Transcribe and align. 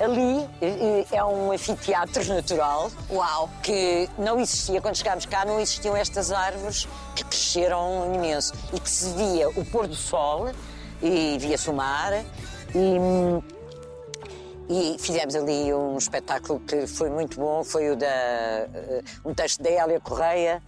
Ali 0.00 0.48
é 1.12 1.24
um 1.24 1.52
anfiteatro 1.52 2.24
natural. 2.26 2.90
Uau! 3.10 3.48
Que 3.62 4.08
não 4.18 4.40
existia, 4.40 4.80
quando 4.80 4.96
chegámos 4.96 5.24
cá, 5.24 5.44
não 5.44 5.60
existiam 5.60 5.96
estas 5.96 6.32
árvores 6.32 6.88
que 7.14 7.24
cresceram 7.24 8.12
imenso 8.12 8.52
e 8.72 8.80
que 8.80 8.90
se 8.90 9.10
via 9.10 9.48
o 9.48 9.64
pôr 9.64 9.86
do 9.86 9.94
sol 9.94 10.50
e 11.00 11.36
via-se 11.38 11.70
o 11.70 11.72
mar. 11.72 12.12
E, 12.74 13.44
e 14.68 14.96
fizemos 14.98 15.36
ali 15.36 15.72
um 15.72 15.96
espetáculo 15.96 16.58
que 16.60 16.86
foi 16.86 17.08
muito 17.08 17.38
bom, 17.38 17.62
foi 17.62 17.90
o 17.90 17.96
da 17.96 18.06
eh, 18.06 19.02
um 19.24 19.32
texto 19.32 19.62
da 19.62 19.70
Hélia 19.70 20.00
Correia, 20.00 20.62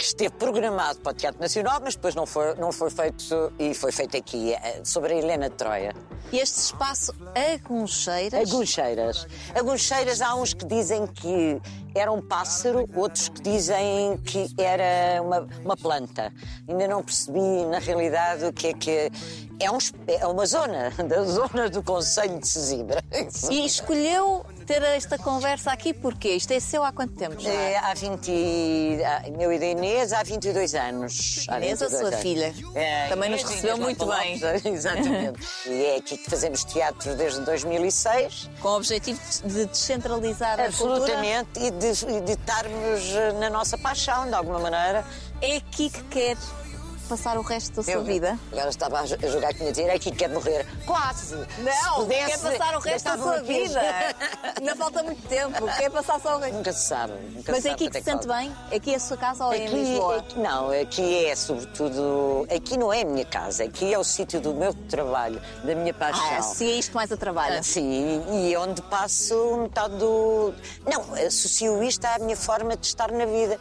que 0.00 0.06
esteve 0.06 0.34
programado 0.36 0.98
para 1.00 1.12
o 1.12 1.14
Teatro 1.14 1.38
Nacional, 1.38 1.78
mas 1.82 1.94
depois 1.94 2.14
não 2.14 2.24
foi, 2.24 2.54
não 2.54 2.72
foi 2.72 2.88
feito 2.88 3.52
e 3.58 3.74
foi 3.74 3.92
feito 3.92 4.16
aqui, 4.16 4.54
eh, 4.54 4.80
sobre 4.82 5.12
a 5.12 5.16
Helena 5.18 5.50
de 5.50 5.56
Troia. 5.56 5.94
E 6.32 6.38
este 6.38 6.58
espaço 6.58 7.12
Aguncheiras? 7.34 8.48
Aguncheiras. 8.48 9.26
Aguncheiras, 9.54 10.22
há 10.22 10.34
uns 10.36 10.54
que 10.54 10.64
dizem 10.64 11.06
que 11.06 11.60
era 11.94 12.10
um 12.10 12.22
pássaro, 12.22 12.88
outros 12.94 13.28
que 13.28 13.42
dizem 13.42 14.16
que 14.24 14.48
era 14.56 15.20
uma, 15.22 15.46
uma 15.62 15.76
planta. 15.76 16.32
Ainda 16.66 16.88
não 16.88 17.02
percebi, 17.02 17.66
na 17.66 17.78
realidade, 17.78 18.46
o 18.46 18.52
que 18.54 18.68
é 18.68 18.72
que. 18.72 19.10
É, 19.60 19.70
um, 19.70 19.78
é 20.06 20.26
uma 20.26 20.46
zona, 20.46 20.90
da 21.06 21.24
zona 21.24 21.68
do 21.68 21.82
Conselho 21.82 22.38
de 22.38 22.48
Sesimbra. 22.48 23.02
E 23.50 23.66
escolheu 23.66 24.46
ter 24.70 24.82
esta 24.84 25.18
conversa 25.18 25.72
aqui 25.72 25.92
porque 25.92 26.28
isto 26.28 26.52
é 26.52 26.60
seu 26.60 26.84
há 26.84 26.92
quanto 26.92 27.12
tempo 27.14 27.40
já? 27.40 27.50
É, 27.50 27.76
há 27.78 27.92
20. 27.92 29.02
ah, 29.04 29.22
Meu 29.36 29.52
e 29.52 29.58
da 29.58 29.66
Inês 29.66 30.12
há 30.12 30.22
22 30.22 30.76
anos. 30.76 31.44
Há 31.48 31.56
Inês, 31.58 31.82
a 31.82 31.86
22 31.86 31.90
sua 31.90 32.08
anos. 32.10 32.20
filha. 32.20 32.54
É, 32.76 33.08
Também 33.08 33.30
nos 33.30 33.40
Inês, 33.40 33.50
recebeu 33.56 33.76
Inês 33.76 33.84
muito 33.84 34.06
bem. 34.06 34.40
Exatamente. 34.72 35.40
e 35.66 35.84
é 35.86 35.96
aqui 35.96 36.16
que 36.16 36.30
fazemos 36.30 36.62
teatro 36.62 37.16
desde 37.16 37.40
2006. 37.40 38.48
Com 38.60 38.68
o 38.68 38.76
objetivo 38.76 39.20
de 39.44 39.66
descentralizar 39.66 40.60
a 40.60 40.70
cultura. 40.70 40.92
Absolutamente. 40.94 41.50
E 41.58 41.70
de, 41.72 42.20
de 42.20 42.32
estarmos 42.32 43.10
eh, 43.16 43.32
na 43.40 43.50
nossa 43.50 43.76
paixão, 43.76 44.28
de 44.28 44.34
alguma 44.34 44.60
maneira. 44.60 45.04
É 45.42 45.56
aqui 45.56 45.90
que 45.90 46.04
quer 46.04 46.36
passar 47.10 47.36
o 47.36 47.42
resto 47.42 47.74
da 47.76 47.82
sua 47.82 47.92
Eu- 47.92 48.04
vida? 48.04 48.38
Agora 48.52 48.70
estava 48.70 49.00
a 49.00 49.04
jo- 49.04 49.16
a 49.22 49.26
jogar 49.26 49.48
que 49.48 49.58
tinha 49.58 49.70
dizer, 49.72 49.88
é 49.88 49.94
aqui 49.94 50.10
que 50.10 50.16
quer 50.16 50.28
morrer. 50.30 50.64
Quase! 50.86 51.26
Se 51.26 51.60
Não, 51.60 51.94
pudesse, 51.96 52.26
quer 52.40 52.58
passar 52.58 52.76
o 52.76 52.78
resto 52.80 53.04
da 53.04 53.18
sua 53.18 53.36
aqui. 53.36 53.46
vida. 53.64 53.80
Ainda 54.58 54.76
falta 54.76 55.02
muito 55.02 55.28
tempo. 55.28 55.66
Quer 55.76 55.90
passar 55.90 56.20
só 56.20 56.36
o 56.36 56.38
resto. 56.40 56.54
Nunca 56.56 56.72
se 56.72 56.86
sabe. 56.86 57.12
Nunca 57.34 57.52
Mas 57.52 57.62
se 57.62 57.68
é 57.68 57.72
aqui 57.72 57.86
que 57.90 57.92
se 57.92 57.98
é 57.98 58.12
sente 58.12 58.26
bem? 58.26 58.54
Aqui 58.74 58.92
é 58.92 58.96
a 58.96 59.00
sua 59.00 59.16
casa 59.16 59.44
ou 59.46 59.52
é 59.52 59.58
em 59.58 59.66
Aqui, 59.66 59.74
Lisboa? 59.76 60.16
aqui- 60.18 60.38
não, 60.38 60.70
aqui 60.70 61.24
é 61.26 61.36
sobretudo. 61.36 62.46
Aqui 62.54 62.76
não 62.78 62.92
é 62.92 63.02
a 63.02 63.04
minha 63.04 63.24
casa, 63.24 63.64
aqui 63.64 63.92
é 63.92 63.98
o 63.98 64.04
sítio 64.04 64.40
do 64.40 64.54
meu 64.54 64.72
trabalho, 64.72 65.40
da 65.64 65.74
minha 65.74 65.92
paixão. 65.92 66.24
Ah, 66.32 66.38
associa 66.38 66.76
isto 66.76 66.94
mais 66.94 67.10
a 67.12 67.16
trabalho. 67.16 67.58
Ah, 67.58 67.62
Sim, 67.62 68.22
e 68.48 68.56
onde 68.56 68.80
passo 68.82 69.56
metade 69.62 69.96
do. 69.96 70.52
Não, 70.86 71.14
associo 71.26 71.82
isto 71.82 72.04
à 72.04 72.18
minha 72.18 72.36
forma 72.36 72.76
de 72.76 72.86
estar 72.86 73.10
na 73.12 73.24
vida. 73.26 73.58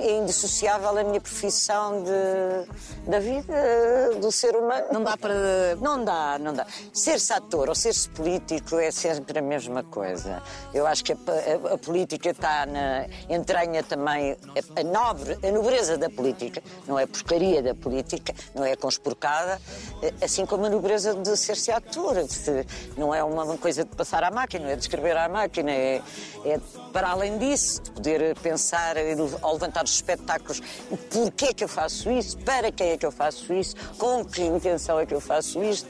É 0.00 0.18
indissociável 0.18 0.88
a 0.98 1.04
minha 1.04 1.20
profissão 1.20 2.02
de, 2.02 3.10
da 3.10 3.18
vida 3.20 4.14
do 4.20 4.32
ser 4.32 4.56
humano. 4.56 4.86
Não 4.92 5.02
dá 5.02 5.16
para. 5.16 5.76
Não 5.76 6.02
dá, 6.04 6.38
não 6.38 6.52
dá. 6.54 6.66
Ser-se 6.92 7.32
ator 7.32 7.68
ou 7.68 7.74
ser-se 7.74 8.08
político 8.08 8.78
é 8.78 8.90
sempre 8.90 9.38
a 9.38 9.42
mesma 9.42 9.82
coisa. 9.82 10.42
Eu 10.72 10.86
acho 10.86 11.04
que 11.04 11.12
a, 11.12 11.16
a- 11.16 11.74
a 11.74 11.78
política 11.78 12.30
está 12.30 12.64
na. 12.66 13.06
entranha 13.28 13.82
também 13.82 14.32
a, 14.32 14.80
a 14.80 14.84
nobre, 14.84 15.38
a 15.46 15.50
nobreza 15.50 15.96
da 15.98 16.08
política. 16.08 16.62
Não 16.86 16.98
é 16.98 17.06
porcaria 17.06 17.62
da 17.62 17.74
política, 17.74 18.32
não 18.54 18.64
é 18.64 18.74
conspurcada, 18.76 19.60
eh, 20.02 20.12
assim 20.22 20.46
como 20.46 20.66
a 20.66 20.70
nobreza 20.70 21.14
de 21.14 21.36
ser-se 21.36 21.70
ator. 21.70 22.16
Se- 22.28 22.66
Não 22.96 23.14
é 23.14 23.22
uma 23.22 23.56
coisa 23.58 23.84
de 23.84 23.94
passar 23.94 24.22
à 24.24 24.30
máquina, 24.30 24.70
é 24.70 24.76
de 24.76 24.82
escrever 24.82 25.16
à 25.16 25.28
máquina, 25.28 25.70
é, 25.70 26.00
é 26.44 26.58
para 26.92 27.08
além 27.10 27.38
disso, 27.38 27.82
de 27.82 27.90
poder 27.90 28.36
pensar 28.38 28.96
e 28.96 29.14
de- 29.14 29.36
ao 29.42 29.52
levantar 29.54 29.73
os 29.82 29.92
espetáculos, 29.94 30.60
porquê 31.10 31.46
é 31.46 31.52
que 31.54 31.64
eu 31.64 31.68
faço 31.68 32.10
isso, 32.10 32.36
para 32.38 32.70
quem 32.70 32.90
é 32.90 32.96
que 32.96 33.04
eu 33.06 33.10
faço 33.10 33.52
isso, 33.52 33.74
com 33.98 34.24
que 34.24 34.42
intenção 34.42 35.00
é 35.00 35.06
que 35.06 35.14
eu 35.14 35.20
faço 35.20 35.62
isto. 35.64 35.88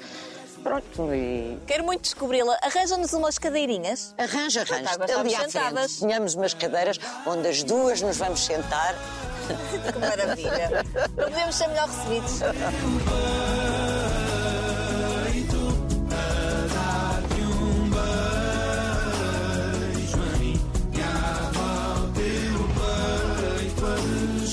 Pronto, 0.62 1.12
e 1.14 1.58
Quero 1.66 1.84
muito 1.84 2.02
descobri-la. 2.04 2.56
Arranja-nos 2.62 3.12
umas 3.12 3.36
cadeirinhas. 3.38 4.14
arranja, 4.16 4.62
arranja. 4.62 4.90
Estamos 4.92 5.10
Ali 5.12 5.34
à 5.34 5.40
sentadas. 5.40 5.72
frente, 5.90 5.98
tínhamos 5.98 6.34
umas 6.34 6.54
cadeiras 6.54 6.98
onde 7.26 7.48
as 7.48 7.62
duas 7.62 8.00
nos 8.00 8.16
vamos 8.16 8.44
sentar. 8.44 8.94
Que 9.92 9.98
maravilha. 9.98 10.70
Não 11.18 11.24
podemos 11.28 11.54
ser 11.54 11.68
melhor 11.68 11.86
recebidos. 11.86 12.40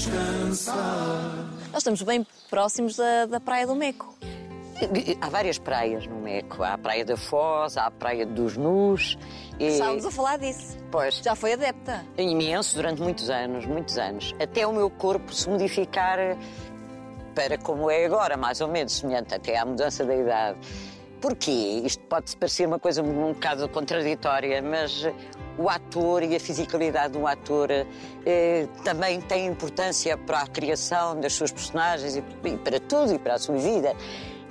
Nós 0.07 1.77
estamos 1.77 2.01
bem 2.01 2.25
próximos 2.49 2.95
da, 2.95 3.27
da 3.27 3.39
Praia 3.39 3.67
do 3.67 3.75
Meco. 3.75 4.15
Há 5.21 5.29
várias 5.29 5.59
praias 5.59 6.07
no 6.07 6.15
Meco. 6.15 6.63
Há 6.63 6.73
a 6.73 6.77
Praia 6.77 7.05
da 7.05 7.15
Foz, 7.15 7.77
há 7.77 7.85
a 7.85 7.91
Praia 7.91 8.25
dos 8.25 8.57
Nus. 8.57 9.15
E, 9.59 9.67
Estávamos 9.67 10.05
a 10.05 10.11
falar 10.11 10.37
disso. 10.39 10.75
pois, 10.89 11.17
Já 11.17 11.35
foi 11.35 11.53
adepta. 11.53 12.03
imenso 12.17 12.75
durante 12.75 12.99
muitos 12.99 13.29
anos, 13.29 13.65
muitos 13.67 13.97
anos. 13.99 14.33
Até 14.41 14.65
o 14.65 14.73
meu 14.73 14.89
corpo 14.89 15.31
se 15.31 15.47
modificar 15.47 16.17
para 17.35 17.59
como 17.59 17.89
é 17.91 18.03
agora, 18.05 18.35
mais 18.35 18.59
ou 18.59 18.67
menos, 18.67 18.93
semelhante 18.93 19.35
até 19.35 19.55
à 19.57 19.65
mudança 19.65 20.03
da 20.03 20.15
idade. 20.15 20.57
Porquê? 21.21 21.83
Isto 21.85 22.03
pode 22.05 22.35
parecer 22.35 22.67
uma 22.67 22.79
coisa 22.79 23.03
um 23.03 23.33
bocado 23.33 23.69
contraditória, 23.69 24.59
mas 24.59 25.07
o 25.55 25.69
ator 25.69 26.23
e 26.23 26.35
a 26.35 26.39
fisicalidade 26.39 27.13
do 27.13 27.27
ator 27.27 27.69
eh, 28.25 28.67
também 28.83 29.21
tem 29.21 29.45
importância 29.45 30.17
para 30.17 30.39
a 30.39 30.47
criação 30.47 31.19
das 31.19 31.33
suas 31.33 31.51
personagens 31.51 32.15
e, 32.15 32.23
e 32.43 32.57
para 32.57 32.79
tudo 32.79 33.13
e 33.13 33.19
para 33.19 33.35
a 33.35 33.39
sua 33.39 33.55
vida. 33.55 33.95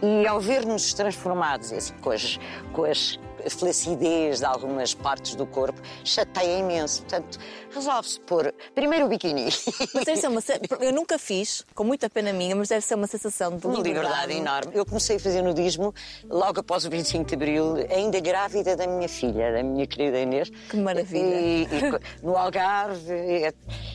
E 0.00 0.26
ao 0.26 0.41
ver-nos 0.41 0.94
transformados 0.94 1.72
assim, 1.72 1.92
com, 2.00 2.12
as, 2.12 2.38
com 2.72 2.84
as 2.84 3.19
flacidez 3.49 4.41
de 4.41 4.45
algumas 4.45 4.93
partes 4.95 5.34
do 5.34 5.47
corpo, 5.47 5.81
chateia 6.05 6.59
imenso. 6.59 7.03
Portanto, 7.03 7.39
resolve-se 7.71 8.21
pôr 8.21 8.53
primeiro 8.75 9.06
o 9.06 9.09
biquíni. 9.09 9.49
Mas 9.95 10.05
deve 10.05 10.17
ser 10.21 10.28
uma. 10.28 10.41
Eu 10.81 10.93
nunca 10.93 11.19
fiz, 11.19 11.65
com 11.75 11.84
muita 11.84 12.11
pena 12.11 12.33
minha, 12.33 12.55
mas 12.56 12.69
deve 12.69 12.84
ser 12.84 12.95
uma 12.95 13.06
sensação 13.06 13.56
de 13.56 13.67
Uma 13.67 13.77
liberdade. 13.77 14.06
liberdade 14.09 14.33
enorme. 14.41 14.73
Eu 14.75 14.84
comecei 14.84 15.17
a 15.17 15.21
fazer 15.21 15.43
nudismo 15.43 15.95
logo 16.29 16.61
após 16.61 16.84
o 16.84 16.91
25 16.91 17.25
de 17.25 17.34
Abril, 17.34 17.75
ainda 17.91 18.19
grávida 18.21 18.77
da 18.77 18.87
minha 18.87 19.09
filha, 19.09 19.53
da 19.53 19.62
minha 19.62 19.87
querida 19.87 20.19
Inês. 20.19 20.50
Que 20.69 20.77
maravilha. 20.77 21.41
E, 21.41 21.62
e 21.65 22.25
no 22.27 22.37
Algarve. 22.37 23.12
E, 23.12 23.53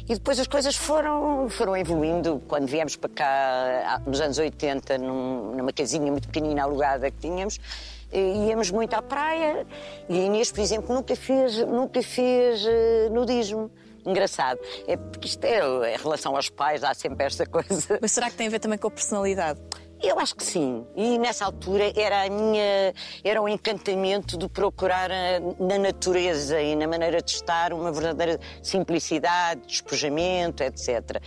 e 0.07 0.13
depois 0.13 0.39
as 0.39 0.47
coisas 0.47 0.75
foram, 0.75 1.49
foram 1.49 1.75
evoluindo. 1.75 2.41
Quando 2.47 2.67
viemos 2.67 2.95
para 2.95 3.09
cá, 3.09 4.01
nos 4.05 4.21
anos 4.21 4.37
80, 4.37 4.97
num- 4.97 5.55
numa 5.55 5.73
casinha 5.73 6.11
muito 6.11 6.27
pequenina 6.27 6.63
alugada 6.63 7.09
que 7.11 7.17
tínhamos, 7.17 7.59
íamos 8.19 8.71
muito 8.71 8.93
à 8.93 9.01
praia. 9.01 9.65
E 10.09 10.19
a 10.19 10.23
Inês, 10.23 10.51
por 10.51 10.61
exemplo, 10.61 10.93
nunca 10.93 11.15
fez, 11.15 11.57
nunca 11.65 12.01
fez 12.01 12.65
eh, 12.65 13.09
nudismo. 13.11 13.71
Engraçado. 14.05 14.59
É 14.87 14.95
porque 14.95 15.27
isto 15.27 15.43
é, 15.43 15.95
em 15.95 15.97
relação 15.97 16.35
aos 16.35 16.49
pais, 16.49 16.83
há 16.83 16.93
sempre 16.93 17.25
esta 17.25 17.45
coisa. 17.45 17.97
Mas 17.99 18.11
será 18.11 18.29
que 18.29 18.35
tem 18.35 18.47
a 18.47 18.49
ver 18.49 18.59
também 18.59 18.77
com 18.77 18.87
a 18.87 18.91
personalidade? 18.91 19.59
Eu 20.01 20.19
acho 20.19 20.35
que 20.35 20.43
sim. 20.43 20.85
E 20.95 21.17
nessa 21.17 21.45
altura 21.45 21.91
era 21.95 22.23
a 22.23 22.29
minha 22.29 22.93
era 23.23 23.41
o 23.41 23.49
encantamento 23.49 24.37
de 24.37 24.47
procurar 24.47 25.09
eh, 25.09 25.39
na 25.59 25.79
natureza 25.79 26.61
e 26.61 26.75
na 26.75 26.87
maneira 26.87 27.21
de 27.21 27.31
estar 27.31 27.73
uma 27.73 27.91
verdadeira 27.91 28.39
simplicidade, 28.61 29.61
despojamento, 29.65 30.61
etc. 30.61 31.19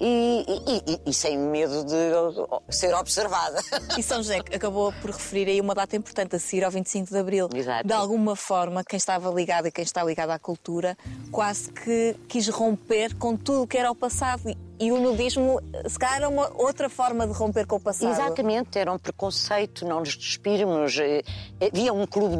E, 0.00 0.44
e- 0.48 0.92
e- 0.94 1.00
e 1.10 1.12
sem 1.12 1.36
medo 1.36 1.84
de 1.84 2.74
ser 2.74 2.94
observada. 2.94 3.60
E 3.98 4.02
São 4.02 4.18
José 4.18 4.38
acabou 4.38 4.92
por 5.02 5.10
referir 5.10 5.48
aí 5.48 5.60
uma 5.60 5.74
data 5.74 5.94
importante 5.96 6.36
a 6.36 6.38
seguir 6.38 6.64
ao 6.64 6.70
25 6.70 7.10
de 7.10 7.18
Abril. 7.18 7.48
Exato. 7.54 7.86
De 7.86 7.92
alguma 7.92 8.34
forma, 8.34 8.82
quem 8.82 8.96
estava 8.96 9.28
ligado 9.30 9.66
e 9.68 9.70
quem 9.72 9.84
está 9.84 10.02
ligado 10.02 10.30
à 10.30 10.38
cultura 10.38 10.96
quase 11.30 11.70
que 11.72 12.16
quis 12.28 12.48
romper 12.48 13.14
com 13.16 13.36
tudo 13.36 13.62
o 13.64 13.66
que 13.66 13.76
era 13.76 13.90
o 13.90 13.94
passado. 13.94 14.42
E- 14.80 14.90
o 14.90 14.98
nudismo, 15.00 15.60
se 15.86 15.98
calhar, 15.98 16.16
era 16.16 16.28
uma 16.28 16.50
outra 16.56 16.88
forma 16.88 17.26
de 17.26 17.32
romper 17.34 17.66
com 17.66 17.76
o 17.76 17.80
passado. 17.80 18.10
Exatamente, 18.10 18.78
era 18.78 18.90
um 18.90 18.98
preconceito, 18.98 19.84
não 19.86 20.00
nos 20.00 20.16
despirmos. 20.16 20.98
Eh, 20.98 21.22
Havia 21.60 21.92
um 21.92 22.06
clube, 22.06 22.36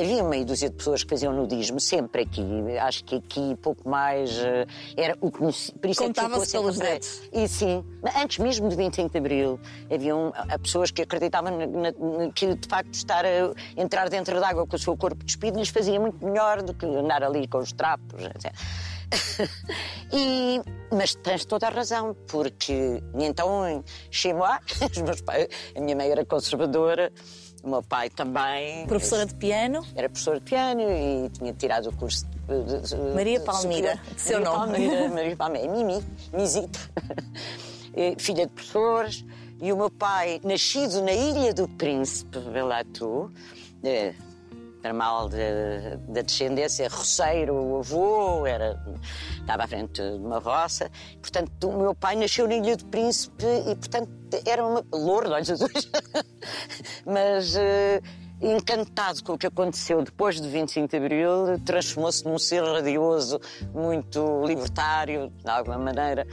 havia 0.00 0.24
meia 0.24 0.44
dúzia 0.44 0.70
de 0.70 0.76
pessoas 0.76 1.02
que 1.04 1.10
faziam 1.10 1.32
nudismo, 1.34 1.78
sempre 1.78 2.22
aqui. 2.22 2.42
Acho 2.78 3.04
que 3.04 3.16
aqui 3.16 3.54
pouco 3.56 3.86
mais 3.88 4.30
eh, 4.38 4.66
era 4.96 5.16
o 5.20 5.30
que 5.30 5.42
nos- 5.42 5.70
por 5.70 5.90
isso 5.90 6.02
é 6.02 6.06
Contava-se 6.06 6.52
pelos 6.52 6.78
dedos. 6.78 7.20
E 7.32 7.46
sim, 7.46 7.84
antes 8.16 8.38
mesmo 8.38 8.68
de 8.70 8.74
25 8.76 9.10
de 9.10 9.18
Abril, 9.18 9.60
haviam 9.92 10.32
pessoas 10.62 10.90
que 10.90 11.02
acreditavam 11.02 11.52
que 12.34 12.54
de 12.54 12.68
facto 12.68 12.94
estar 12.94 13.24
a 13.26 13.52
entrar 13.76 14.08
dentro 14.08 14.40
d'água 14.40 14.66
com 14.66 14.74
o 14.76 14.78
seu 14.78 14.96
corpo 14.96 15.22
despido 15.22 15.58
lhes 15.58 15.68
fazia 15.68 16.00
muito 16.00 16.24
melhor 16.24 16.62
do 16.62 16.72
que 16.72 16.86
andar 16.86 17.22
ali 17.22 17.46
com 17.46 17.58
os 17.58 17.72
trapos. 17.72 18.22
etc. 18.24 18.52
e, 20.12 20.60
mas 20.92 21.14
tens 21.14 21.44
toda 21.44 21.66
a 21.66 21.70
razão, 21.70 22.14
porque 22.26 23.02
então, 23.14 23.82
pais, 25.24 25.48
a 25.76 25.80
minha 25.80 25.96
mãe 25.96 26.10
era 26.10 26.24
conservadora 26.24 27.12
O 27.62 27.70
meu 27.70 27.82
pai 27.82 28.10
também. 28.10 28.86
Professora 28.86 29.26
de 29.26 29.34
piano? 29.34 29.84
Era 29.94 30.08
professora 30.08 30.38
de 30.38 30.44
piano 30.44 30.82
e 30.82 31.28
tinha 31.30 31.52
tirado 31.52 31.88
o 31.88 31.96
curso 31.96 32.26
de. 32.26 32.88
de 32.88 33.14
Maria 33.14 33.40
Palmira, 33.40 34.00
de 34.14 34.20
seu 34.20 34.40
Maria 34.40 34.58
nome. 34.58 34.72
Palmira, 34.72 35.08
Maria 35.08 35.36
Palmira, 35.36 35.68
Mimi, 35.68 36.04
Mizita. 36.32 36.78
Filha 38.18 38.46
de 38.46 38.52
professores. 38.52 39.24
E 39.60 39.72
o 39.72 39.76
meu 39.76 39.90
pai, 39.90 40.40
nascido 40.44 41.02
na 41.02 41.12
Ilha 41.12 41.52
do 41.52 41.66
Príncipe, 41.66 42.38
vê 42.38 42.62
lá 42.62 42.84
tu, 42.84 43.28
eh, 43.82 44.14
era 44.82 44.94
mal 44.94 45.28
da 45.28 46.22
descendência, 46.22 46.88
roceiro, 46.88 47.78
avô, 47.78 48.46
era, 48.46 48.80
estava 49.40 49.64
à 49.64 49.66
frente 49.66 50.00
de 50.00 50.16
uma 50.18 50.38
roça. 50.38 50.90
Portanto, 51.20 51.68
o 51.68 51.78
meu 51.78 51.94
pai 51.94 52.16
nasceu 52.16 52.46
na 52.46 52.54
Ilha 52.54 52.76
do 52.76 52.84
Príncipe 52.86 53.44
e, 53.66 53.74
portanto, 53.74 54.10
era 54.46 54.64
uma. 54.64 54.84
louro 54.92 55.28
de 55.28 55.34
olhos 55.34 55.50
azuis. 55.50 55.90
Mas. 57.04 57.56
eh, 57.56 58.00
Encantado 58.40 59.24
com 59.24 59.32
o 59.32 59.38
que 59.38 59.48
aconteceu 59.48 60.00
depois 60.00 60.40
de 60.40 60.48
25 60.48 60.86
de 60.86 60.96
Abril, 60.96 61.58
transformou-se 61.66 62.24
num 62.24 62.38
ser 62.38 62.62
radioso, 62.62 63.40
muito 63.74 64.44
libertário, 64.46 65.32
de 65.44 65.50
alguma 65.50 65.76
maneira. 65.76 66.24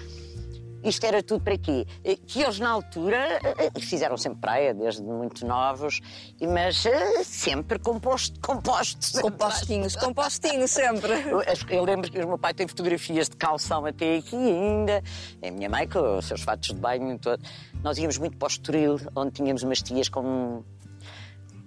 Isto 0.85 1.03
era 1.05 1.23
tudo 1.23 1.43
para 1.43 1.57
quê? 1.57 1.85
Eh, 2.03 2.15
Que 2.15 2.43
eles, 2.43 2.59
na 2.59 2.69
altura, 2.69 3.39
eh, 3.43 3.79
fizeram 3.79 4.15
sempre 4.17 4.39
praia, 4.39 4.73
desde 4.73 5.01
muito 5.01 5.45
novos, 5.45 5.99
mas 6.41 6.85
eh, 6.85 7.23
sempre 7.23 7.79
composto, 7.79 8.39
compostos. 8.39 9.19
Compostinhos, 9.19 9.95
compostinhos 9.95 10.69
sempre. 10.71 11.13
Eu, 11.25 11.41
eu 11.69 11.83
lembro 11.83 12.11
que 12.11 12.19
o 12.19 12.27
meu 12.27 12.37
pai 12.37 12.53
tem 12.53 12.67
fotografias 12.67 13.27
de 13.29 13.35
calção 13.35 13.85
até 13.85 14.17
aqui 14.17 14.35
ainda. 14.35 15.03
A 15.45 15.51
minha 15.51 15.69
mãe 15.69 15.87
com 15.87 16.17
os 16.17 16.25
seus 16.25 16.41
fatos 16.41 16.69
de 16.69 16.75
banho 16.75 17.17
todo. 17.17 17.41
Nós 17.83 17.97
íamos 17.97 18.17
muito 18.17 18.37
para 18.37 18.45
o 18.45 18.49
Estoril, 18.49 18.99
onde 19.15 19.31
tínhamos 19.31 19.63
umas 19.63 19.81
tias 19.81 20.07
com... 20.07 20.63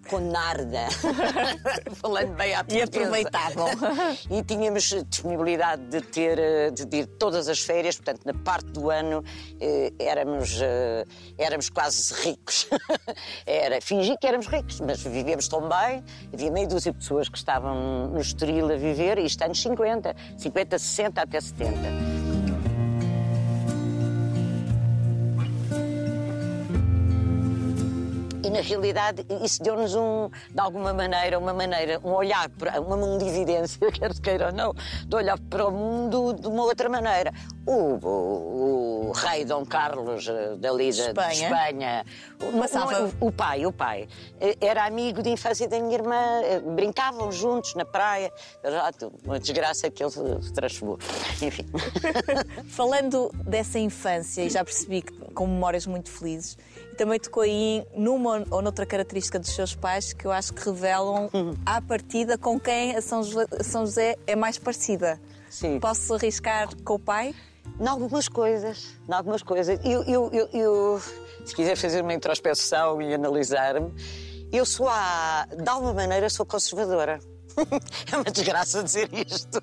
Com 0.09 0.21
narda, 0.21 0.87
falando 2.01 2.35
bem 2.35 2.55
à 2.55 2.61
E 2.61 2.65
portuguesa. 2.65 2.85
aproveitavam. 2.85 3.69
E 4.31 4.43
tínhamos 4.43 4.85
disponibilidade 5.09 5.83
de 5.89 6.01
ter 6.01 6.71
de 6.73 6.97
ir 6.97 7.07
todas 7.07 7.49
as 7.49 7.61
férias, 7.61 7.97
portanto, 7.97 8.23
na 8.25 8.35
parte 8.35 8.67
do 8.71 8.91
ano 8.91 9.23
eh, 9.61 9.93
éramos, 9.99 10.61
eh, 10.63 11.05
éramos 11.37 11.69
quase 11.69 12.13
ricos. 12.23 12.69
Era 13.47 13.81
fingir 13.81 14.17
que 14.19 14.27
éramos 14.27 14.47
ricos, 14.47 14.81
mas 14.81 15.03
vivíamos 15.03 15.49
tão 15.49 15.69
bem. 15.69 16.03
Havia 16.33 16.51
meia 16.51 16.67
dúzia 16.67 16.93
de 16.93 16.99
pessoas 16.99 17.29
que 17.29 17.37
estavam 17.39 18.09
no 18.09 18.21
Estoril 18.21 18.71
a 18.73 18.77
viver, 18.77 19.19
e 19.19 19.27
isto 19.27 19.43
anos 19.45 19.61
50, 19.61 20.15
50, 20.37 20.79
60 20.79 21.23
até 21.23 21.41
70. 21.41 22.18
E 28.45 28.51
na 28.51 28.61
realidade 28.61 29.27
isso 29.43 29.61
deu-nos 29.63 29.97
um, 29.97 30.31
de 30.51 30.61
alguma 30.61 30.93
maneira, 30.95 31.39
uma 31.39 31.53
maneira, 31.53 32.01
um 32.05 32.13
olhar, 32.13 32.49
para 32.51 32.81
uma 32.81 32.97
mundividência, 32.97 33.81
quer 33.91 34.15
se 34.15 34.21
queira 34.21 34.47
ou 34.47 34.53
não, 34.53 34.73
de 35.07 35.17
olhar 35.17 35.37
para 35.51 35.67
o 35.67 35.73
mundo 35.73 36.35
de 36.35 36.47
uma 36.47 36.63
outra 36.63 36.89
maneira. 36.89 37.33
O, 37.71 37.99
o- 38.03 39.09
o 39.09 39.13
rei 39.13 39.45
Dom 39.45 39.65
Carlos 39.67 40.27
eh, 40.29 40.57
da 40.57 40.73
Lida 40.73 40.93
de 40.93 41.01
Espanha. 41.09 41.33
Espanha, 41.33 42.07
o, 42.43 42.59
Passava- 42.59 43.11
o- 43.21 43.27
o 43.27 43.33
pai, 43.33 43.67
o 43.67 43.73
pai, 43.73 44.09
eh, 44.41 44.57
era 44.61 44.85
amigo 44.87 45.23
de 45.23 45.29
infância 45.31 45.69
da 45.69 45.79
minha 45.79 45.95
irmã, 45.95 46.15
eh, 46.45 46.61
brincavam 46.61 47.31
juntos 47.31 47.75
na 47.75 47.85
praia, 47.85 48.33
Já, 48.65 48.91
uma 49.25 49.39
desgraça 49.39 49.91
que 49.91 50.03
ele 50.03 50.11
se 50.11 50.53
transformou. 50.53 50.99
Enfim. 51.43 51.67
Falando 52.69 53.31
dessa 53.47 53.79
infância, 53.79 54.43
e 54.43 54.51
já 54.51 54.65
percebi 54.65 55.03
que 55.03 55.13
com 55.35 55.47
memórias 55.47 55.87
muito 55.87 56.11
felizes, 56.11 56.57
também 56.97 57.19
tocou 57.21 57.43
aí 57.43 57.87
numa 57.95 58.45
ou 58.51 58.61
noutra 58.63 58.85
característica 58.87 59.39
dos 59.39 59.51
seus 59.55 59.75
pais 59.75 60.13
que 60.13 60.27
eu 60.27 60.33
acho 60.33 60.53
que 60.53 60.65
revelam 60.65 61.29
à 61.65 61.81
partida 61.81 62.37
com 62.37 62.59
quem 62.59 62.97
a 62.97 63.01
São 63.03 63.23
José, 63.23 63.47
São 63.63 63.87
José 63.87 64.17
é 64.27 64.35
mais 64.35 64.59
parecida. 64.59 65.21
Sim. 65.49 65.79
Posso 65.81 66.15
arriscar 66.15 66.69
com 66.85 66.95
o 66.95 66.99
pai? 66.99 67.35
Em 67.81 67.87
algumas 67.87 68.29
coisas, 68.29 68.97
em 69.09 69.13
algumas 69.13 69.43
coisas. 69.43 69.79
Eu, 69.85 70.03
eu, 70.03 70.31
eu, 70.33 70.49
eu, 70.53 71.03
se 71.45 71.55
quiser 71.55 71.77
fazer 71.77 72.03
uma 72.03 72.13
introspeção 72.13 73.01
e 73.01 73.15
analisar-me, 73.15 73.93
eu 74.53 74.67
sou, 74.67 74.89
a, 74.89 75.47
de 75.47 75.69
alguma 75.69 75.93
maneira, 75.93 76.29
sou 76.29 76.45
conservadora. 76.45 77.21
É 78.13 78.17
uma 78.17 78.25
desgraça 78.25 78.83
dizer 78.83 79.09
isto, 79.13 79.61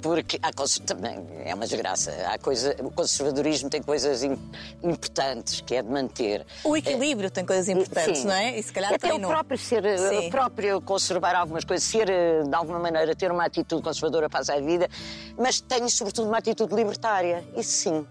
porque 0.00 0.38
há, 0.42 0.50
também 0.86 1.26
é 1.44 1.54
uma 1.54 1.66
desgraça. 1.66 2.10
Há 2.26 2.38
coisa, 2.38 2.76
o 2.82 2.90
conservadorismo 2.90 3.68
tem 3.68 3.82
coisas 3.82 4.22
im- 4.22 4.38
importantes 4.82 5.60
que 5.60 5.74
é 5.74 5.82
de 5.82 5.90
manter. 5.90 6.46
O 6.64 6.76
equilíbrio 6.76 7.30
tem 7.30 7.44
coisas 7.44 7.68
importantes, 7.68 8.20
Sim. 8.22 8.26
não 8.28 8.34
é? 8.34 8.58
E 8.58 8.62
se 8.62 8.72
calhar 8.72 8.92
Até 8.94 9.08
tem 9.08 9.16
o 9.16 9.18
no- 9.20 9.28
próprio 9.28 9.58
ser, 9.58 9.82
Sim. 9.98 10.28
o 10.28 10.30
próprio 10.30 10.80
conservar 10.80 11.34
algumas 11.34 11.64
coisas, 11.64 11.86
ser 11.88 12.08
eh, 12.08 12.42
de 12.42 12.54
alguma 12.54 12.78
maneira 12.78 13.14
ter 13.14 13.30
uma 13.30 13.44
atitude 13.44 13.82
conservadora 13.82 14.28
para 14.28 14.40
a 14.40 14.60
vida, 14.60 14.88
mas 15.36 15.60
tenho 15.60 15.88
sobretudo 15.90 16.28
uma 16.28 16.38
atitude 16.38 16.74
libertária. 16.74 17.44
Isso 17.56 17.70
sim. 17.72 18.06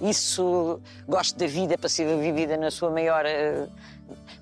Isso 0.00 0.80
gosto 1.06 1.38
da 1.38 1.46
vida 1.46 1.78
para 1.78 1.88
ser 1.88 2.06
vivida 2.18 2.56
na 2.56 2.70
sua 2.70 2.90
maior. 2.90 3.24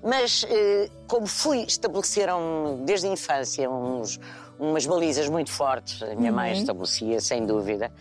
Mas 0.03 0.45
eh, 0.49 0.89
como 1.07 1.27
fui, 1.27 1.63
estabeleceram 1.63 2.81
desde 2.85 3.07
a 3.07 3.11
infância 3.11 3.69
uns, 3.69 4.19
umas 4.59 4.85
balizas 4.85 5.29
muito 5.29 5.51
fortes. 5.51 6.01
A 6.01 6.15
minha 6.15 6.31
mãe 6.31 6.53
estabelecia, 6.53 7.19
sem 7.19 7.45
dúvida. 7.45 7.91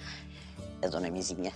A 0.83 0.89
dona 0.89 1.11
Mizinha. 1.11 1.53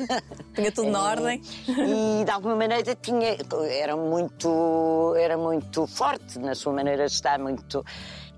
Tinha 0.54 0.72
tudo 0.72 0.90
na 0.90 1.02
ordem. 1.02 1.42
E 1.68 2.24
de 2.24 2.30
alguma 2.30 2.56
maneira 2.56 2.94
tinha 2.94 3.36
era 3.70 3.94
muito 3.94 5.14
era 5.18 5.36
muito 5.36 5.86
forte 5.86 6.38
na 6.38 6.54
sua 6.54 6.72
maneira 6.72 7.06
de 7.06 7.12
estar 7.12 7.38
muito 7.38 7.84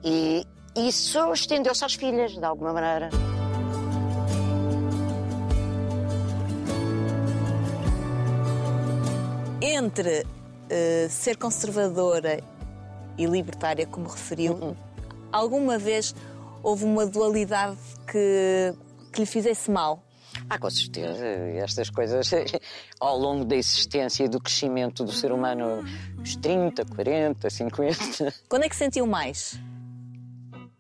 e 0.03 0.45
isso 0.77 1.33
estendeu-se 1.33 1.85
às 1.85 1.95
filhas 1.95 2.33
de 2.33 2.45
alguma 2.45 2.73
maneira. 2.73 3.11
Entre 9.62 10.27
eh, 10.75 11.06
ser 11.09 11.37
conservadora 11.37 12.43
e 13.17 13.26
libertária, 13.26 13.87
como 13.87 14.09
referiu, 14.09 14.55
Uhum. 14.55 14.75
alguma 15.31 15.79
vez 15.79 16.12
houve 16.65 16.85
uma 16.85 17.06
dualidade 17.06 17.79
que, 18.11 18.75
que 19.12 19.21
lhe 19.21 19.26
fizesse 19.26 19.71
mal? 19.71 20.03
Ah, 20.50 20.59
com 20.59 20.69
certeza, 20.69 21.25
estas 21.25 21.88
coisas 21.91 22.29
ao 22.99 23.17
longo 23.17 23.44
da 23.44 23.55
existência 23.55 24.25
e 24.25 24.29
do 24.29 24.41
crescimento 24.41 25.05
do 25.05 25.12
ser 25.12 25.31
humano, 25.31 25.85
os 26.21 26.35
30, 26.37 26.85
40, 26.85 27.49
50, 27.49 28.35
Quando 28.49 28.65
é 28.65 28.69
que 28.69 28.75
sentiu 28.75 29.06
mais? 29.06 29.56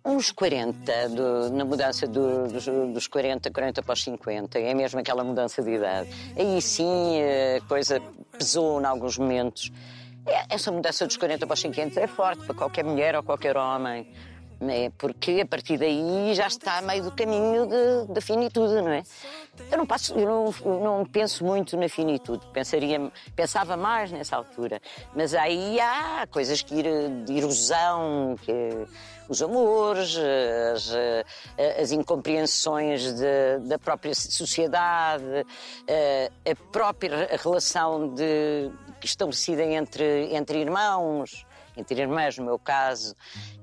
Uns 0.04 0.30
40, 0.30 1.08
do- 1.08 1.50
na 1.50 1.64
mudança 1.64 2.06
do- 2.06 2.46
dos, 2.48 2.66
dos 2.66 3.06
40, 3.08 3.50
40 3.50 3.82
para 3.82 3.92
os 3.94 4.02
50, 4.04 4.58
é 4.58 4.74
mesmo 4.74 5.00
aquela 5.00 5.24
mudança 5.24 5.62
de 5.62 5.70
idade. 5.70 6.10
Aí 6.36 6.60
sim 6.60 7.20
a 7.56 7.60
coisa 7.66 8.00
pesou 8.38 8.80
em 8.80 8.84
alguns 8.84 9.16
momentos. 9.16 9.72
É- 10.26 10.54
Essa 10.54 10.70
mudança 10.70 11.06
dos 11.06 11.16
40 11.16 11.46
para 11.46 11.54
os 11.54 11.60
50 11.60 12.00
é 12.00 12.06
forte 12.06 12.44
para 12.44 12.54
qualquer 12.54 12.84
mulher 12.84 13.16
ou 13.16 13.22
qualquer 13.22 13.56
homem, 13.56 14.06
né? 14.60 14.90
porque 14.98 15.40
a 15.42 15.46
partir 15.46 15.78
daí 15.78 16.32
já 16.34 16.46
está 16.46 16.78
a 16.78 16.82
meio 16.82 17.04
do 17.04 17.10
caminho 17.12 17.66
da 18.08 18.20
finitude, 18.20 18.74
não 18.82 18.90
é? 18.90 19.02
Eu 19.70 19.78
não, 19.78 19.86
passo, 19.86 20.12
eu 20.18 20.26
não, 20.26 20.54
eu 20.64 20.80
não 20.80 21.04
penso 21.06 21.44
muito 21.44 21.76
na 21.76 21.88
finitude, 21.88 22.44
Pensaria, 22.52 23.10
pensava 23.36 23.76
mais 23.76 24.10
nessa 24.10 24.36
altura, 24.36 24.80
mas 25.14 25.32
aí 25.34 25.78
há 25.78 26.26
coisas 26.30 26.60
que 26.60 26.74
ir 26.74 26.86
de 27.24 27.36
erosão, 27.38 28.36
que 28.42 28.52
os 29.28 29.40
amores, 29.40 30.16
as, 30.74 30.90
eh, 30.92 31.24
as 31.80 31.92
incompreensões 31.92 33.14
de- 33.14 33.58
da 33.68 33.78
própria 33.78 34.14
sociedade, 34.14 35.24
eh, 35.86 36.30
a 36.50 36.70
própria 36.72 37.28
relação 37.42 38.12
de, 38.14 38.70
estabelecida 39.02 39.62
entre, 39.62 40.34
entre 40.34 40.58
irmãos, 40.58 41.46
entre 41.76 42.00
irmãs, 42.00 42.38
no 42.38 42.44
meu 42.44 42.58
caso, 42.58 43.14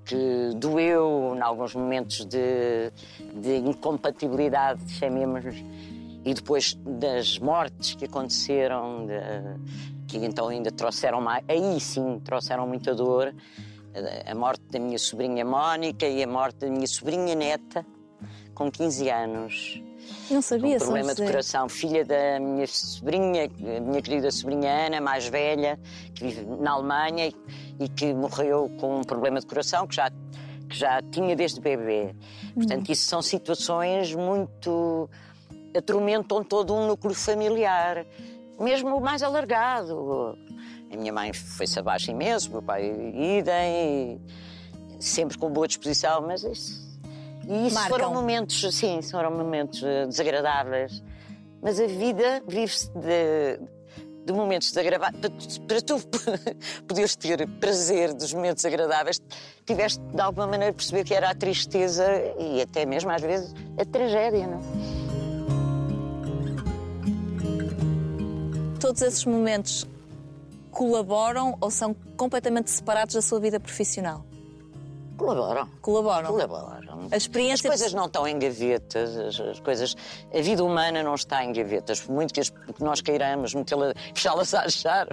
que 0.05 0.51
doeu 0.55 1.33
em 1.35 1.41
alguns 1.41 1.73
momentos 1.75 2.25
de, 2.25 2.91
de 3.35 3.57
incompatibilidade, 3.57 4.81
chamemos 4.93 5.43
e 6.23 6.33
depois 6.33 6.77
das 6.85 7.39
mortes 7.39 7.95
que 7.95 8.05
aconteceram, 8.05 9.05
de- 9.05 10.05
que 10.07 10.17
então 10.17 10.49
ainda 10.49 10.71
trouxeram 10.71 11.21
mais, 11.21 11.43
aí 11.47 11.79
sim 11.79 12.19
trouxeram 12.23 12.67
muita 12.67 12.93
dor, 12.93 13.33
a 14.25 14.35
morte 14.35 14.61
da 14.71 14.79
minha 14.79 14.99
sobrinha 14.99 15.43
Mónica 15.45 16.05
e 16.07 16.21
a 16.23 16.27
morte 16.27 16.57
da 16.59 16.69
minha 16.69 16.87
sobrinha 16.87 17.33
neta, 17.35 17.85
com 18.53 18.71
15 18.71 19.09
anos. 19.09 19.81
Não 20.29 20.41
sabia, 20.41 20.75
um 20.75 20.79
problema 20.79 21.13
de 21.13 21.25
coração. 21.25 21.69
Filha 21.69 22.05
da 22.05 22.39
minha 22.39 22.67
sobrinha, 22.67 23.49
a 23.77 23.79
minha 23.79 24.01
querida 24.01 24.31
sobrinha 24.31 24.87
Ana, 24.87 25.01
mais 25.01 25.27
velha, 25.27 25.79
que 26.13 26.23
vive 26.25 26.45
na 26.45 26.71
Alemanha 26.71 27.31
e, 27.79 27.89
que 27.89 28.13
morreu 28.13 28.69
com 28.79 28.99
um 28.99 29.03
problema 29.03 29.39
de 29.39 29.45
coração 29.45 29.87
que 29.87 29.95
já, 29.95 30.09
que 30.69 30.75
já 30.75 31.01
tinha 31.01 31.35
desde 31.35 31.59
bebê. 31.59 32.15
Portanto, 32.53 32.91
isso 32.91 33.07
são 33.07 33.21
situações 33.21 34.13
muito. 34.13 35.09
atormentam 35.75 36.43
todo 36.43 36.73
um 36.73 36.87
núcleo 36.87 37.13
familiar, 37.13 38.05
mesmo 38.59 38.95
o 38.95 39.01
mais 39.01 39.23
alargado. 39.23 40.37
A 40.91 40.97
minha 40.97 41.13
mãe 41.13 41.31
foi-se 41.31 41.79
abaixo 41.79 42.11
imenso, 42.11 42.49
o 42.49 42.51
meu 42.53 42.61
pai 42.61 42.83
idem, 43.39 44.21
sempre 44.99 45.37
com 45.37 45.49
boa 45.49 45.67
disposição, 45.67 46.21
mas 46.21 46.43
isso. 46.43 46.90
E 47.47 47.67
isso 47.67 47.75
Marcam. 47.75 47.89
foram 47.97 48.13
momentos, 48.13 48.75
sim, 48.75 49.01
foram 49.01 49.31
momentos 49.31 49.81
eh, 49.83 50.05
desagradáveis. 50.05 51.03
Mas 51.61 51.79
a 51.79 51.87
vida 51.87 52.41
vive-se 52.47 52.89
de, 52.91 53.59
de 54.25 54.33
momentos 54.33 54.69
desagradáveis. 54.69 55.19
Para, 55.21 55.29
tu- 55.29 55.61
para 55.61 55.81
tu 55.81 55.99
poderes 56.87 57.15
ter 57.15 57.47
prazer 57.59 58.13
dos 58.13 58.33
momentos 58.33 58.63
agradáveis, 58.65 59.19
tiveste 59.65 59.99
de 60.01 60.21
alguma 60.21 60.47
maneira 60.47 60.73
perceber 60.73 61.03
que 61.03 61.13
era 61.13 61.29
a 61.29 61.35
tristeza 61.35 62.05
e 62.39 62.61
até 62.61 62.85
mesmo 62.85 63.11
às 63.11 63.21
vezes 63.21 63.53
a 63.79 63.85
tragédia, 63.85 64.47
não? 64.47 64.61
Todos 68.79 69.01
esses 69.03 69.25
momentos 69.25 69.87
colaboram 70.71 71.57
ou 71.61 71.69
são 71.69 71.93
completamente 72.17 72.71
separados 72.71 73.13
da 73.15 73.21
sua 73.21 73.39
vida 73.39 73.59
profissional? 73.59 74.25
Colaboram. 75.21 75.69
Colaboram. 75.81 76.27
Colaboram. 76.31 77.07
A 77.11 77.15
experiência- 77.15 77.69
As 77.69 77.77
coisas 77.77 77.93
não 77.93 78.05
estão 78.05 78.27
em 78.27 78.39
gavetas, 78.39 79.15
as, 79.17 79.39
as 79.39 79.59
coisas. 79.59 79.95
A 80.33 80.41
vida 80.41 80.63
humana 80.63 81.03
não 81.03 81.13
está 81.13 81.43
em 81.45 81.53
gavetas, 81.53 81.99
por 82.01 82.11
muito 82.13 82.33
que, 82.33 82.39
as- 82.39 82.49
que 82.49 82.83
nós 82.83 83.01
queiramos 83.01 83.53
fechá-las 84.15 84.53
a 84.55 84.61
achar. 84.63 85.07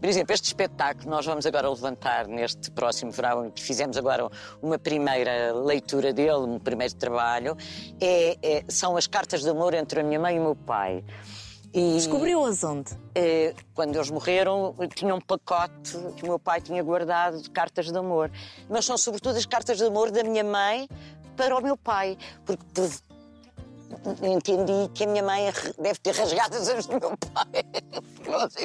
Por 0.00 0.08
exemplo, 0.08 0.32
este 0.32 0.44
espetáculo 0.46 1.02
que 1.04 1.08
nós 1.08 1.26
vamos 1.26 1.44
agora 1.44 1.68
levantar 1.68 2.26
neste 2.28 2.70
próximo 2.70 3.10
verão, 3.10 3.50
que 3.50 3.60
fizemos 3.62 3.96
agora 3.96 4.28
uma 4.62 4.78
primeira 4.78 5.52
leitura 5.52 6.12
dele, 6.12 6.32
um 6.38 6.58
primeiro 6.58 6.94
trabalho, 6.94 7.56
é- 8.00 8.38
é- 8.42 8.64
são 8.68 8.96
as 8.96 9.06
cartas 9.08 9.42
de 9.42 9.48
amor 9.50 9.74
entre 9.74 10.00
a 10.00 10.02
minha 10.04 10.20
mãe 10.20 10.36
e 10.36 10.38
o 10.38 10.42
meu 10.42 10.54
pai. 10.56 11.04
E- 11.74 11.94
Descobriu-as 11.94 12.62
onde? 12.64 12.90
eh, 13.14 13.54
quando 13.74 13.96
eles 13.96 14.10
morreram, 14.10 14.74
tinha 14.94 15.14
um 15.14 15.20
pacote 15.20 15.96
que 16.16 16.22
o 16.24 16.26
meu 16.26 16.38
pai 16.38 16.60
tinha 16.60 16.82
guardado 16.82 17.40
de 17.40 17.48
cartas 17.50 17.86
de 17.90 17.96
amor. 17.96 18.30
Mas 18.68 18.84
são 18.84 18.98
sobretudo 18.98 19.36
as 19.38 19.46
cartas 19.46 19.78
de 19.78 19.84
amor 19.84 20.10
da 20.10 20.22
minha 20.22 20.44
mãe 20.44 20.86
para 21.36 21.56
o 21.56 21.62
meu 21.62 21.76
pai. 21.76 22.18
Porque 22.44 22.62
por- 22.74 22.90
entendi 24.22 24.90
que 24.94 25.04
a 25.04 25.06
minha 25.06 25.22
mãe 25.22 25.50
deve 25.78 25.98
ter 26.00 26.14
rasgado 26.14 26.56
as 26.56 26.86
do 26.86 26.98
meu 27.00 27.16
pai. 27.16 27.64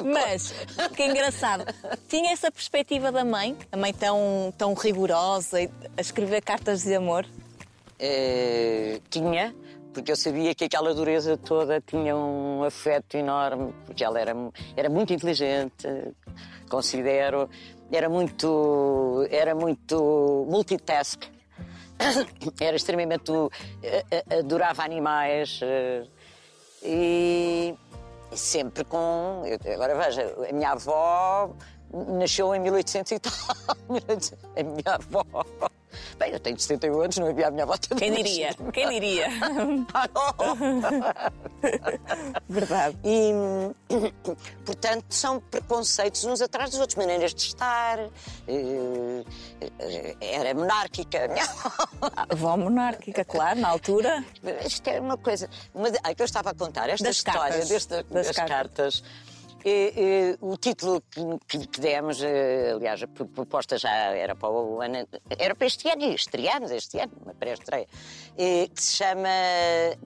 Mas, 0.04 0.52
que 0.94 1.04
engraçado, 1.04 1.64
tinha 2.08 2.32
essa 2.32 2.50
perspectiva 2.50 3.10
da 3.12 3.24
mãe, 3.24 3.56
a 3.72 3.76
mãe 3.76 3.92
tão, 3.92 4.52
tão 4.56 4.74
rigorosa, 4.74 5.58
a 5.96 6.00
escrever 6.00 6.42
cartas 6.42 6.82
de 6.82 6.94
amor. 6.94 7.26
Eh, 7.98 9.00
tinha, 9.10 9.54
porque 9.98 10.12
eu 10.12 10.16
sabia 10.16 10.54
que 10.54 10.64
aquela 10.64 10.94
dureza 10.94 11.36
toda 11.36 11.80
tinha 11.80 12.14
um 12.16 12.62
afeto 12.62 13.16
enorme, 13.16 13.74
porque 13.84 14.04
ela 14.04 14.20
era, 14.20 14.32
era 14.76 14.88
muito 14.88 15.12
inteligente, 15.12 15.88
considero, 16.70 17.50
era 17.90 18.08
muito, 18.08 19.26
era 19.28 19.56
muito 19.56 20.46
multitask, 20.48 21.24
era 22.60 22.76
extremamente. 22.76 23.32
eh, 23.82 24.04
eh, 24.08 24.38
adorava 24.38 24.84
animais 24.84 25.58
eh, 25.64 26.04
e 26.84 27.74
sempre 28.30 28.84
com. 28.84 29.42
Agora 29.74 29.96
veja, 29.96 30.32
a 30.48 30.52
minha 30.52 30.70
avó 30.70 31.50
nasceu 31.92 32.54
em 32.54 32.60
1800 32.60 33.12
e 33.12 33.18
tal. 33.18 33.32
A 34.56 34.62
minha 34.62 34.94
avó. 34.94 35.24
Bem, 36.18 36.32
eu 36.32 36.38
tenho 36.40 36.58
71 36.58 37.00
anos, 37.00 37.16
não 37.18 37.28
havia 37.28 37.48
a 37.48 37.50
minha 37.50 37.64
avó 37.64 37.76
ter 37.76 37.94
Quem 37.96 38.12
diria? 38.12 38.46
nascido. 38.48 38.72
Quem 38.72 38.88
diria? 38.90 39.26
Verdade. 42.48 42.96
E, 43.04 43.32
portanto, 44.64 45.04
são 45.08 45.40
preconceitos 45.40 46.24
uns 46.24 46.40
atrás 46.40 46.70
dos 46.70 46.78
outros, 46.80 46.96
maneiras 46.96 47.34
de 47.34 47.42
estar. 47.42 47.98
eh, 48.46 49.24
Era 50.20 50.54
monárquica. 50.54 51.28
Avó 52.30 52.56
monárquica, 52.56 53.24
claro, 53.24 53.60
na 53.60 53.68
altura. 53.68 54.24
Isto 54.64 54.88
é 54.88 55.00
uma 55.00 55.16
coisa. 55.16 55.48
Uma, 55.74 55.88
ah, 56.02 56.14
que 56.14 56.22
eu 56.22 56.26
estava 56.26 56.50
a 56.50 56.54
contar 56.54 56.88
esta 56.88 57.04
Das 57.04 57.16
história 57.16 57.40
cartas. 57.40 57.68
desta- 57.68 58.02
Das 58.04 58.26
das, 58.26 58.36
cartas. 58.36 58.48
cartas. 58.56 59.04
Eh, 59.64 59.92
eh, 59.96 60.36
o 60.40 60.56
título 60.56 61.02
que, 61.48 61.66
que- 61.66 61.80
demos, 61.80 62.22
eh, 62.22 62.72
aliás, 62.76 63.02
a 63.02 63.08
pro- 63.08 63.26
proposta 63.26 63.76
já 63.76 63.90
era 64.14 64.34
para 64.36 64.50
o 64.50 64.80
ano, 64.80 65.06
era 65.36 65.54
para 65.54 65.66
este 65.66 65.88
ano, 65.90 66.04
e 66.04 66.14
estreámos 66.14 66.70
este 66.70 67.00
ano, 67.00 67.12
uma 67.24 67.34
pré-estreia, 67.34 67.88
eh, 68.38 68.68
que 68.72 68.80
se 68.80 68.96
chama 68.96 69.28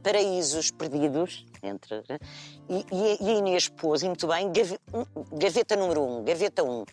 Paraísos 0.03 0.71
Perdidos, 0.71 1.45
entre, 1.62 2.02
e, 2.69 2.75
e 2.90 3.12
a- 3.12 3.16
e 3.21 3.31
a 3.31 3.38
Inês 3.38 3.69
pôs, 3.69 4.02
e 4.02 4.07
muito 4.07 4.26
bem, 4.26 4.50
gave- 4.50 4.78
um, 4.92 5.04
gaveta 5.38 5.76
número 5.76 6.02
um, 6.02 6.25
gaveta 6.25 6.64
um, 6.64 6.85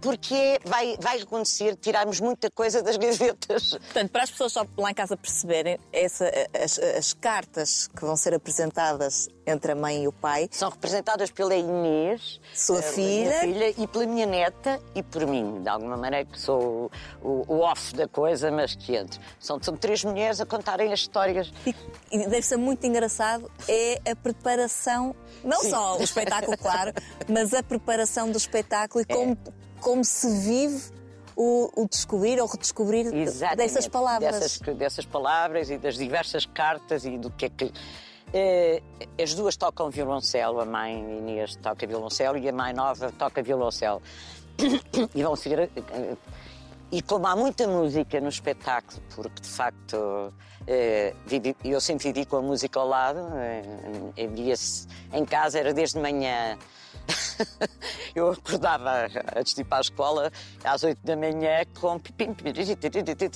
porque 0.00 0.34
é- 0.34 0.58
vai, 0.64 0.96
vai 1.00 1.20
acontecer 1.20 1.76
tirarmos 1.76 2.18
muita 2.20 2.50
coisa 2.50 2.82
das 2.82 2.96
gavetas. 2.96 3.70
Portanto, 3.70 4.10
para 4.10 4.24
as 4.24 4.30
pessoas 4.30 4.52
só 4.52 4.66
lá 4.76 4.90
em 4.90 4.94
casa 4.94 5.16
perceberem, 5.16 5.78
essa, 5.92 6.28
as, 6.60 6.78
as 6.78 7.12
cartas 7.12 7.86
que 7.88 8.04
vão 8.04 8.16
ser 8.16 8.34
apresentadas 8.34 9.28
entre 9.46 9.72
a 9.72 9.74
mãe 9.74 10.04
e 10.04 10.08
o 10.08 10.12
pai 10.12 10.48
São 10.52 10.68
representadas 10.70 11.30
pela 11.30 11.54
Inês, 11.54 12.40
Sua 12.54 12.78
eh, 12.78 12.82
filha. 12.82 13.40
filha, 13.40 13.74
e 13.76 13.86
pela 13.86 14.06
minha 14.06 14.26
neta 14.26 14.80
e 14.94 15.02
por 15.02 15.26
mim, 15.26 15.62
de 15.62 15.68
alguma 15.68 15.96
maneira 15.96 16.24
que 16.24 16.40
sou 16.40 16.90
o, 17.22 17.44
o 17.48 17.58
off 17.60 17.94
da 17.94 18.06
coisa, 18.08 18.50
mas 18.50 18.74
que 18.74 18.96
entro. 18.96 19.20
São, 19.40 19.60
são 19.62 19.76
três 19.76 20.02
mulheres 20.04 20.40
a 20.40 20.46
contarem 20.46 20.92
as 20.92 21.00
histórias. 21.00 21.52
E, 21.66 21.74
e 22.10 22.18
deve 22.26 22.42
ser 22.42 22.56
muito 22.56 22.84
engraçado 22.86 23.50
é 23.68 23.91
a 24.10 24.14
preparação, 24.16 25.14
não 25.44 25.60
Sim. 25.60 25.70
só 25.70 25.98
o 25.98 26.02
espetáculo, 26.02 26.56
claro, 26.56 26.92
mas 27.28 27.52
a 27.54 27.62
preparação 27.62 28.30
do 28.30 28.36
espetáculo 28.36 29.02
e 29.02 29.04
como, 29.04 29.36
como 29.80 30.04
se 30.04 30.28
vive 30.40 30.90
o, 31.36 31.82
o 31.82 31.88
descobrir 31.88 32.40
ou 32.40 32.46
redescobrir 32.46 33.06
Exatamente, 33.14 33.56
dessas 33.56 33.88
palavras. 33.88 34.40
Dessas, 34.40 34.76
dessas 34.76 35.06
palavras 35.06 35.70
e 35.70 35.78
das 35.78 35.96
diversas 35.96 36.46
cartas 36.46 37.04
e 37.04 37.18
do 37.18 37.30
que 37.30 37.46
é 37.46 37.48
que. 37.48 37.72
eh, 38.32 38.82
as 39.20 39.34
duas 39.34 39.56
tocam 39.56 39.90
violoncelo, 39.90 40.60
a 40.60 40.64
mãe 40.64 41.18
Inês 41.18 41.56
toca 41.56 41.86
violoncelo 41.86 42.36
e 42.38 42.48
a 42.48 42.52
mãe 42.52 42.72
nova 42.72 43.12
toca 43.12 43.42
violoncelo. 43.42 44.02
E 45.14 45.22
vão 45.22 45.34
seguir. 45.34 45.70
E 46.90 47.00
como 47.00 47.26
há 47.26 47.34
muita 47.34 47.66
música 47.66 48.20
no 48.20 48.28
espetáculo, 48.28 49.02
porque 49.14 49.40
de 49.40 49.48
facto 49.48 50.32
eu 51.64 51.80
sempre 51.80 52.12
vivi 52.12 52.26
com 52.26 52.36
a 52.36 52.42
música 52.42 52.78
ao 52.80 52.86
lado, 52.88 53.18
eh, 54.16 54.26
via-se 54.28 54.86
em 55.12 55.24
casa, 55.24 55.58
era 55.58 55.72
desde 55.74 55.98
manhã. 55.98 56.56
eu 58.14 58.30
acordava 58.30 59.08
antes 59.34 59.54
de 59.54 59.62
ir 59.62 59.64
para 59.64 59.78
a 59.78 59.80
escola 59.80 60.30
às 60.62 60.84
8 60.84 60.98
da 61.04 61.16
manhã 61.16 61.62
com 61.80 61.98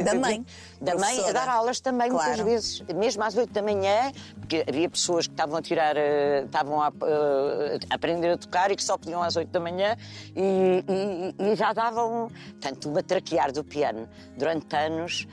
Da 0.04 0.14
mãe, 0.14 0.46
Da 0.80 0.94
mãe 0.94 1.28
a 1.28 1.32
dar 1.32 1.48
aulas 1.48 1.80
também 1.80 2.08
muitas 2.10 2.26
Claro. 2.34 2.44
vezes, 2.44 2.80
mesmo 2.94 3.24
às 3.24 3.36
8 3.36 3.52
da 3.52 3.62
manhã, 3.62 4.12
porque 4.38 4.64
havia 4.68 4.88
pessoas 4.88 5.26
que 5.26 5.32
estavam 5.32 5.56
a 5.56 5.62
tirar, 5.62 5.96
eh, 5.96 6.42
estavam 6.44 6.80
a, 6.80 6.88
eh, 6.88 7.78
a 7.90 7.94
aprender 7.94 8.30
a 8.30 8.36
tocar 8.38 8.70
e 8.70 8.76
que 8.76 8.84
só 8.84 8.96
podiam 8.96 9.22
às 9.22 9.34
8 9.34 9.48
da 9.50 9.58
manhã 9.58 9.96
e, 10.36 10.84
e- 10.88 11.34
e 11.52 11.56
já 11.56 11.72
davam, 11.72 12.30
tanto 12.60 12.88
o 12.88 12.92
matraquear 12.92 13.50
do 13.52 13.64
piano 13.64 14.08
durante 14.36 14.76
anos 14.76 15.26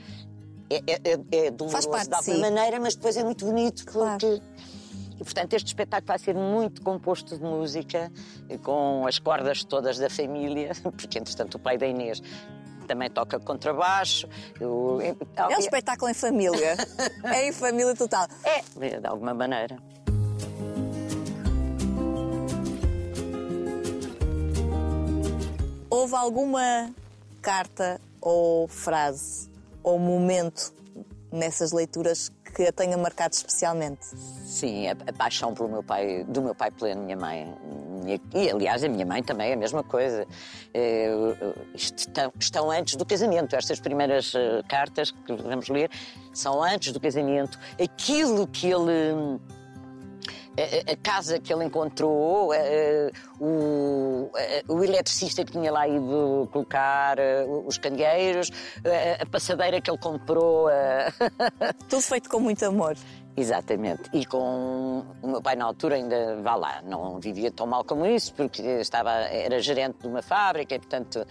é, 0.76 0.82
é, 0.86 1.00
é- 1.12 1.46
é 1.46 1.50
doloroso 1.50 1.88
parte 1.90 2.08
de 2.08 2.14
alguma 2.14 2.38
maneira, 2.50 2.80
mas 2.80 2.94
depois 2.96 3.16
é 3.16 3.24
muito 3.24 3.44
bonito 3.44 3.84
Claro. 3.86 4.18
porque 4.18 4.42
e, 5.20 5.22
portanto, 5.24 5.52
este 5.54 5.68
espetáculo 5.68 6.08
vai 6.08 6.18
ser 6.18 6.34
muito 6.34 6.82
composto 6.82 7.36
de 7.38 7.42
música, 7.44 8.10
com 8.64 9.06
as 9.06 9.18
cordas 9.20 9.62
todas 9.62 9.96
da 9.98 10.10
família, 10.10 10.72
porque, 10.96 11.18
entretanto, 11.18 11.54
o 11.54 11.58
pai 11.58 11.78
da 11.78 11.86
Inês 11.86 12.20
também 12.88 13.08
toca 13.08 13.38
contrabaixo. 13.38 14.28
Eu- 14.60 15.00
É 15.36 15.46
um 15.56 15.58
espetáculo 15.58 16.10
em 16.10 16.14
família. 16.14 16.76
é 17.24 17.48
em 17.48 17.52
família 17.52 17.94
total. 17.94 18.26
É, 18.44 18.98
de 19.00 19.06
alguma 19.06 19.32
maneira. 19.32 19.78
Houve 25.90 26.14
alguma 26.14 26.92
carta 27.40 28.00
ou 28.20 28.66
frase 28.68 29.48
ou 29.84 29.98
momento 29.98 30.72
nessas 31.30 31.70
leituras 31.72 32.30
que 32.54 32.62
a 32.62 32.72
tenha 32.72 32.96
marcado 32.96 33.34
especialmente? 33.34 34.04
Sim, 34.06 34.88
a, 34.88 34.92
a 34.92 35.12
paixão 35.12 35.52
pelo 35.52 35.68
meu 35.68 35.82
pai, 35.82 36.24
do 36.24 36.40
meu 36.40 36.54
pai 36.54 36.70
pela 36.70 36.94
minha 36.94 37.16
mãe. 37.16 37.52
Minha- 38.04 38.20
E, 38.32 38.50
aliás, 38.50 38.84
a 38.84 38.88
minha 38.88 39.04
mãe 39.04 39.22
também 39.22 39.50
é 39.50 39.54
a 39.54 39.56
mesma 39.56 39.82
coisa. 39.82 40.24
Eh, 40.72 41.10
estão, 41.74 42.32
estão 42.38 42.70
antes 42.70 42.94
do 42.96 43.04
casamento. 43.04 43.56
Estas 43.56 43.80
primeiras 43.80 44.32
eh, 44.34 44.62
cartas 44.68 45.10
que 45.10 45.32
vamos 45.34 45.68
ler 45.68 45.90
são 46.32 46.62
antes 46.62 46.92
do 46.92 47.00
casamento. 47.00 47.58
Aquilo 47.82 48.46
que 48.46 48.68
ele. 48.68 49.40
A, 50.56 50.96
casa 51.02 51.40
que 51.40 51.52
ele 51.52 51.64
encontrou, 51.64 52.52
o, 53.40 54.30
o 54.68 54.84
eletricista 54.84 55.44
que 55.44 55.50
tinha 55.50 55.72
lá 55.72 55.88
ido 55.88 56.48
colocar 56.52 57.16
os 57.66 57.76
candeeiros, 57.76 58.50
a 59.20 59.26
passadeira 59.26 59.80
que 59.80 59.90
ele 59.90 59.98
comprou. 59.98 60.68
Tudo 61.88 62.02
feito 62.02 62.30
com 62.30 62.38
muito 62.38 62.64
amor. 62.64 62.96
Exatamente. 63.36 64.08
E 64.12 64.24
com 64.24 65.04
o 65.20 65.26
meu 65.26 65.42
pai 65.42 65.56
na 65.56 65.64
altura 65.64 65.96
ainda 65.96 66.40
vá 66.40 66.54
lá, 66.54 66.82
não 66.82 67.18
vivia 67.18 67.50
tão 67.50 67.66
mal 67.66 67.84
como 67.84 68.06
isso, 68.06 68.32
porque 68.34 68.62
estava 68.62 69.10
era 69.10 69.58
gerente 69.60 69.98
de 70.00 70.06
uma 70.06 70.22
fábrica 70.22 70.74
e 70.74 70.78
portanto 70.78 71.26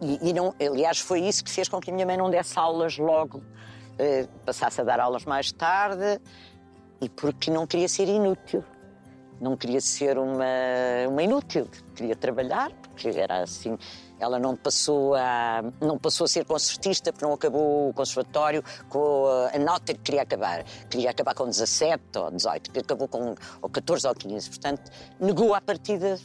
e, 0.00 0.30
e 0.30 0.32
não, 0.32 0.54
aliás 0.60 0.98
foi 0.98 1.20
isso 1.20 1.44
que 1.44 1.50
fez 1.50 1.68
com 1.68 1.80
que 1.80 1.90
a 1.90 1.94
minha 1.94 2.06
mãe 2.06 2.16
não 2.16 2.30
desse 2.30 2.58
aulas 2.58 2.96
logo, 2.96 3.42
eh, 3.98 4.26
passasse 4.44 4.80
a 4.80 4.84
dar 4.84 5.00
aulas 5.00 5.24
mais 5.24 5.52
tarde 5.52 6.20
e 7.00 7.08
porque 7.08 7.50
não 7.50 7.66
queria 7.66 7.88
ser 7.88 8.08
inútil. 8.08 8.64
Não 9.38 9.54
queria 9.54 9.82
ser 9.82 10.16
uma, 10.16 10.46
uma 11.08 11.22
inútil, 11.22 11.68
queria 11.94 12.16
trabalhar, 12.16 12.72
porque 12.72 13.08
era 13.08 13.42
assim. 13.42 13.76
Ela 14.18 14.38
não 14.38 14.56
passou 14.56 15.14
a, 15.14 15.62
não 15.78 15.98
passou 15.98 16.24
a 16.24 16.28
ser 16.28 16.46
concertista 16.46 17.12
porque 17.12 17.26
não 17.26 17.34
acabou 17.34 17.90
o 17.90 17.92
conservatório 17.92 18.64
com 18.88 19.26
a 19.52 19.58
nota 19.58 19.92
que 19.92 20.00
queria 20.00 20.22
acabar. 20.22 20.64
Queria 20.88 21.10
acabar 21.10 21.34
com 21.34 21.44
17 21.44 22.02
ou 22.16 22.30
18, 22.30 22.70
que 22.70 22.78
acabou 22.78 23.08
com 23.08 23.34
ou 23.60 23.68
14 23.68 24.08
ou 24.08 24.14
15. 24.14 24.48
Portanto, 24.48 24.90
negou 25.20 25.54
a 25.54 25.60
partida 25.60 26.18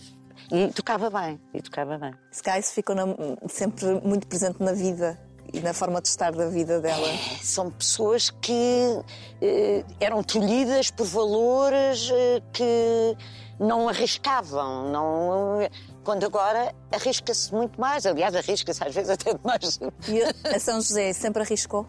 e 0.49 0.69
tocava 0.69 1.09
bem, 1.09 1.37
e 1.53 1.61
tocava 1.61 1.97
bem. 1.97 2.13
Isso 2.59 2.73
ficou 2.73 2.95
na, 2.95 3.03
sempre 3.49 3.99
muito 4.05 4.25
presente 4.25 4.63
na 4.63 4.71
vida 4.71 5.19
e 5.53 5.59
na 5.59 5.73
forma 5.73 6.01
de 6.01 6.07
estar 6.07 6.31
da 6.31 6.47
vida 6.47 6.79
dela. 6.79 7.07
É, 7.07 7.17
são 7.41 7.69
pessoas 7.69 8.29
que 8.29 9.01
eh, 9.41 9.83
eram 9.99 10.23
tolhidas 10.23 10.89
por 10.91 11.05
valores 11.05 12.09
eh, 12.11 12.41
que 12.53 13.17
não 13.59 13.89
arriscavam, 13.89 14.89
não 14.89 15.59
quando 16.03 16.25
agora 16.25 16.73
arrisca-se 16.91 17.53
muito 17.53 17.79
mais, 17.79 18.05
aliás, 18.05 18.35
arrisca-se 18.35 18.83
às 18.83 18.93
vezes 18.93 19.09
até 19.11 19.33
demais. 19.33 19.79
E 20.07 20.23
a 20.47 20.59
São 20.59 20.75
José 20.75 21.13
sempre 21.13 21.43
arriscou? 21.43 21.85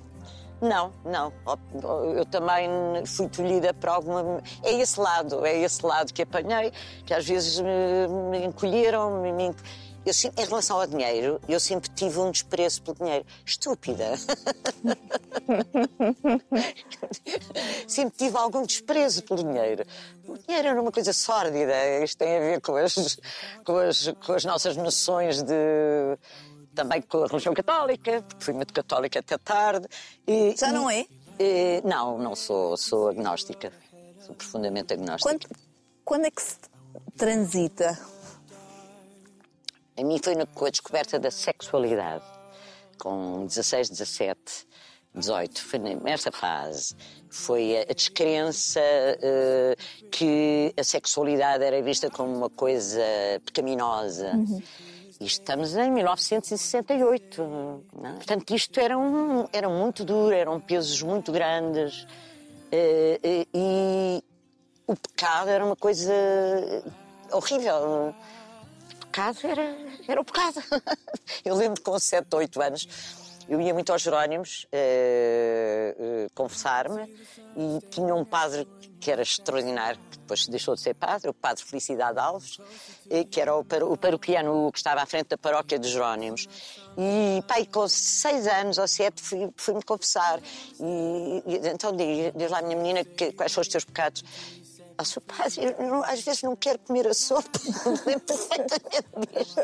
Não, 0.61 0.93
não. 1.05 1.33
Eu 2.15 2.25
também 2.25 3.05
fui 3.05 3.29
tolhida 3.29 3.75
para 3.75 3.95
alguma. 3.95 4.41
É 4.63 4.73
esse 4.73 5.01
lado, 5.01 5.45
é 5.45 5.59
esse 5.59 5.85
lado 5.85 6.13
que 6.13 6.23
apanhei, 6.23 6.73
que 7.05 7.13
às 7.13 7.27
vezes 7.27 7.59
me, 7.59 8.07
me 8.31 8.47
encolheram, 8.47 9.21
me, 9.21 9.33
me... 9.33 9.51
Eu, 10.05 10.13
em 10.37 10.45
relação 10.45 10.81
ao 10.81 10.87
dinheiro, 10.87 11.41
eu 11.49 11.61
sempre 11.61 11.89
tive 11.91 12.19
um 12.19 12.31
desprezo 12.31 12.83
pelo 12.83 12.97
dinheiro. 12.97 13.25
Estúpida. 13.47 14.17
sempre 17.87 18.17
tive 18.17 18.37
algum 18.37 18.67
desprezo 18.67 19.23
pelo 19.23 19.45
dinheiro. 19.45 19.85
O 20.27 20.37
dinheiro 20.39 20.69
era 20.69 20.83
uma 20.83 20.91
coisa 20.91 21.13
sórdida. 21.13 21.73
Isto 22.03 22.19
tem 22.19 22.37
a 22.37 22.41
ver 22.41 22.61
com 22.61 22.75
as, 22.75 23.17
com 23.65 23.77
as, 23.77 24.13
com 24.27 24.33
as 24.33 24.45
nossas 24.45 24.77
noções 24.77 25.41
de 25.43 26.19
também 26.75 27.03
com 27.03 27.23
a 27.23 27.27
religião 27.27 27.55
católica, 27.55 28.23
porque 28.23 28.45
fui 28.45 28.55
muito 28.55 28.73
católica 28.73 29.21
até 29.21 29.39
tarde. 29.39 29.87
E, 30.27 30.57
Já 30.57 30.73
não 30.73 30.91
é? 30.91 31.07
E, 31.39 31.81
não, 31.85 32.19
não 32.19 32.35
sou, 32.35 32.77
sou 32.77 33.09
agnóstica. 33.09 33.73
Sou 34.21 34.35
profundamente 34.35 34.93
agnóstica. 34.93 35.31
Quando, 35.31 35.49
quando 36.05 36.25
é 36.27 36.31
que 36.31 36.43
se 36.43 36.57
transita 37.17 37.99
a 39.97 40.05
mim 40.05 40.19
foi 40.23 40.35
com 40.47 40.65
a 40.65 40.71
descoberta 40.71 41.19
da 41.19 41.31
sexualidade, 41.31 42.25
com 42.99 43.47
16, 43.47 43.91
17, 43.91 44.67
18, 45.15 45.63
foi 45.63 45.79
nessa 45.79 46.33
fase. 46.33 46.95
Foi 47.29 47.79
a 47.79 47.93
descrença 47.93 48.81
uh, 48.81 50.09
que 50.11 50.73
a 50.77 50.83
sexualidade 50.83 51.65
era 51.65 51.83
vista 51.83 52.11
como 52.11 52.35
uma 52.35 52.51
coisa 52.51 53.03
pecaminosa. 53.45 54.33
Uhum. 54.35 54.63
E 55.21 55.27
estamos 55.27 55.77
em 55.77 55.91
1968. 55.91 57.43
Não? 57.43 58.09
É? 58.09 58.13
Portanto, 58.15 58.55
isto 58.55 58.81
era, 58.81 58.99
um, 58.99 59.47
era 59.53 59.69
muito 59.69 60.05
duro, 60.05 60.35
eram 60.35 60.59
pesos 60.61 61.01
muito 61.03 61.31
grandes. 61.31 62.05
Uh, 62.73 63.19
uh, 63.23 63.47
e 63.55 64.25
o 64.87 64.97
pecado 64.97 65.51
era 65.51 65.65
uma 65.65 65.77
coisa 65.77 66.13
horrível 67.31 68.15
era, 69.21 69.77
era 70.09 70.21
o 70.21 70.25
pecado. 70.25 70.63
Eu 71.45 71.55
lembro 71.55 71.81
com 71.83 71.99
7, 71.99 72.27
8 72.35 72.63
anos, 72.63 72.89
eu 73.49 73.61
ia 73.61 73.75
muito 73.75 73.93
aos 73.93 74.03
Jerónimos 74.03 74.67
uh, 74.73 76.25
uh, 76.25 76.31
confessar-me 76.35 77.03
e 77.57 77.81
tinha 77.91 78.15
um 78.15 78.25
padre 78.25 78.67
que 79.01 79.11
era 79.11 79.21
extraordinário, 79.23 80.01
que 80.11 80.19
depois 80.19 80.47
deixou 80.47 80.77
de 80.77 80.81
ser 80.81 80.95
padre, 80.95 81.29
o 81.29 81.35
padre 81.35 81.65
Felicidade 81.65 82.19
Alves, 82.19 82.59
uh, 82.59 83.25
que 83.31 83.41
era 83.41 83.55
o, 83.55 83.61
o 83.61 83.97
paroquiano 83.97 84.71
que 84.71 84.79
estava 84.79 85.03
à 85.03 85.07
frente 85.07 85.29
da 85.29 85.39
paróquia 85.39 85.79
de 85.79 85.89
Jerónimos. 85.89 86.49
E, 86.97 87.43
pai, 87.49 87.67
com 87.67 87.89
seis 87.89 88.47
anos 88.47 88.79
ou 88.79 88.87
sete 88.87 89.21
fui-me 89.21 89.53
fui 89.57 89.75
confessar. 89.83 90.41
E, 90.81 91.43
e, 91.47 91.69
então 91.69 91.95
diz, 91.97 92.33
diz 92.35 92.51
lá, 92.51 92.63
minha 92.63 92.77
menina, 92.77 93.05
que, 93.05 93.33
quais 93.33 93.51
são 93.51 93.61
os 93.61 93.69
teus 93.69 93.85
pecados? 93.85 94.23
Padre, 95.21 95.75
eu 95.79 95.87
não, 95.87 96.05
às 96.05 96.21
vezes 96.23 96.43
não 96.43 96.57
quero 96.57 96.79
comer 96.81 97.07
a 97.07 97.15
sopa, 97.15 97.51
lembro 98.07 98.21
perfeitamente 98.21 99.09
disto. 99.33 99.61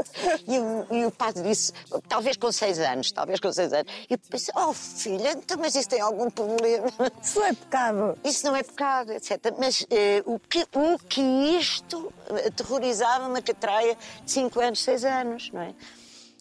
E 0.46 0.58
o, 0.58 0.86
e 0.90 1.06
o 1.06 1.10
padre 1.10 1.42
disse, 1.42 1.72
talvez 2.08 2.36
com 2.36 2.50
seis 2.52 2.78
anos, 2.78 3.10
talvez 3.12 3.40
com 3.40 3.52
seis 3.52 3.72
anos. 3.72 3.92
E 4.08 4.14
eu 4.14 4.18
pensei, 4.18 4.52
oh 4.56 4.72
filha, 4.72 5.32
então, 5.32 5.56
mas 5.58 5.74
isso 5.74 5.88
tem 5.88 6.00
algum 6.00 6.30
problema? 6.30 6.88
Isso 7.22 7.38
não 7.38 7.46
é 7.46 7.52
pecado. 7.52 8.18
Isso 8.24 8.46
não 8.46 8.56
é 8.56 8.62
pecado, 8.62 9.12
etc. 9.12 9.38
Mas 9.58 9.86
eh, 9.90 10.22
o, 10.26 10.38
que, 10.38 10.66
o 10.74 10.98
que 10.98 11.20
isto 11.20 12.12
aterrorizava 12.46 13.26
uma 13.26 13.42
catraia 13.42 13.96
de 14.24 14.30
cinco 14.30 14.60
anos, 14.60 14.82
seis 14.82 15.04
anos, 15.04 15.50
não 15.52 15.62
é? 15.62 15.74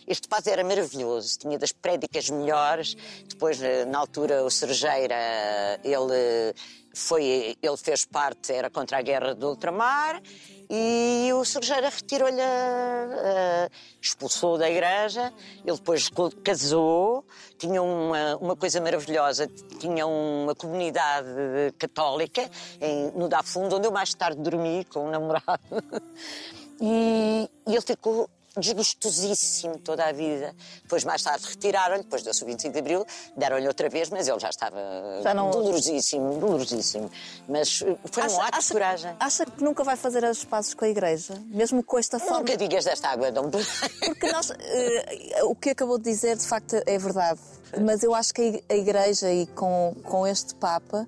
Este 0.07 0.27
padre 0.27 0.51
era 0.51 0.63
maravilhoso, 0.63 1.37
tinha 1.37 1.59
das 1.59 1.73
prédicas 1.73 2.29
melhores. 2.29 2.95
Depois, 3.27 3.61
eh, 3.61 3.83
na 3.85 3.99
altura, 3.99 4.43
o 4.43 4.49
Sergeira, 4.49 5.15
ele 5.83 6.53
foi, 6.97 7.57
ele 7.61 7.77
fez 7.77 8.05
parte, 8.05 8.53
era 8.53 8.69
contra 8.69 8.97
a 8.97 9.01
guerra 9.01 9.35
do 9.35 9.49
ultramar, 9.49 10.21
e 10.69 11.29
o 11.33 11.45
Sergeira 11.45 11.89
retirou-lhe, 11.89 12.41
expulsou 14.01 14.57
da 14.57 14.69
igreja, 14.69 15.31
ele 15.63 15.77
depois 15.77 16.09
casou, 16.43 17.23
tinha 17.57 17.81
uma, 17.81 18.35
uma 18.37 18.55
coisa 18.55 18.81
maravilhosa, 18.81 19.47
tinha 19.79 20.05
uma 20.05 20.55
comunidade 20.55 21.27
católica 21.77 22.49
em, 22.81 23.11
no 23.11 23.29
Dafundo, 23.29 23.77
onde 23.77 23.87
eu 23.87 23.91
mais 23.91 24.13
tarde 24.13 24.41
dormi 24.41 24.83
com 24.85 25.07
um 25.07 25.11
namorado. 25.11 25.61
E, 26.79 27.49
e 27.65 27.73
ele 27.73 27.81
ficou 27.81 28.29
desgostosíssimo 28.59 29.77
toda 29.79 30.05
a 30.05 30.11
vida. 30.11 30.55
Depois, 30.83 31.03
mais 31.03 31.21
tarde, 31.21 31.45
retiraram-lhe, 31.47 32.03
depois 32.03 32.23
deu-se 32.23 32.43
o 32.43 32.45
25 32.45 32.73
de 32.73 32.79
Abril, 32.79 33.05
deram-lhe 33.35 33.67
outra 33.67 33.89
vez, 33.89 34.09
mas 34.09 34.27
ele 34.27 34.39
já 34.39 34.49
estava 34.49 34.77
já 35.21 35.33
não... 35.33 35.51
dolorosíssimo, 35.51 36.37
dolorosíssimo. 36.39 37.09
Mas 37.47 37.83
eh, 37.85 37.95
foi 38.11 38.23
acha, 38.23 38.35
um 38.35 38.41
ato 38.41 38.57
acha, 38.57 38.67
de 38.67 38.73
coragem. 38.73 39.15
Acha 39.19 39.45
que 39.45 39.63
nunca 39.63 39.83
vai 39.83 39.95
fazer 39.95 40.25
as 40.25 40.43
pazes 40.43 40.73
com 40.73 40.85
a 40.85 40.89
Igreja? 40.89 41.33
Mesmo 41.47 41.83
com 41.83 41.97
esta 41.97 42.19
forma? 42.19 42.39
Nunca 42.39 42.57
digas 42.57 42.85
desta 42.85 43.09
água, 43.09 43.31
não 43.31 43.49
Porque 43.49 44.31
nós, 44.31 44.49
uh, 44.49 44.55
o 45.45 45.55
que 45.55 45.71
acabou 45.71 45.97
de 45.97 46.05
dizer, 46.05 46.37
de 46.37 46.45
facto, 46.45 46.75
é 46.85 46.97
verdade. 46.97 47.39
Mas 47.81 48.03
eu 48.03 48.13
acho 48.13 48.33
que 48.33 48.63
a 48.69 48.75
Igreja, 48.75 49.31
e 49.31 49.45
com, 49.47 49.95
com 50.03 50.25
este 50.25 50.55
Papa, 50.55 51.07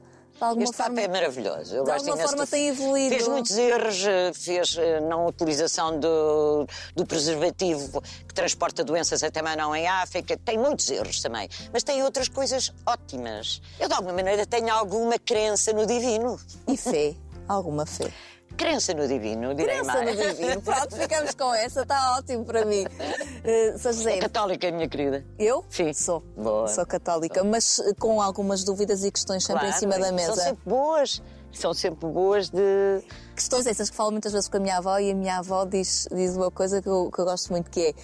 este 0.63 0.77
forma, 0.77 1.01
é 1.01 1.07
maravilhoso. 1.07 1.75
Eu 1.75 1.83
de 1.83 1.91
alguma 1.91 2.17
forma 2.17 2.47
tem 2.47 2.67
evoluído. 2.69 3.15
Fez 3.15 3.27
muitos 3.27 3.57
erros, 3.57 4.05
eh, 4.05 4.31
fez 4.33 4.77
eh, 4.77 4.99
não 5.01 5.27
utilização 5.27 5.99
do, 5.99 6.65
do 6.95 7.05
preservativo 7.05 8.01
que 8.27 8.33
transporta 8.33 8.83
doenças 8.83 9.23
até 9.23 9.41
não 9.41 9.75
em 9.75 9.87
África. 9.87 10.37
Tem 10.37 10.57
muitos 10.57 10.89
erros 10.89 11.21
também. 11.21 11.49
Mas 11.73 11.83
tem 11.83 12.03
outras 12.03 12.27
coisas 12.27 12.73
ótimas. 12.85 13.61
Eu, 13.79 13.87
de 13.87 13.93
alguma 13.93 14.13
maneira, 14.13 14.45
tenho 14.45 14.71
alguma 14.73 15.17
crença 15.17 15.73
no 15.73 15.85
divino. 15.85 16.39
E 16.67 16.77
fé. 16.77 17.15
Alguma 17.49 17.83
fé. 17.83 18.13
Crença 18.59 18.93
no 18.93 19.07
divino, 19.07 19.55
direi 19.55 19.77
Crença 19.77 19.93
mais. 19.93 20.17
no 20.17 20.33
divino. 20.33 20.61
Pronto, 20.61 20.93
ficamos 20.97 21.33
com 21.33 21.53
essa, 21.53 21.83
está 21.83 22.17
ótimo 22.17 22.43
para 22.43 22.65
mim. 22.65 22.83
Uh, 22.83 23.79
São 23.79 23.93
José. 23.93 24.17
É 24.17 24.19
católica, 24.19 24.69
minha 24.69 24.89
querida. 24.89 25.25
Eu? 25.39 25.63
Sim. 25.69 25.93
Sou. 25.93 26.21
Boa. 26.35 26.67
Sou 26.67 26.85
católica, 26.85 27.39
Sou. 27.39 27.49
mas 27.49 27.79
eh, 27.79 27.93
com 27.97 28.21
algumas 28.21 28.65
dúvidas 28.65 29.05
e 29.05 29.11
questões 29.11 29.45
sempre 29.45 29.61
claro, 29.61 29.75
em 29.75 29.79
cima 29.79 29.97
da 29.97 30.11
mesa. 30.11 30.35
São 30.35 30.43
sempre 30.43 30.63
boas. 30.65 31.23
São 31.53 31.73
sempre 31.73 32.09
boas 32.09 32.49
de. 32.49 33.01
Questões 33.33 33.65
essas 33.65 33.89
que 33.89 33.95
falo 33.95 34.11
muitas 34.11 34.33
vezes 34.33 34.49
com 34.49 34.57
a 34.57 34.59
minha 34.59 34.77
avó 34.77 34.99
e 34.99 35.09
a 35.09 35.15
minha 35.15 35.37
avó 35.37 35.63
diz, 35.63 36.09
diz 36.13 36.35
uma 36.35 36.51
coisa 36.51 36.81
que 36.81 36.89
eu, 36.89 37.09
que 37.09 37.19
eu 37.21 37.25
gosto 37.25 37.51
muito 37.51 37.71
que 37.71 37.95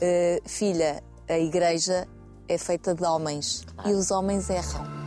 é 0.00 0.40
uh, 0.42 0.48
filha, 0.48 1.04
a 1.28 1.38
igreja 1.38 2.08
é 2.48 2.58
feita 2.58 2.96
de 2.96 3.04
homens 3.04 3.64
claro. 3.76 3.90
e 3.90 3.92
os 3.94 4.10
homens 4.10 4.50
erram. 4.50 5.03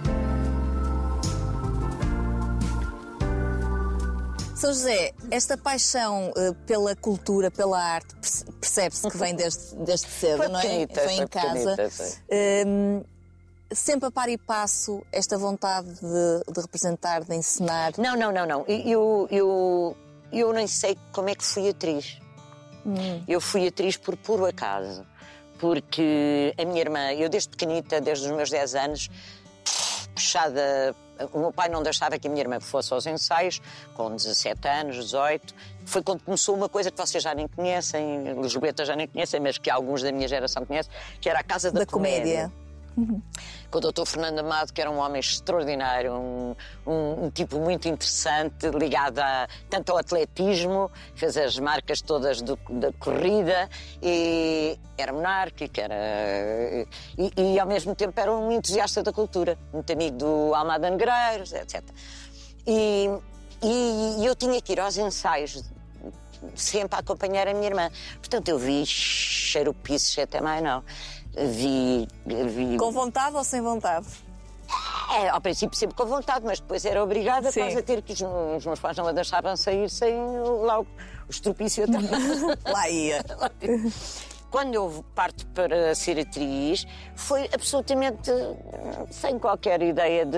São 4.58 4.74
José, 4.74 5.13
esta 5.30 5.56
paixão 5.56 6.32
uh, 6.32 6.54
pela 6.65 6.96
cultura, 6.96 7.52
pela 7.52 7.80
arte, 7.80 8.15
percebe-se 8.60 9.08
que 9.08 9.15
vem 9.15 9.36
desde, 9.36 9.76
desde 9.76 10.08
cedo, 10.08 10.38
foi 10.38 10.48
não 10.48 10.60
é? 10.60 10.62
Pequenita, 10.63 11.02
foi 11.02 11.13
em 11.13 11.28
casa. 11.28 11.76
Pequenita, 11.76 13.08
sempre 13.72 14.08
a 14.08 14.12
par 14.12 14.30
e 14.30 14.38
passo 14.38 15.06
esta 15.12 15.38
vontade 15.38 15.88
de, 15.88 16.54
de, 16.54 16.60
representar, 16.60 17.24
de 17.24 17.36
ensinar? 17.36 17.93
Não, 17.98 18.15
não, 18.15 18.32
não, 18.32 18.46
não. 18.48 18.65
Eu, 18.67 19.28
eu, 19.30 19.98
eu 20.32 20.54
nem 20.54 20.67
sei 20.67 20.98
como 21.12 21.30
é 21.30 21.36
que 21.36 21.43
fui 21.43 21.70
atriz. 21.70 22.20
Hum. 22.86 23.24
Eu 23.28 23.41
fui 23.41 23.67
atriz 23.67 23.96
por 23.98 24.15
puro 24.17 24.46
acaso. 24.46 25.06
Porque 25.60 26.54
a 26.58 26.65
minha 26.65 26.82
irmã, 26.82 27.13
eu 27.13 27.30
desde 27.30 27.50
pequenita, 27.50 28.00
desde 28.00 28.26
os 28.26 28.36
meus 28.36 28.50
10 28.50 28.76
anos, 28.76 29.10
puxada. 30.13 30.96
O 31.34 31.39
meu 31.39 31.51
pai 31.51 31.69
não 31.69 31.82
deixava 31.82 32.17
que 32.17 32.27
a 32.27 32.30
minha 32.30 32.41
irmã 32.41 32.60
fosse 32.60 32.93
aos 32.93 33.06
ensaios, 33.06 33.62
com 33.93 34.15
17 34.15 34.67
anos, 34.67 34.95
18. 34.95 35.53
Foi 35.86 36.01
quando 36.01 36.21
começou 36.23 36.56
uma 36.56 36.69
coisa 36.69 36.91
que 36.91 36.97
vocês 36.97 37.23
já 37.23 37.34
nem 37.34 37.47
conhecem, 37.47 38.34
Lisboeta 38.41 38.86
já 38.86 38.95
nem 38.95 39.08
conhecem, 39.08 39.39
mas 39.39 39.58
que 39.58 39.69
alguns 39.69 40.03
da 40.03 40.12
minha 40.12 40.27
geração 40.27 40.65
conhecem, 40.65 40.91
que 41.19 41.30
era 41.30 41.39
a 41.39 41.43
Casa 41.43 41.71
da, 41.71 41.80
Da 41.80 41.86
comédia. 41.86 42.51
Com 43.69 43.77
o 43.80 43.82
Dr. 43.82 44.06
Fernando 44.06 44.39
Amado, 44.39 44.71
que 44.71 44.80
era 44.82 44.89
um 44.89 44.97
homem 44.97 45.19
extraordinário, 45.19 46.13
um, 46.13 46.56
um- 46.86 47.25
um 47.25 47.30
tipo 47.30 47.60
muito 47.60 47.88
interessante, 47.88 48.69
ligado 48.69 49.19
a, 49.19 49.47
tanto 49.69 49.91
ao 49.91 49.97
atletismo, 49.97 50.89
fez 51.15 51.36
as 51.38 51.60
marcas 51.60 52.01
todas 52.01 52.41
do- 52.41 52.58
da 52.69 52.93
corrida, 52.93 53.69
e 54.01 54.80
era 54.97 55.12
monárquico, 55.13 55.80
era, 55.80 55.95
e, 57.17 57.32
e, 57.38 57.60
ao 57.60 57.67
mesmo 57.67 57.93
tempo 57.95 58.19
era 58.19 58.32
um 58.32 58.51
entusiasta 58.51 59.03
da 59.03 59.12
cultura, 59.12 59.58
muito 59.73 59.91
amigo 59.91 60.17
do 60.17 60.56
Almada 60.56 60.89
Negreiros, 60.89 61.51
etc. 61.53 61.84
E, 62.65 63.10
e 63.63 64.25
eu 64.25 64.36
tinha 64.36 64.62
que 64.62 64.73
ir 64.73 64.80
aos 64.80 64.97
ensaios 64.97 65.63
sempre 66.56 66.95
a 66.95 66.99
acompanhar 66.99 67.47
a 67.47 67.53
minha 67.53 67.67
irmã. 67.67 67.89
Portanto, 68.19 68.47
eu 68.49 68.60
vi 68.60 68.86
xaropices 68.86 70.17
até 70.19 70.39
mais 70.39 70.62
não. 70.62 70.84
Vi, 71.45 72.08
vi 72.26 72.78
Com 72.78 72.91
vontade 72.91 73.36
ou 73.36 73.43
sem 73.43 73.62
vontade? 73.62 74.08
é, 75.15 75.30
ao 75.30 75.39
princípio 75.39 75.78
sempre 75.78 75.95
com 75.95 76.06
vontade, 76.06 76.45
mas 76.45 76.60
depois 76.60 76.84
era 76.84 77.02
obrigada 77.04 77.52
Sim. 77.52 77.62
quase 77.62 77.78
a 77.78 77.84
ter 77.84 78.02
que 78.02 78.13
os, 78.13 78.21
os 78.21 78.65
meus 78.65 78.80
pais 78.80 78.97
não 78.97 79.08
a 79.08 79.12
deixavam 79.12 79.56
sair 79.56 79.89
sem 79.89 80.13
lá 80.63 80.80
o, 80.80 80.84
o 80.84 81.30
estropício 81.30 81.84
atrás. 81.86 82.06
Lá 82.65 82.89
ia. 82.89 83.23
Quando 84.50 84.76
eu 84.76 85.04
parto 85.13 85.45
para 85.47 85.93
ser 85.93 86.19
atriz, 86.19 86.86
foi 87.15 87.50
absolutamente 87.54 88.32
eh, 88.32 89.06
sem 89.12 89.38
qualquer 89.38 89.82
ideia 89.82 90.26
de. 90.26 90.32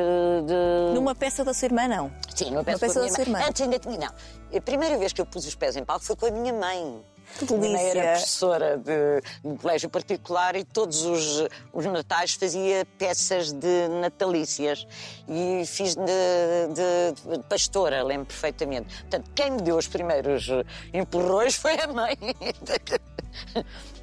de... 0.45 0.93
Numa 0.95 1.13
peça 1.13 1.45
da 1.45 1.53
sua 1.53 1.67
irmã, 1.67 1.87
não. 1.87 2.11
Sim, 2.35 2.49
numa 2.49 2.63
peça, 2.63 2.79
peça 2.79 2.93
com 2.93 2.99
a 2.99 3.03
da 3.03 3.05
minha 3.05 3.15
sua 3.15 3.25
mãe. 3.25 3.41
irmã. 3.41 3.49
Antes 3.49 3.61
ainda 3.61 3.79
tinha. 3.79 3.97
Não. 3.99 4.57
A 4.57 4.61
primeira 4.61 4.97
vez 4.97 5.13
que 5.13 5.21
eu 5.21 5.27
pus 5.27 5.45
os 5.45 5.53
pés 5.53 5.75
em 5.75 5.85
palco 5.85 6.03
foi 6.03 6.15
com 6.15 6.25
a 6.25 6.31
minha 6.31 6.51
mãe. 6.53 7.03
Que 7.37 7.53
A 7.53 7.57
minha 7.57 7.77
era 7.79 7.93
delícia. 7.93 8.11
professora 8.11 8.77
de, 8.77 9.21
de 9.41 9.47
um 9.47 9.55
colégio 9.55 9.89
particular 9.89 10.55
e 10.55 10.63
todos 10.65 11.03
os, 11.05 11.47
os 11.71 11.85
natais 11.85 12.33
fazia 12.33 12.85
peças 12.97 13.51
de 13.53 13.87
natalícias. 14.01 14.85
E 15.27 15.63
fiz 15.65 15.95
de, 15.95 16.03
de- 16.03 17.37
de 17.37 17.43
pastora, 17.43 18.03
lembro 18.03 18.25
perfeitamente. 18.25 18.93
Portanto, 19.01 19.29
quem 19.35 19.51
me 19.51 19.61
deu 19.61 19.77
os 19.77 19.87
primeiros 19.87 20.47
empurrões 20.93 21.55
foi 21.57 21.79
a 21.79 21.87
mãe. 21.87 22.17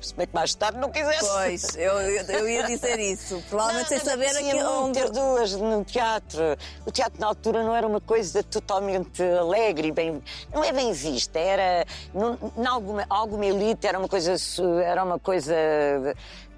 Se 0.07 0.15
bem 0.15 0.25
que 0.25 0.35
mais 0.35 0.55
tarde 0.55 0.79
não 0.79 0.89
quisesse. 0.89 1.29
Pois, 1.29 1.77
eu, 1.77 2.01
eu, 2.01 2.49
ia 2.49 2.63
dizer 2.63 2.97
isso. 3.01 3.43
Provavelmente 3.51 3.89
sem 3.89 3.99
saber 3.99 4.29
aqui 4.29 4.55
muito 4.55 4.65
onde. 4.65 5.01
ter 5.01 5.11
duas 5.11 5.53
no 5.57 5.83
teatro. 5.85 6.41
O 6.87 6.93
teatro 6.93 7.21
na 7.21 7.27
altura 7.27 7.65
não 7.65 7.75
era 7.75 7.85
uma 7.85 8.01
coisa 8.01 8.41
totalmente 8.41 9.21
alegre 9.21 9.91
bem. 9.91 10.23
Não 10.55 10.63
é 10.63 10.73
bem 10.73 10.93
vista. 10.93 11.41
Era. 11.41 11.85
Em 12.57 12.67
alguma, 12.67 13.05
alguma 13.11 13.47
elite 13.47 13.85
era 13.85 13.99
uma 13.99 14.07
coisa. 14.07 14.37
Era 14.85 15.03
uma 15.03 15.19
coisa. 15.19 15.57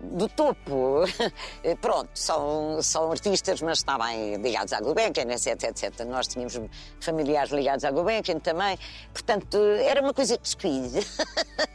Do 0.01 0.29
topo. 0.29 1.05
Pronto, 1.81 2.11
são, 2.15 2.81
são 2.83 3.11
artistas, 3.11 3.61
mas 3.61 3.79
está 3.79 3.99
bem 3.99 4.37
ligados 4.37 4.73
à 4.73 4.81
Gulbenkian, 4.81 5.31
etc, 5.31 5.65
etc. 5.65 6.05
Nós 6.07 6.29
tínhamos 6.29 6.61
familiares 7.01 7.51
ligados 7.51 7.85
à 7.85 7.91
Gulbenkian 7.91 8.39
também. 8.39 8.79
Portanto, 9.13 9.59
era 9.59 10.01
uma 10.01 10.15
coisa 10.15 10.39
squeeze. 10.43 11.01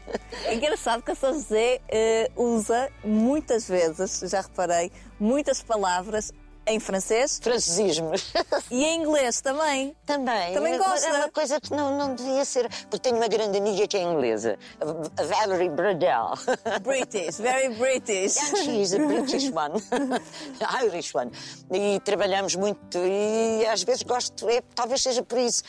É 0.45 0.55
engraçado 0.55 1.01
que 1.01 1.11
a 1.11 1.15
São 1.15 1.33
José 1.33 1.79
eh, 1.87 2.29
usa 2.35 2.91
muitas 3.03 3.67
vezes, 3.67 4.21
já 4.29 4.41
reparei, 4.41 4.91
muitas 5.19 5.63
palavras 5.63 6.31
em 6.65 6.79
francês 6.79 7.39
Francesismos. 7.41 8.31
e 8.71 8.83
em 8.83 9.01
inglês 9.01 9.41
também. 9.41 9.95
Também. 10.05 10.53
Também 10.53 10.73
É- 10.73 10.77
gosta? 10.77 11.07
É 11.07 11.13
uma 11.13 11.29
coisa 11.29 11.59
que 11.59 11.71
não, 11.73 11.97
não 11.97 12.15
devia 12.15 12.45
ser. 12.45 12.69
Porque 12.89 12.99
tenho 12.99 13.17
uma 13.17 13.27
grande 13.27 13.57
amiga 13.57 13.87
que 13.87 13.97
é 13.97 14.01
inglesa, 14.01 14.57
a 14.79 15.21
a 15.21 15.25
Valerie 15.25 15.69
Bradell. 15.69 16.33
British, 16.83 17.37
very 17.37 17.73
British. 17.75 18.37
And 18.37 18.55
she's 18.63 18.93
a 18.93 18.97
British 18.99 19.51
one, 19.51 19.81
Irish 20.85 21.13
one. 21.15 21.31
E 21.71 21.99
trabalhamos 22.01 22.55
muito 22.55 22.97
e 22.97 23.65
às 23.67 23.83
vezes 23.83 24.03
gosto, 24.03 24.47
é, 24.49 24.61
talvez 24.75 25.01
seja 25.01 25.21
por 25.23 25.37
isso. 25.37 25.63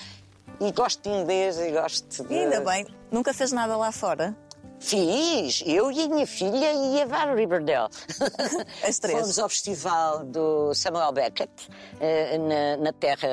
E 0.61 0.71
gosto 0.71 1.03
de 1.03 1.09
inglês 1.09 1.59
e 1.59 1.71
gosto 1.73 2.23
de. 2.25 2.33
E 2.33 2.39
ainda 2.39 2.61
bem, 2.61 2.87
nunca 3.11 3.35
fez 3.35 3.51
nada 3.51 3.77
lá 3.77 3.91
fora. 3.91 4.37
Fiz, 4.81 5.63
eu 5.67 5.91
e 5.91 6.03
a 6.03 6.09
minha 6.09 6.27
filha 6.27 6.73
e 6.73 7.03
a 7.03 7.07
Valerie 7.07 7.47
Burdell. 7.47 7.89
As 8.87 8.99
três. 8.99 9.19
Fomos 9.19 9.39
ao 9.39 9.49
festival 9.49 10.25
do 10.25 10.75
Samuel 10.75 11.13
Beckett, 11.13 11.69
eh, 12.01 12.37
na, 12.39 12.77
na 12.77 12.93
terra, 12.93 13.29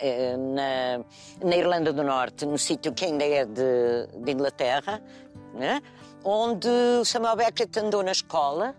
eh, 0.00 0.36
na, 0.36 1.04
na 1.44 1.56
Irlanda 1.56 1.92
do 1.92 2.02
Norte, 2.02 2.44
no 2.46 2.58
sítio 2.58 2.92
que 2.92 3.04
ainda 3.04 3.24
é 3.24 3.44
de, 3.44 4.08
de 4.24 4.32
Inglaterra, 4.32 5.00
né? 5.54 5.80
onde 6.24 6.68
o 7.00 7.04
Samuel 7.04 7.36
Beckett 7.36 7.78
andou 7.78 8.02
na 8.02 8.12
escola. 8.12 8.74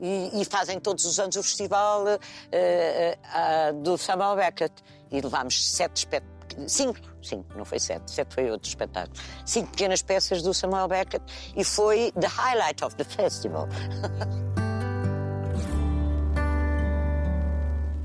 E, 0.00 0.40
e 0.40 0.44
fazem 0.46 0.80
todos 0.80 1.04
os 1.04 1.20
anos 1.20 1.36
o 1.36 1.42
festival 1.42 2.08
eh, 2.08 2.18
eh, 2.52 3.18
ah, 3.24 3.70
do 3.72 3.98
Samuel 3.98 4.34
Beckett. 4.34 4.72
E 5.10 5.20
levámos 5.20 5.72
sete 5.72 5.98
espetáculos. 5.98 6.39
Cinco, 6.66 6.98
cinco, 7.22 7.46
não 7.56 7.64
foi 7.64 7.78
sete, 7.78 8.10
sete 8.10 8.34
foi 8.34 8.50
outro 8.50 8.68
espetáculo. 8.68 9.16
Cinco 9.44 9.70
pequenas 9.70 10.02
peças 10.02 10.42
do 10.42 10.52
Samuel 10.52 10.88
Beckett 10.88 11.24
e 11.56 11.64
foi 11.64 12.12
the 12.12 12.26
highlight 12.26 12.84
of 12.84 12.96
the 12.96 13.04
festival. 13.04 13.68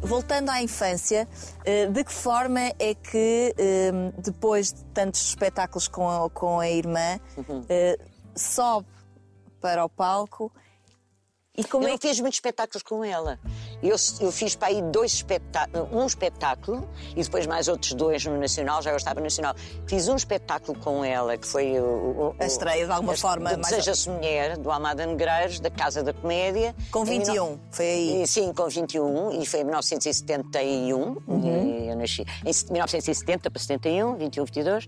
Voltando 0.02 0.50
à 0.52 0.62
infância, 0.62 1.28
eh, 1.66 1.88
de 1.88 2.04
que 2.04 2.14
forma 2.14 2.60
é 2.78 2.94
que, 2.94 3.56
eh, 3.58 3.92
depois 4.20 4.72
de 4.72 4.84
tantos 4.86 5.22
espetáculos 5.22 5.88
com 5.88 6.08
a, 6.08 6.30
com 6.30 6.60
a 6.60 6.70
irmã, 6.70 7.20
eh, 7.68 7.98
sobe 8.36 8.88
para 9.60 9.84
o 9.84 9.90
palco 9.90 10.52
e 11.58 11.64
como 11.64 11.88
eu 11.88 11.96
é 11.96 11.98
que. 11.98 12.08
fiz 12.08 12.20
muitos 12.20 12.38
espetáculos 12.38 12.84
com 12.84 13.04
ela. 13.04 13.40
Eu, 13.88 13.96
eu 14.20 14.32
fiz 14.32 14.56
para 14.56 14.70
aí 14.70 14.82
dois 14.82 15.14
espetáculos, 15.14 15.88
um 15.92 16.06
espetáculo 16.06 16.90
e 17.16 17.24
depois 17.24 17.46
mais 17.46 17.68
outros 17.68 17.94
dois 17.94 18.26
no 18.26 18.38
Nacional, 18.38 18.82
já 18.82 18.92
eu 18.92 18.98
estava 18.98 19.20
no 19.20 19.26
Nacional. 19.26 19.54
Fiz 19.88 20.08
um 20.08 20.16
espetáculo 20.16 20.78
com 20.80 21.04
ela, 21.04 21.38
que 21.38 21.48
foi 21.48 21.80
o. 21.80 21.84
o- 21.84 22.36
A 22.40 22.46
estreia, 22.46 22.86
de 22.86 22.92
alguma 22.92 23.14
a- 23.14 23.18
forma, 23.18 23.50
Do 23.52 23.62
mais- 23.62 23.70
Deseja-se 23.76 24.10
Mulher, 24.10 24.58
do 24.58 24.72
Amada 24.72 25.06
Negreiros, 25.06 25.60
da 25.60 25.70
Casa 25.70 26.02
da 26.04 26.14
Comédia. 26.14 26.76
Com 26.92 27.04
Em 27.04 27.20
21, 27.20 27.60
foi 27.72 27.86
aí. 27.86 28.28
Sim, 28.28 28.52
com 28.54 28.68
21, 28.68 29.42
e 29.42 29.46
foi 29.46 29.62
em 29.62 29.64
1971. 29.66 31.18
e 31.28 31.88
Eu 31.90 31.96
nasci 31.96 32.22
em 32.46 32.72
1970 32.74 33.50
para 33.50 33.62
71, 33.62 34.16
21, 34.18 34.46
22. 34.46 34.88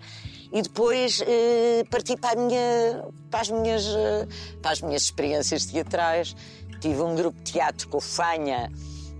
E 0.52 0.62
depois 0.62 1.22
eh, 1.28 1.84
parti 1.90 2.16
para, 2.16 2.40
a 2.40 2.42
minha, 2.44 3.04
para, 3.30 3.42
as 3.42 3.50
minhas, 3.50 3.86
eh, 3.86 4.28
para 4.62 4.72
as 4.72 4.82
minhas 4.82 5.04
experiências 5.04 5.66
teatrais. 5.66 6.36
Tive 6.80 7.02
um 7.02 7.16
grupo 7.16 7.38
de 7.42 7.52
teatro 7.52 7.88
com 7.90 7.98
o 7.98 8.02
Fanha 8.02 8.72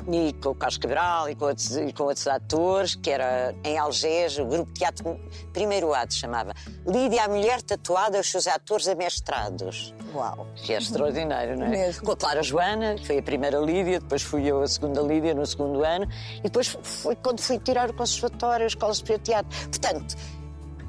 e 0.10 0.32
com 0.34 0.50
o 0.50 0.56
Carlos 0.56 0.78
Cabral 0.78 1.30
e 1.30 1.36
com, 1.36 1.46
outros, 1.46 1.76
e 1.76 1.92
com 1.92 2.04
outros 2.04 2.28
atores, 2.28 2.96
que 2.96 3.10
era 3.10 3.54
em 3.64 3.78
Algés, 3.78 4.38
o 4.38 4.46
grupo 4.46 4.72
de 4.72 4.80
teatro 4.80 5.20
primeiro 5.52 5.94
ato 5.94 6.14
chamava 6.14 6.54
Lídia, 6.86 7.26
a 7.26 7.28
mulher 7.28 7.62
tatuada, 7.62 8.20
os 8.20 8.30
seus 8.30 8.48
atores 8.48 8.88
amestrados. 8.88 9.94
Uau! 10.14 10.48
Que 10.56 10.74
é 10.74 10.78
extraordinário, 10.78 11.58
não 11.58 11.66
é? 11.66 11.70
Mesmo. 11.70 12.06
Com 12.06 12.12
a 12.12 12.16
Clara 12.16 12.42
Joana, 12.42 12.96
que 12.96 13.06
foi 13.06 13.18
a 13.18 13.24
primeira 13.24 13.60
Lídia, 13.60 14.00
depois 14.00 14.22
fui 14.22 14.46
eu 14.46 14.62
a 14.62 14.68
segunda 14.68 15.02
Lídia 15.02 15.34
no 15.34 15.46
segundo 15.46 15.84
ano, 15.84 16.08
e 16.38 16.44
depois 16.44 16.78
foi 16.82 17.16
quando 17.16 17.42
fui 17.42 17.60
tirar 17.60 17.90
o 17.90 17.94
conservatório, 17.94 18.64
a 18.64 18.68
Escola 18.68 18.94
Superior 18.94 19.20
de 19.20 19.26
Teatro. 19.26 19.60
Portanto, 19.70 20.16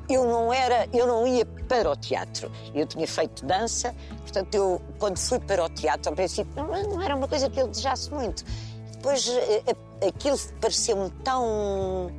eu 0.09 0.25
não 0.25 0.53
era, 0.53 0.89
eu 0.93 1.07
não 1.07 1.27
ia 1.27 1.45
para 1.47 1.91
o 1.91 1.97
teatro. 1.97 2.51
Eu 2.75 2.87
tinha 2.87 3.07
feito 3.07 3.45
dança, 3.45 3.95
portanto, 4.21 4.55
eu, 4.55 4.81
quando 4.99 5.19
fui 5.19 5.39
para 5.39 5.65
o 5.65 5.69
teatro, 5.69 6.11
ao 6.11 6.17
princípio, 6.17 6.51
não, 6.57 6.67
não 6.67 7.03
era 7.03 7.15
uma 7.15 7.29
coisa 7.29 7.51
que 7.51 7.61
eu 7.61 7.69
desejasse 7.69 8.11
muito. 8.11 8.45
Depois, 8.93 9.29
eh, 9.29 9.63
aquilo 10.07 10.39
pareceu-me 10.61 11.11
tão 11.23 12.11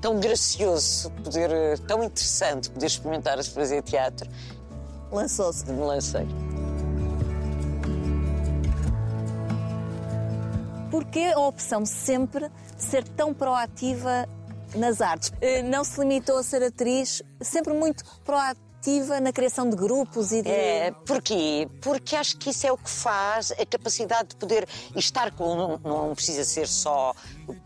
tão 0.00 0.20
gracioso, 0.20 1.10
poder, 1.22 1.78
tão 1.86 2.04
interessante 2.04 2.68
poder 2.68 2.86
experimentar 2.86 3.42
fazer 3.42 3.82
teatro, 3.82 4.28
Lançou-se. 5.10 5.64
me 5.70 5.80
lancei. 5.80 6.26
Porquê 10.90 11.32
a 11.34 11.38
opção 11.40 11.86
sempre 11.86 12.50
de 12.76 12.82
ser 12.82 13.08
tão 13.08 13.32
proativa 13.32 14.28
nas 14.76 15.00
artes? 15.00 15.32
Eh, 15.40 15.62
Não 15.62 15.84
se 15.84 15.98
limitou 16.00 16.38
a 16.38 16.42
ser 16.42 16.62
atriz, 16.62 17.22
sempre 17.40 17.72
muito 17.72 18.04
proativa 18.24 19.18
na 19.20 19.32
criação 19.32 19.68
de 19.70 19.76
grupos 19.76 20.30
e 20.32 20.42
de. 20.42 20.50
É, 20.50 20.90
porquê? 21.06 21.66
Porque 21.80 22.14
acho 22.16 22.36
que 22.36 22.50
isso 22.50 22.66
é 22.66 22.72
o 22.72 22.76
que 22.76 22.90
faz 22.90 23.50
a 23.52 23.64
capacidade 23.66 24.30
de 24.30 24.36
poder 24.36 24.68
estar 24.94 25.30
com. 25.32 25.78
Não, 25.82 26.14
precisa 26.14 26.44
ser 26.44 26.68
só 26.68 27.14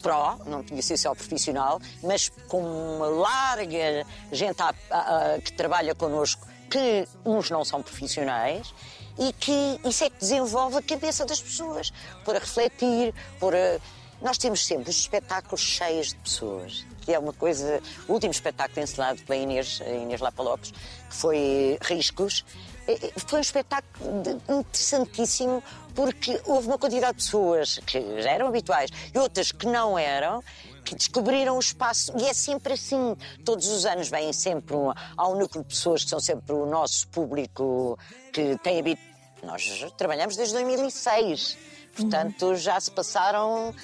pró, 0.03 0.39
não 0.47 0.63
precisa 0.63 0.83
ser 0.83 0.97
só 0.99 1.15
profissional, 1.15 1.81
mas 2.03 2.29
com 2.49 2.61
uma 2.63 3.07
larga 3.09 4.07
gente 4.31 4.63
a- 4.63 4.75
a- 4.91 5.35
a- 5.35 5.39
que 5.41 5.53
trabalha 5.53 5.95
connosco, 5.95 6.47
que 6.71 7.07
uns 7.25 7.51
não 7.51 7.65
são 7.65 7.83
profissionais. 7.83 8.73
E 9.21 9.33
que 9.33 9.81
isso 9.85 10.05
é 10.05 10.11
que 10.11 10.19
desenvolve 10.21 10.77
a 10.77 10.83
cabeça 10.83 11.25
das 11.25 11.41
pessoas, 11.43 11.93
por 12.25 12.37
a 12.37 12.39
refletir, 12.39 13.13
por 13.41 13.53
a, 13.53 13.81
nós 14.23 14.39
temos 14.39 14.65
sempre 14.65 14.91
os 14.91 14.97
espetáculos 14.97 15.61
cheios 15.61 16.09
de 16.11 16.15
pessoas, 16.17 16.87
que 17.09 17.15
é 17.15 17.19
uma 17.19 17.33
coisa. 17.33 17.81
O 18.07 18.13
último 18.13 18.31
espetáculo 18.31 18.83
encenado 18.83 19.23
pela 19.23 19.39
Inês, 19.39 19.81
Inês 19.81 20.21
Lapa 20.21 20.43
Lopes, 20.43 20.73
que 20.73 21.17
foi 21.17 21.79
Riscos, 21.81 22.45
eh, 22.87 23.13
foi 23.17 23.39
um 23.39 23.41
espetáculo 23.41 24.23
interessantíssimo 24.47 25.63
porque 25.95 26.39
houve 26.45 26.67
uma 26.67 26.77
quantidade 26.77 27.17
de 27.17 27.25
pessoas 27.25 27.79
que 27.87 28.21
já 28.21 28.31
eram 28.33 28.49
habituais 28.49 28.91
e 29.15 29.19
outras 29.19 29.51
que 29.51 29.67
não 29.67 29.99
eram, 29.99 30.45
que 30.85 30.95
descobriram 30.95 31.57
o 31.57 31.61
espaço. 31.61 32.13
E 32.19 32.27
é 32.27 32.35
sempre 32.35 32.75
assim. 32.75 33.17
Todos 33.43 33.69
os 33.69 33.87
anos 33.87 34.11
vêm 34.11 34.31
sempre 34.35 34.77
um, 34.77 34.93
há 35.17 35.29
um 35.29 35.39
núcleo 35.39 35.63
de 35.63 35.69
pessoas 35.71 36.05
que 36.05 36.11
são 36.11 36.21
sempre 36.21 36.53
o 36.53 36.67
nosso 36.67 37.09
público 37.09 37.99
que 38.35 38.59
tem 38.59 38.81
habituado. 38.81 39.09
Nós 39.43 39.87
trabalhamos 39.97 40.37
desde 40.37 40.53
2006. 40.53 41.57
Portanto, 41.97 42.55
já 42.55 42.79
se 42.79 42.91
passaram 42.93 43.75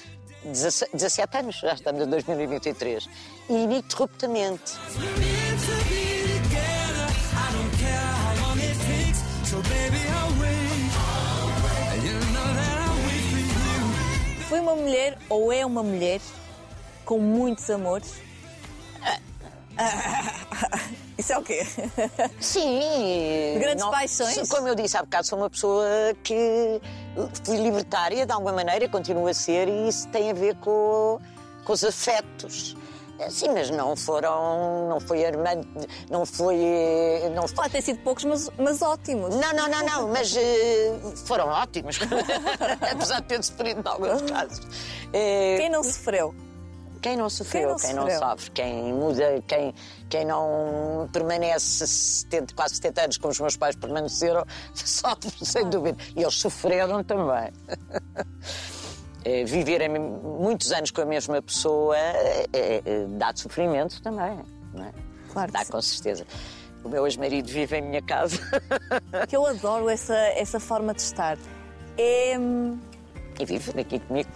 17 0.45 1.37
anos, 1.37 1.55
já 1.59 1.73
estamos 1.73 2.01
em 2.03 2.09
2023. 2.09 3.09
E 3.49 3.53
ininterruptamente. 3.53 4.73
Foi 14.47 14.59
uma 14.59 14.75
mulher, 14.75 15.17
ou 15.27 15.51
é 15.51 15.65
uma 15.65 15.81
mulher, 15.81 16.21
com 17.03 17.19
muitos 17.19 17.69
amores? 17.69 18.13
Isso 21.17 21.33
é 21.33 21.37
o 21.37 21.41
quê? 21.41 21.65
Sim. 22.39 23.57
Grandes 23.59 23.83
não, 23.83 23.91
paixões? 23.91 24.49
Como 24.49 24.67
eu 24.67 24.75
disse 24.75 24.97
há 24.97 25.01
bocado, 25.01 25.25
sou 25.25 25.39
uma 25.39 25.49
pessoa 25.49 25.85
que 26.23 26.81
fui 27.43 27.57
libertária 27.57 28.25
de 28.25 28.31
alguma 28.31 28.53
maneira, 28.53 28.87
continuo 28.89 29.27
a 29.27 29.33
ser, 29.33 29.67
e 29.67 29.87
isso 29.87 30.07
tem 30.09 30.31
a 30.31 30.33
ver 30.33 30.55
com, 30.55 31.19
com 31.63 31.73
os 31.73 31.83
afetos. 31.83 32.75
Sim, 33.29 33.49
mas 33.53 33.69
não 33.69 33.95
foram. 33.95 34.89
Não 34.89 34.99
foi 34.99 35.25
armando. 35.25 35.65
Não 36.09 36.25
foi. 36.25 36.57
Não 37.33 37.47
foi... 37.47 37.55
Pode 37.55 37.69
ter 37.69 37.81
sido 37.81 37.99
poucos, 37.99 38.25
mas, 38.25 38.49
mas 38.57 38.81
ótimos. 38.81 39.33
Não, 39.35 39.53
não, 39.53 39.69
não, 39.69 39.85
não, 39.85 40.07
mas 40.09 40.35
uh, 40.35 41.15
foram 41.25 41.47
ótimos. 41.47 41.97
Apesar 42.91 43.21
de 43.21 43.27
ter 43.27 43.43
sofrido 43.43 43.81
em 43.81 43.89
alguns 43.89 44.21
casos. 44.29 44.59
Uh, 44.65 45.57
Quem 45.57 45.69
não 45.69 45.81
sofreu? 45.81 46.35
Quem 47.05 47.15
não 47.15 47.29
sofreu, 47.29 47.75
quem 47.75 47.93
não, 47.93 48.07
quem 48.07 48.13
não 48.15 48.19
sofre, 48.19 48.49
quem 48.49 48.93
muda, 48.93 49.43
quem, 49.45 49.75
quem 50.09 50.25
não 50.25 51.07
permanece 51.13 51.85
70, 51.85 52.55
quase 52.55 52.77
70 52.77 53.01
anos 53.03 53.17
como 53.19 53.31
os 53.31 53.39
meus 53.39 53.55
pais 53.55 53.75
permaneceram, 53.75 54.43
sofre, 54.73 55.45
sem 55.45 55.69
dúvida. 55.69 55.99
E 56.15 56.23
eles 56.23 56.33
sofreram 56.33 57.03
também. 57.03 57.53
É, 59.27 59.43
viver 59.43 59.89
muitos 59.89 60.71
anos 60.71 60.91
com 60.91 61.01
a 61.01 61.05
mesma 61.05 61.41
pessoa 61.41 61.97
é, 61.97 62.45
é, 62.53 62.81
dá 63.17 63.33
sofrimento 63.35 63.99
também. 63.99 64.39
Não 64.71 64.85
é? 64.85 64.93
Claro 65.33 65.51
dá, 65.51 65.65
sim. 65.65 65.71
com 65.71 65.81
certeza. 65.81 66.27
O 66.83 66.89
meu 66.89 67.07
ex-marido 67.07 67.47
vive 67.49 67.77
em 67.77 67.81
minha 67.81 68.03
casa. 68.03 68.37
Que 69.27 69.35
eu 69.35 69.43
adoro 69.47 69.89
essa, 69.89 70.15
essa 70.15 70.59
forma 70.59 70.93
de 70.93 71.01
estar. 71.01 71.39
É... 71.97 72.35
E 73.39 73.45
vive 73.45 73.81
aqui 73.81 73.99
comigo 73.99 74.29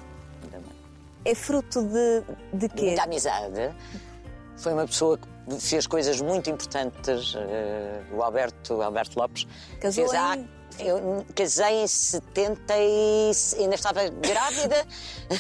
é 1.29 1.35
fruto 1.35 1.81
de, 1.83 2.23
de 2.53 2.69
quê? 2.69 2.95
Da 2.95 3.03
amizade. 3.03 3.75
Foi 4.57 4.73
uma 4.73 4.85
pessoa 4.85 5.17
que 5.17 5.59
fez 5.59 5.87
coisas 5.87 6.19
muito 6.21 6.49
importantes. 6.49 7.33
Uh, 7.33 8.15
o 8.15 8.23
Alberto, 8.23 8.81
Alberto 8.81 9.19
Lopes. 9.19 9.47
Casou 9.79 10.09
fez 10.09 10.13
em... 10.13 10.17
a, 10.17 10.37
eu 10.79 11.25
casei 11.35 11.83
em 11.83 11.87
70 11.87 12.73
e 12.77 13.31
ainda 13.59 13.75
estava 13.75 14.07
grávida. 14.09 14.85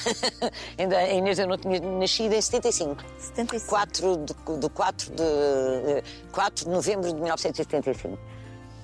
ainda, 0.77 0.97
a 0.97 1.13
Inês 1.13 1.39
eu 1.39 1.47
não 1.47 1.57
tinha 1.57 1.79
nascido 1.79 2.33
em 2.33 2.41
75. 2.41 3.03
75. 3.17 3.69
4 3.69 4.17
de, 4.17 4.59
de 4.59 4.69
4 4.69 5.11
de 5.11 6.03
4 6.31 6.65
de 6.65 6.71
novembro 6.71 7.07
de 7.07 7.15
1975. 7.15 8.17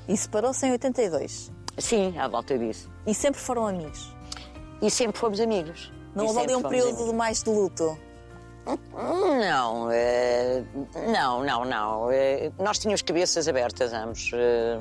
E 0.07 0.15
separou-se 0.15 0.65
em 0.65 0.71
82? 0.71 1.51
Sim, 1.77 2.17
à 2.17 2.27
volta 2.27 2.57
disso. 2.57 2.89
E 3.05 3.13
sempre 3.13 3.41
foram 3.41 3.67
amigos? 3.67 4.15
E 4.81 4.89
sempre 4.89 5.17
fomos 5.17 5.39
amigos. 5.39 5.91
Não 6.15 6.27
houve 6.27 6.39
ali 6.39 6.55
um 6.55 6.61
período 6.63 7.05
de 7.05 7.13
mais 7.13 7.43
de 7.43 7.49
luto? 7.49 7.97
Não, 8.65 9.91
eh, 9.91 10.63
não, 11.11 11.43
não, 11.43 11.65
não. 11.65 12.11
Eh, 12.11 12.51
nós 12.57 12.79
tínhamos 12.79 13.01
cabeças 13.01 13.47
abertas 13.47 13.93
ambos. 13.93 14.31
Eh, 14.33 14.79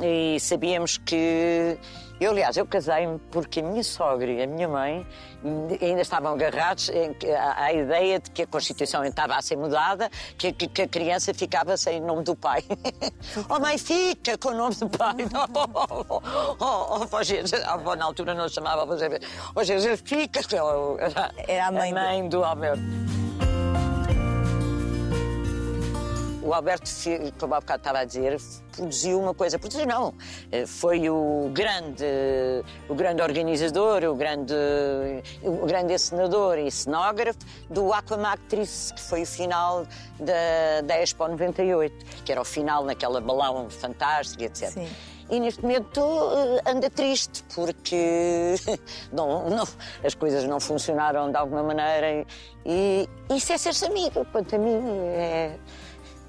e 0.00 0.40
sabíamos 0.40 0.98
que. 0.98 1.78
Eu, 2.20 2.30
aliás, 2.30 2.56
eu 2.56 2.64
casei-me 2.64 3.18
porque 3.30 3.60
a 3.60 3.62
minha 3.62 3.82
sogra 3.82 4.30
e 4.30 4.42
a 4.42 4.46
minha 4.46 4.68
mãe 4.68 5.06
ainda 5.82 6.00
estavam 6.00 6.32
agarrados 6.32 6.90
à, 7.56 7.72
ideia 7.72 8.20
de 8.20 8.30
que 8.30 8.42
a 8.42 8.46
Constituição 8.46 9.04
estava 9.04 9.34
a 9.36 9.42
ser 9.42 9.56
mudada, 9.56 10.08
que, 10.38 10.52
que, 10.52 10.82
a 10.82 10.88
criança 10.88 11.34
ficava 11.34 11.76
sem 11.76 12.00
o 12.00 12.06
nome 12.06 12.22
do 12.22 12.36
pai. 12.36 12.64
oh, 13.48 13.58
mãe, 13.58 13.76
fica 13.76 14.38
com 14.38 14.50
o 14.50 14.54
nome 14.54 14.74
do 14.76 14.88
pai. 14.88 15.14
Oh, 15.56 15.68
oh, 15.88 16.56
oh, 16.60 17.06
oh, 17.10 17.66
a 17.66 17.72
avó 17.74 17.96
na 17.96 18.04
altura 18.04 18.34
não 18.34 18.48
chamava, 18.48 18.86
oh, 19.54 19.64
Jesus, 19.64 20.02
fica. 20.04 20.40
Era 21.46 21.66
a 21.66 21.72
mãe, 21.72 21.90
a 21.90 21.94
mãe 21.94 22.28
do 22.28 22.44
Alberto. 22.44 22.82
O 26.44 26.52
Alberto, 26.52 26.90
como 27.38 27.54
há 27.54 27.60
bocado 27.60 27.80
estava 27.80 27.98
a 28.00 28.04
dizer, 28.04 28.38
produziu 28.70 29.18
uma 29.18 29.34
coisa. 29.34 29.58
Produziu 29.58 29.86
não. 29.86 30.14
Eh, 30.52 30.66
foi 30.66 31.08
o 31.08 31.50
grande, 31.52 32.04
o 32.88 32.94
grande 32.94 33.22
organizador, 33.22 34.04
o 34.04 34.14
grande, 34.14 34.54
o 35.42 35.66
grande 35.66 35.94
encenador 35.94 36.58
e 36.58 36.70
cenógrafo 36.70 37.38
do 37.70 37.92
Aquamactrice, 37.92 38.92
que 38.92 39.00
foi 39.00 39.22
o 39.22 39.26
final 39.26 39.86
da, 40.20 40.82
da 40.84 41.00
Expo 41.00 41.26
98, 41.26 42.22
que 42.24 42.30
era 42.30 42.40
o 42.40 42.44
final 42.44 42.84
naquela 42.84 43.20
balão 43.20 43.70
fantástico, 43.70 44.42
etc. 44.42 44.68
Sim. 44.68 44.88
E 45.30 45.40
neste 45.40 45.62
momento 45.62 46.00
eh, 46.00 46.70
anda 46.70 46.90
triste 46.90 47.42
porque 47.54 48.54
não, 49.10 49.48
não, 49.48 49.66
as 50.04 50.14
coisas 50.14 50.44
não 50.44 50.60
funcionaram 50.60 51.30
de 51.30 51.36
alguma 51.38 51.62
maneira 51.62 52.26
e 52.66 53.08
isso 53.30 53.52
é 53.52 53.56
ser-se 53.56 53.86
amigo, 53.86 54.26
quanto 54.30 54.54
a 54.54 54.58
mim. 54.58 54.80
É, 55.14 55.58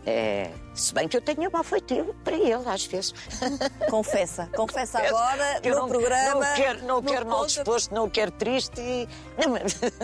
é, 0.05 0.51
se 0.73 0.93
bem 0.93 1.07
que 1.07 1.17
eu 1.17 1.21
tenho 1.21 1.49
mal 1.51 1.63
feitio 1.63 2.15
para 2.23 2.35
ele, 2.35 2.53
às 2.53 2.85
vezes. 2.85 3.13
Confessa, 3.89 4.49
confessa 4.55 4.99
agora 4.99 5.61
no 5.63 5.75
não, 5.75 5.87
programa. 5.87 6.45
Não 6.45 6.55
quero, 6.55 6.85
não 6.85 7.01
quero 7.01 7.25
mal 7.25 7.45
disposto, 7.45 7.93
não 7.93 8.09
quero 8.09 8.31
triste 8.31 8.79
e. 8.79 9.07
Não. 9.37 9.55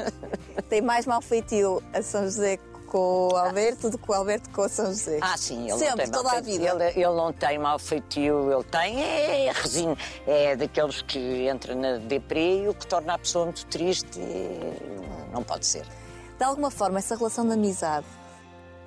Tem 0.69 0.81
mais 0.81 1.05
mal 1.05 1.21
feitio 1.21 1.83
a 1.93 2.01
São 2.01 2.23
José 2.23 2.57
com 2.87 3.29
o 3.31 3.35
Alberto 3.35 3.89
do 3.89 3.97
que 3.97 4.09
o 4.09 4.13
Alberto 4.13 4.49
com 4.49 4.63
o 4.63 4.69
São 4.69 4.87
José. 4.87 5.19
Ah, 5.21 5.37
sim, 5.37 5.69
ele 5.69 5.77
Sempre, 5.77 5.89
não 5.89 5.97
tem 5.97 6.11
toda 6.11 6.31
a 6.31 6.41
vida. 6.41 6.65
Ele, 6.65 6.83
ele 6.83 7.15
não 7.15 7.31
tem 7.31 7.57
mal 7.57 7.79
feitio, 7.79 8.51
ele 8.51 8.63
tem 8.63 9.01
é 9.01 9.51
resino. 9.51 9.97
É 10.25 10.55
daqueles 10.55 11.01
que 11.01 11.47
entra 11.47 11.75
na 11.75 11.97
deprê 11.97 12.63
e 12.63 12.67
o 12.67 12.73
que 12.73 12.87
torna 12.87 13.13
a 13.13 13.17
pessoa 13.17 13.45
muito 13.45 13.65
triste 13.67 14.19
não 15.31 15.43
pode 15.43 15.65
ser. 15.65 15.85
De 16.37 16.43
alguma 16.43 16.71
forma, 16.71 16.99
essa 16.99 17.15
relação 17.15 17.45
de 17.47 17.53
amizade 17.53 18.05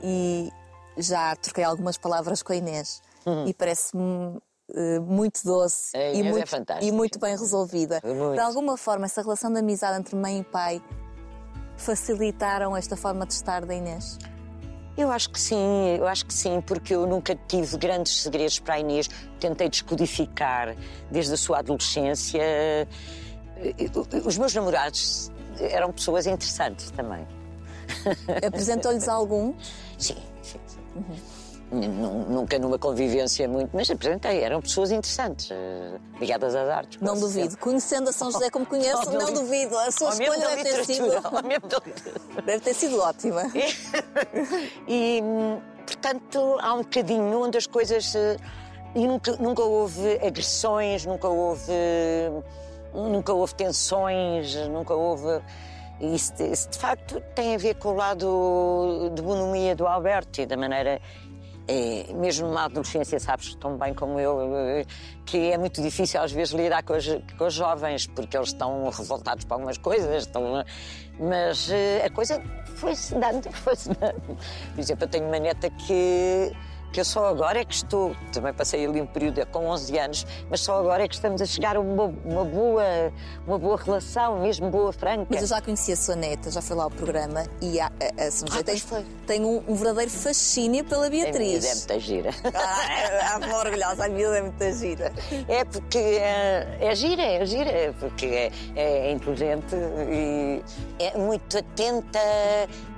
e 0.03 0.53
já 0.97 1.35
troquei 1.37 1.65
algumas 1.65 1.97
palavras 1.97 2.43
com 2.43 2.53
a 2.53 2.57
Inês 2.57 3.03
uhum. 3.27 3.47
e 3.47 3.55
parece-me 3.55 4.03
uh, 4.03 5.01
muito 5.03 5.41
doce 5.45 5.97
e, 5.97 6.21
é 6.21 6.23
muito, 6.23 6.57
é 6.71 6.85
e 6.85 6.93
muito 6.93 7.19
bem 7.19 7.37
resolvida. 7.37 8.01
Muito. 8.05 8.35
De 8.35 8.41
alguma 8.41 8.77
forma, 8.77 9.07
essa 9.07 9.23
relação 9.23 9.53
de 9.53 9.59
amizade 9.59 9.99
entre 9.99 10.17
mãe 10.17 10.41
e 10.41 10.45
pai 10.45 10.83
facilitaram 11.77 12.77
esta 12.77 12.97
forma 12.97 13.27
de 13.27 13.33
estar 13.33 13.65
da 13.65 13.75
Inês? 13.75 14.19
Eu 14.97 15.11
acho 15.11 15.31
que 15.31 15.41
sim, 15.41 15.97
eu 15.99 16.07
acho 16.07 16.25
que 16.25 16.33
sim, 16.33 16.61
porque 16.61 16.95
eu 16.95 17.05
nunca 17.05 17.35
tive 17.49 17.77
grandes 17.77 18.23
segredos 18.23 18.61
para 18.61 18.75
a 18.75 18.81
Inês. 18.81 19.09
Tentei 19.41 19.69
descodificar 19.69 20.77
desde 21.11 21.35
a 21.35 21.37
sua 21.37 21.59
adolescência. 21.59 22.41
Os 24.25 24.39
meus 24.39 24.55
namorados 24.55 25.33
eram 25.59 25.93
pessoas 25.93 26.27
interessantes 26.27 26.93
também. 26.93 27.27
Apresentou-lhes 28.47 29.09
algum? 29.09 29.53
Sim. 29.99 30.17
Uhum. 30.95 31.45
Nunca 32.29 32.59
numa 32.59 32.79
convivência 32.79 33.49
muito, 33.49 33.71
mas 33.73 33.91
apresentei, 33.91 34.43
eram 34.43 34.61
pessoas 34.61 34.93
interessantes, 34.93 35.51
eh, 35.51 35.99
ligadas 36.21 36.55
às 36.55 36.69
artes. 36.69 37.01
Não 37.01 37.19
duvido. 37.19 37.57
Conhecendo 37.59 38.11
a 38.11 38.13
São 38.13 38.31
José 38.31 38.51
como 38.51 38.65
conheço, 38.65 39.11
não, 39.11 39.21
não 39.21 39.33
duvido. 39.33 39.77
A 39.79 39.91
sua 39.91 40.11
escolha 40.11 40.49
deve 40.49 40.63
ter 40.63 40.85
sido. 40.85 41.07
deve 42.45 42.61
ter 42.61 42.75
sido 42.75 43.01
ótima. 43.01 43.43
E, 43.55 43.65
e, 45.19 45.23
portanto, 45.85 46.57
há 46.61 46.75
um 46.75 46.83
bocadinho 46.83 47.41
onde 47.41 47.59
as 47.59 47.67
coisas. 47.67 48.15
Eh, 48.15 48.37
e 48.95 49.09
nunca, 49.09 49.33
nunca 49.37 49.63
houve 49.63 50.21
agressões, 50.25 51.05
nunca 51.05 51.29
houve. 51.29 51.73
Nunca 52.93 53.33
houve 53.33 53.55
tensões, 53.55 54.55
nunca 54.69 54.95
houve. 54.95 55.43
Isso, 56.13 56.33
isso, 56.43 56.69
de 56.71 56.79
facto 56.79 57.21
tem 57.35 57.55
a 57.55 57.59
ver 57.59 57.75
com 57.77 57.91
o 57.91 57.95
lado 57.95 59.11
de 59.15 59.23
bonomia 59.23 59.75
do 59.75 59.87
Alberto 59.87 60.41
e 60.41 60.47
da 60.47 60.57
maneira. 60.57 61.01
é, 61.67 62.13
mesmo 62.13 62.49
numa 62.49 62.65
adolescência, 62.65 63.19
sabes 63.19 63.55
tão 63.55 63.79
bem 63.79 63.95
como 63.95 64.21
eu, 64.21 64.55
eh, 64.55 64.85
que 65.25 65.51
é 65.51 65.57
muito 65.57 65.81
difícil 65.81 66.21
às 66.21 66.31
vezes 66.31 66.53
lidar 66.53 66.83
com 66.83 66.95
os, 66.95 67.07
com 67.39 67.47
os 67.47 67.55
jovens, 67.55 68.07
porque 68.07 68.37
eles 68.37 68.49
estão 68.49 68.91
revoltados 68.91 69.47
por 69.47 69.55
algumas 69.55 69.79
coisas, 69.79 70.25
estão, 70.25 70.63
mas 71.19 71.71
eh, 71.71 72.05
a 72.05 72.11
coisa 72.11 72.43
foi-se 72.75 73.15
dando, 73.15 73.51
foi-se 73.65 73.89
dando. 73.89 74.37
Por 74.75 74.81
exemplo, 74.81 75.05
eu 75.05 75.09
tenho 75.09 75.27
uma 75.27 75.39
neta 75.39 75.71
que 75.71 76.53
que 76.95 77.01
eu 77.01 77.05
só 77.05 77.27
agora 77.27 77.59
é 77.61 77.65
que 77.65 77.75
estou, 77.75 78.15
também 78.33 78.55
passei 78.55 78.87
ali 78.87 79.01
um 79.01 79.07
período 79.07 79.45
com 79.47 79.67
11 79.67 79.99
anos, 79.99 80.27
mas 80.49 80.61
só 80.61 80.79
agora 80.79 81.03
é 81.03 81.09
que 81.09 81.17
estamos 81.17 81.43
a 81.43 81.45
chegar 81.45 81.77
a 81.77 81.81
uma, 81.81 82.05
uma 82.25 82.45
boa, 82.45 82.85
uma 83.45 83.59
boa 83.59 83.77
relação, 83.77 84.39
mesmo 84.39 84.71
boa, 84.71 84.93
franca. 84.93 85.27
Mas 85.29 85.43
eu 85.43 85.49
já 85.49 85.61
conheci 85.61 85.91
a 85.91 85.97
sua 85.97 86.15
neta, 86.15 86.53
já 86.53 86.63
foi 86.63 86.77
lá 86.77 86.85
ao 86.85 86.91
programa 86.93 87.45
e 87.61 87.81
a, 87.81 87.87
a, 87.87 88.27
a 88.27 88.31
São 88.31 88.47
Ah, 88.53 88.63
tem, 88.63 88.81
tem 89.27 89.45
um, 89.45 89.61
um 89.67 89.75
verdadeiro 89.75 90.09
fascínio 90.09 90.85
pela 90.85 91.09
A 91.09 91.11
Beatriz. 91.11 91.65
é 91.65 91.75
muito 91.75 92.01
gira. 92.05 92.31
Ah, 92.55 92.93
é, 92.93 93.51
é 93.51 93.57
orgulhosa, 93.57 94.05
a 94.05 94.09
miúda 94.09 94.39
é 94.39 94.43
muito 94.43 94.73
gira. 94.73 95.13
É 95.49 95.65
porque 95.65 95.99
é, 95.99 96.79
é 96.81 96.95
gira, 96.95 97.23
é 97.23 97.45
gira, 97.45 97.71
é 97.71 97.93
porque 97.99 98.27
é, 98.27 98.53
é 98.77 99.11
inteligente 99.11 99.75
e 100.09 100.63
é 101.01 101.19
muito 101.19 101.59
atenta 101.59 102.21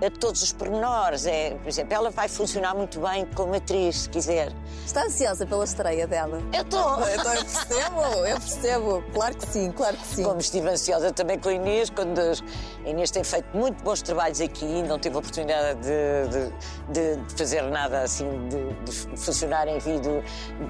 a 0.04 0.10
todos 0.10 0.42
os 0.42 0.52
pormenores. 0.52 1.24
É, 1.24 1.50
por 1.54 1.68
exemplo, 1.68 1.94
ela 1.94 2.10
vai 2.10 2.28
funcionar 2.28 2.74
muito 2.74 3.00
bem 3.00 3.24
como 3.34 3.54
atriz, 3.54 3.85
se 3.92 4.08
quiser. 4.08 4.52
Está 4.84 5.04
ansiosa 5.04 5.44
pela 5.46 5.64
estreia 5.64 6.06
dela? 6.06 6.40
Eu 6.52 6.62
estou. 6.62 7.00
Então 7.08 7.34
eu 7.34 7.44
percebo, 7.44 8.00
eu 8.26 8.36
percebo. 8.40 9.04
Claro 9.12 9.36
que 9.36 9.46
sim, 9.48 9.70
claro 9.72 9.96
que 9.96 10.06
sim. 10.06 10.22
Como 10.22 10.40
estive 10.40 10.68
ansiosa 10.68 11.12
também 11.12 11.38
com 11.38 11.48
a 11.48 11.52
Inês, 11.52 11.90
quando 11.90 12.18
a 12.20 12.88
Inês 12.88 13.10
tem 13.10 13.24
feito 13.24 13.46
muito 13.56 13.82
bons 13.82 14.02
trabalhos 14.02 14.40
aqui, 14.40 14.82
não 14.82 14.98
tive 14.98 15.16
a 15.16 15.18
oportunidade 15.18 15.80
de, 15.80 16.50
de- 16.92 17.16
de 17.26 17.34
fazer 17.36 17.62
nada 17.62 18.02
assim, 18.02 18.26
de, 18.48 18.72
de 18.84 18.92
funcionar 19.18 19.66
em 19.68 19.78
vídeo, 19.78 20.22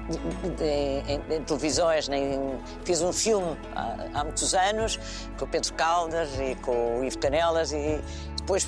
de- 0.09 0.49
de- 0.55 1.11
em, 1.11 1.35
em 1.35 1.43
televisões, 1.43 2.07
nem 2.07 2.59
fiz 2.83 3.01
um 3.01 3.13
filme 3.13 3.57
há, 3.75 3.95
há 4.19 4.23
muitos 4.23 4.53
anos 4.53 4.99
com 5.37 5.45
o 5.45 5.47
Pedro 5.47 5.73
Caldas 5.73 6.29
e 6.39 6.55
com 6.55 6.99
o 6.99 7.03
Ivo 7.03 7.17
Canelas 7.19 7.71
e 7.71 8.01
depois 8.37 8.65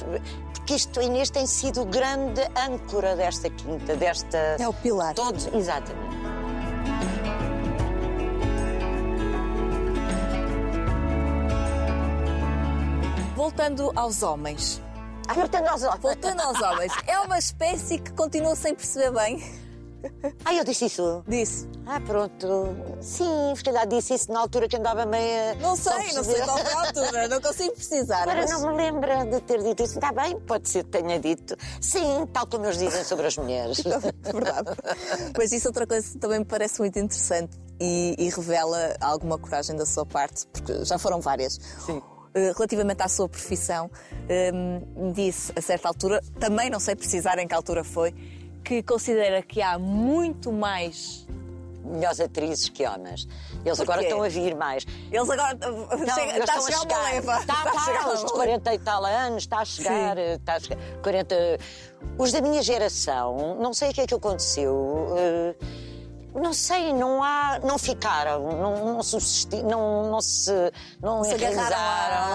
porque 0.70 0.76
isto 0.76 1.02
Inês 1.02 1.32
tem 1.32 1.48
sido 1.48 1.84
grande 1.84 2.42
âncora 2.56 3.16
desta 3.16 3.50
quinta, 3.50 3.96
desta 3.96 4.38
É 4.60 4.68
o 4.68 4.74
pilar. 4.74 5.16
todos 5.16 5.48
exatamente. 5.48 6.16
Voltando 13.36 13.92
aos 13.96 14.22
homens. 14.22 14.80
Ah, 15.28 15.34
voltando 15.34 15.68
aos 15.70 15.82
olhos. 15.82 16.00
Voltando 16.02 16.42
aos 16.42 16.62
homens. 16.62 16.94
É 17.08 17.20
uma 17.20 17.40
espécie 17.40 17.98
que 17.98 18.12
continua 18.14 18.56
sem 18.56 18.76
perceber 18.76 19.12
bem. 19.12 19.69
Ah, 20.46 20.54
eu 20.54 20.64
disse 20.64 20.86
isso. 20.86 21.24
Disse. 21.28 21.68
Ah, 21.86 22.00
pronto. 22.00 22.48
Sim, 23.02 23.54
se 23.56 23.64
calhar 23.64 23.88
disse 23.88 24.14
isso 24.14 24.32
na 24.32 24.40
altura 24.40 24.68
que 24.68 24.78
andava 24.78 25.06
meia. 25.06 25.56
Não 25.56 25.76
sei, 25.76 26.14
não 26.14 26.24
sei 26.24 26.42
qual 26.42 26.58
foi 26.58 26.74
a 26.74 26.88
altura, 26.88 27.28
não 27.28 27.42
consigo 27.42 27.74
precisar. 27.74 28.22
Agora 28.24 28.42
mas- 28.42 28.52
não 28.52 28.72
me 28.72 28.78
lembro 28.78 29.10
de 29.30 29.42
ter 29.42 29.62
dito 29.64 29.84
isso. 29.84 29.96
Está 29.96 30.12
bem, 30.12 30.40
pode 30.40 30.70
ser 30.70 30.84
que 30.86 30.92
tenha 30.92 31.20
dito. 31.20 31.56
Sim, 31.82 32.28
tal 32.32 32.48
como 32.48 32.66
eles 32.66 32.78
dizem 32.78 33.04
sobre 33.04 33.28
as 33.28 33.38
mulheres. 33.38 33.82
Verdade. 34.24 34.70
Mas 35.38 35.52
isso 35.52 35.68
outra 35.68 35.86
coisa 35.86 36.10
que 36.12 36.18
também 36.18 36.40
me 36.40 36.46
parece 36.46 36.80
muito 36.80 36.98
interessante 36.98 37.58
e, 37.80 38.16
e 38.18 38.30
revela 38.30 38.96
alguma 39.02 39.38
coragem 39.38 39.76
da 39.76 39.86
sua 39.86 40.06
parte, 40.06 40.46
porque 40.48 40.86
já 40.86 40.98
foram 40.98 41.20
várias. 41.20 41.60
Sim. 41.86 42.02
Eh, 42.34 42.52
Relativamente 42.56 43.02
à 43.02 43.08
sua 43.08 43.28
profissão, 43.28 43.90
hum, 44.54 45.12
disse 45.14 45.52
a 45.56 45.62
certa 45.62 45.88
altura, 45.88 46.22
também 46.40 46.70
não 46.70 46.80
sei 46.80 46.96
precisar 46.96 47.40
em 47.40 47.48
que 47.48 47.56
altura 47.56 47.84
foi, 47.84 48.14
que 48.64 48.84
considera 48.84 49.42
que 49.42 49.62
há 49.62 49.78
muito 49.80 50.52
mais. 50.52 51.28
Melhores 51.84 52.20
atrizes 52.20 52.70
que 52.70 52.86
homens. 52.86 53.28
Eles 53.66 53.80
agora 53.80 54.04
estão 54.04 54.22
a 54.22 54.28
vir 54.30 54.54
mais. 54.56 54.86
Eles 55.12 55.30
agora. 55.30 55.56
Não, 55.56 55.88
chega- 55.90 56.36
eles 56.36 56.40
está 56.40 56.54
a 56.54 56.58
estão 56.58 56.62
chegar 56.82 56.98
uma 57.00 57.10
leva. 57.10 57.40
Está, 57.40 57.54
Está 57.54 57.62
a 57.72 57.80
chegar 57.80 57.96
está, 58.00 58.06
uma 58.06 58.14
os 58.14 58.20
de 58.20 58.24
leva. 58.26 58.34
40 58.36 58.74
e 58.74 58.80
tal 58.80 59.06
anos, 59.06 59.44
está 59.44 59.60
a 59.60 59.66
chegar, 59.66 60.16
Sim. 60.18 60.22
está 60.34 60.54
a 60.56 60.60
chegar. 60.60 60.78
40. 61.02 61.36
Os 62.18 62.32
da 62.32 62.42
minha 62.42 62.62
geração, 62.62 63.58
não 63.60 63.74
sei 63.74 63.90
o 63.90 63.94
que 63.94 64.02
é 64.02 64.08
que 64.08 64.14
aconteceu. 64.14 65.16
eh, 65.18 65.56
não 66.36 66.54
sei, 66.54 66.94
não 66.94 67.24
há, 67.24 67.60
não 67.64 67.80
ficaram, 67.80 68.44
não, 68.56 68.94
não 68.94 69.02
subsisti, 69.04 69.64
não, 69.64 70.12
não 70.12 70.22
se, 70.22 70.52
não 71.02 71.24
se 71.24 71.34
agarraram 71.34 71.76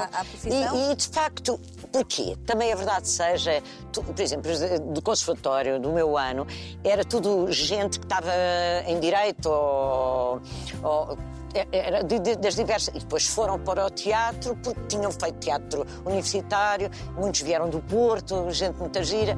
à- 0.02 0.04
à 0.20 0.24
profissão? 0.24 0.76
E, 0.76 0.92
e, 0.92 0.96
de 0.96 1.08
facto, 1.08 1.60
porquê? 1.94 2.36
Também 2.44 2.72
é 2.72 2.74
verdade 2.74 3.06
seja, 3.08 3.62
tu- 3.92 4.02
por 4.02 4.20
exemplo, 4.20 4.50
do 4.92 5.00
conservatório 5.00 5.78
do 5.78 5.92
meu 5.92 6.18
ano, 6.18 6.44
era 6.82 7.04
tudo 7.04 7.52
gente 7.52 8.00
que 8.00 8.04
estava 8.04 8.32
em 8.88 8.98
direito 8.98 9.46
ou, 9.48 10.40
ou 10.82 11.16
era 11.70 12.02
de- 12.02 12.18
de- 12.18 12.34
das 12.34 12.56
diversas. 12.56 12.92
E 12.96 12.98
depois 12.98 13.26
foram 13.28 13.60
para 13.60 13.86
o 13.86 13.90
teatro 13.90 14.56
porque 14.56 14.80
tinham 14.88 15.12
feito 15.12 15.38
teatro 15.38 15.86
universitário, 16.04 16.90
muitos 17.16 17.42
vieram 17.42 17.70
do 17.70 17.78
Porto, 17.80 18.50
gente 18.50 18.76
muita 18.76 19.04
gira. 19.04 19.36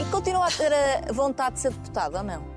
E 0.00 0.10
continua 0.10 0.46
a 0.46 0.50
ter 0.50 0.72
a 1.08 1.12
vontade 1.12 1.54
de 1.54 1.60
ser 1.60 1.70
deputada 1.72 2.18
ou 2.18 2.24
não? 2.24 2.47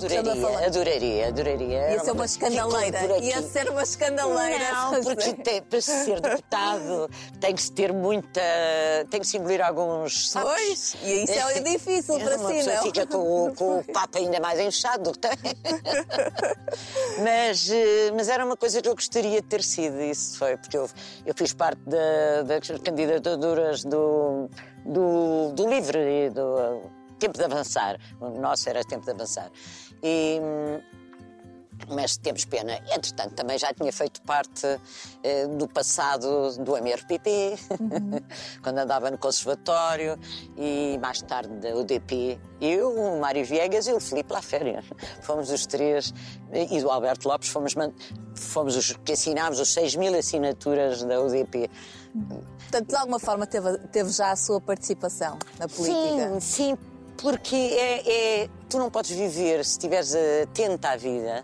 Já 0.00 0.16
a 0.16 0.20
Adoraria, 0.20 0.42
falar. 0.42 0.64
adoraria, 0.66 1.28
adoraria. 1.28 1.90
Ia 1.92 2.00
ser 2.00 2.10
uma 2.12 2.24
escandaleira. 2.24 3.18
Ia 3.18 3.42
ser 3.42 3.70
uma 3.70 3.82
escandaleira. 3.82 4.72
Não, 4.72 5.02
porque 5.02 5.32
tem- 5.42 5.62
para 5.62 5.80
se 5.80 6.04
ser 6.04 6.20
deputado 6.20 7.10
tem 7.40 7.54
que 7.54 7.62
se 7.62 7.72
ter 7.72 7.92
muita. 7.92 8.40
tem 9.10 9.20
que 9.20 9.26
se 9.26 9.36
engolir 9.36 9.64
alguns. 9.64 10.30
Sabes? 10.30 10.52
Pois, 10.52 10.96
e 11.02 11.24
isso 11.24 11.32
é 11.32 11.60
difícil 11.60 12.18
para 12.18 12.36
uma 12.36 12.48
si, 12.50 12.68
não? 12.68 12.82
fica 12.82 13.06
com, 13.06 13.46
o- 13.46 13.54
com 13.56 13.78
o 13.78 13.84
papo 13.92 14.18
ainda 14.18 14.40
mais 14.40 14.58
inchado 14.60 15.10
do 15.10 15.12
que 15.12 15.18
tem. 15.18 15.38
mas, 17.22 17.70
eh, 17.70 18.10
mas 18.14 18.28
era 18.28 18.44
uma 18.44 18.56
coisa 18.56 18.80
que 18.80 18.88
eu 18.88 18.94
gostaria 18.94 19.40
de 19.40 19.46
ter 19.46 19.62
sido, 19.62 20.00
isso 20.00 20.38
foi, 20.38 20.56
porque 20.56 20.76
eu, 20.76 20.88
eu 21.26 21.34
fiz 21.34 21.52
parte 21.52 21.80
da- 21.86 22.42
das 22.42 22.68
candidaturas 22.82 23.84
do, 23.84 24.48
do, 24.84 25.52
do 25.52 25.68
Livre 25.68 25.98
e 26.26 26.30
do 26.30 26.82
Tempo 27.22 27.38
de 27.38 27.44
Avançar. 27.44 28.00
O 28.20 28.30
nosso 28.30 28.68
era 28.68 28.82
Tempo 28.82 29.04
de 29.04 29.12
Avançar. 29.12 29.48
E, 30.02 30.40
mas 31.88 32.16
temos 32.16 32.44
pena. 32.44 32.80
Entretanto, 32.92 33.34
também 33.34 33.56
já 33.56 33.72
tinha 33.72 33.92
feito 33.92 34.20
parte 34.22 34.66
eh, 35.22 35.46
do 35.46 35.68
passado 35.68 36.56
do 36.58 36.76
MRPP, 36.76 37.56
quando 38.60 38.78
andava 38.78 39.08
no 39.08 39.18
conservatório, 39.18 40.18
e 40.56 40.98
mais 41.00 41.22
tarde 41.22 41.54
da 41.58 41.76
UDP. 41.76 42.40
Eu, 42.60 42.90
o 42.90 43.20
Mário 43.20 43.44
Viegas 43.44 43.86
e 43.86 43.92
o 43.92 44.00
Filipe 44.00 44.32
Laféria. 44.32 44.82
Fomos 45.22 45.48
os 45.48 45.64
três, 45.64 46.12
e 46.52 46.80
do 46.80 46.90
Alberto 46.90 47.28
Lopes, 47.28 47.48
fomos, 47.50 47.74
fomos 48.34 48.74
os 48.74 48.96
que 48.96 49.12
assinámos 49.12 49.60
os 49.60 49.72
6 49.72 49.94
mil 49.94 50.18
assinaturas 50.18 51.04
da 51.04 51.20
UDP. 51.20 51.70
Portanto, 52.58 52.88
de 52.88 52.96
alguma 52.96 53.20
forma 53.20 53.46
teve, 53.46 53.78
teve 53.92 54.10
já 54.10 54.32
a 54.32 54.36
sua 54.36 54.60
participação 54.60 55.38
na 55.56 55.68
política. 55.68 56.40
Sim, 56.40 56.74
sim, 56.74 56.78
porque 57.16 57.54
é, 57.56 58.42
é- 58.44 58.48
tu 58.68 58.78
não 58.78 58.90
podes 58.90 59.10
viver, 59.10 59.64
se 59.64 59.72
estiveres 59.72 60.14
atenta 60.42 60.90
à 60.90 60.96
vida, 60.96 61.42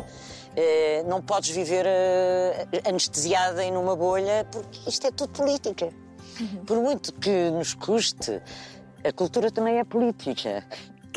eh, 0.56 1.04
não 1.06 1.20
podes 1.22 1.50
viver 1.50 1.84
eh, 1.86 2.66
anestesiada 2.86 3.62
em 3.62 3.76
uma 3.76 3.94
bolha, 3.94 4.46
porque 4.50 4.88
isto 4.88 5.06
é 5.06 5.10
tudo 5.10 5.32
política. 5.32 5.88
Por 6.66 6.78
muito 6.80 7.12
que 7.12 7.50
nos 7.50 7.74
custe, 7.74 8.40
a 9.04 9.12
cultura 9.12 9.50
também 9.50 9.78
é 9.78 9.84
política. 9.84 10.64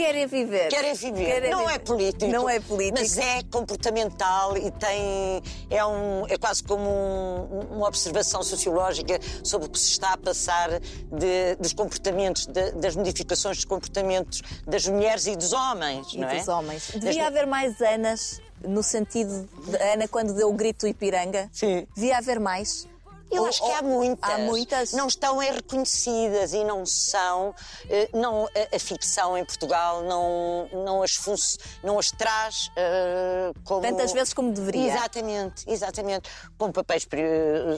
Querem 0.01 0.25
viver. 0.27 0.67
Querem 0.69 0.93
viver. 0.93 1.25
Querem 1.25 1.51
não 1.51 1.61
é 1.69 1.73
viver. 1.73 1.79
político. 1.85 2.31
Não 2.31 2.49
é 2.49 2.59
político. 2.59 2.99
Mas 2.99 3.17
é 3.17 3.43
comportamental 3.43 4.57
e 4.57 4.71
tem. 4.71 5.41
É, 5.69 5.85
um, 5.85 6.25
é 6.27 6.37
quase 6.37 6.63
como 6.63 6.89
um- 6.89 7.77
uma 7.77 7.87
observação 7.87 8.41
sociológica 8.43 9.19
sobre 9.43 9.67
o 9.67 9.69
que 9.69 9.79
se 9.79 9.91
está 9.91 10.13
a 10.13 10.17
passar 10.17 10.79
de- 10.79 11.55
dos 11.59 11.73
comportamentos, 11.73 12.45
de- 12.47 12.71
das 12.71 12.95
modificações 12.95 13.57
dos 13.57 13.65
comportamentos 13.65 14.41
das 14.67 14.87
mulheres 14.87 15.27
e 15.27 15.35
dos 15.35 15.53
homens. 15.53 16.13
E 16.13 16.17
não 16.17 16.27
é? 16.29 16.37
dos 16.37 16.47
homens. 16.47 16.91
Das- 16.91 17.01
Devia 17.03 17.27
haver 17.27 17.45
mais 17.45 17.79
Anas, 17.81 18.41
no 18.67 18.83
sentido 18.83 19.47
de 19.67 19.77
Ana 19.77 20.07
quando 20.07 20.33
deu 20.33 20.49
o 20.49 20.53
grito 20.53 20.87
Ipiranga. 20.87 21.49
Sim. 21.51 21.87
Devia 21.95 22.17
haver 22.17 22.39
mais. 22.39 22.87
Eu 23.31 23.43
Ou- 23.43 23.47
acho 23.49 23.63
que 23.63 23.71
há 23.71 23.81
muitas. 23.81 24.29
Há 24.29 24.37
muitas. 24.39 24.91
Não 24.93 25.07
estão 25.07 25.41
é 25.41 25.51
reconhecidas 25.51 26.53
e 26.53 26.63
não 26.63 26.85
são. 26.85 27.55
eh, 27.89 28.09
Não, 28.13 28.45
a, 28.45 28.75
a 28.75 28.79
ficção 28.79 29.37
em 29.37 29.45
Portugal 29.45 30.03
não, 30.03 30.67
não, 30.83 31.01
as, 31.03 31.15
fun- 31.15 31.35
não 31.83 31.97
as 31.97 32.11
traz 32.11 32.69
eh, 32.75 33.51
como. 33.63 33.81
Tantas 33.81 34.11
vezes 34.11 34.33
como 34.33 34.51
deveria. 34.51 34.91
Exatamente, 34.93 35.63
exatamente. 35.69 36.29
Como 36.57 36.73
papéis 36.73 37.05
pri- 37.05 37.21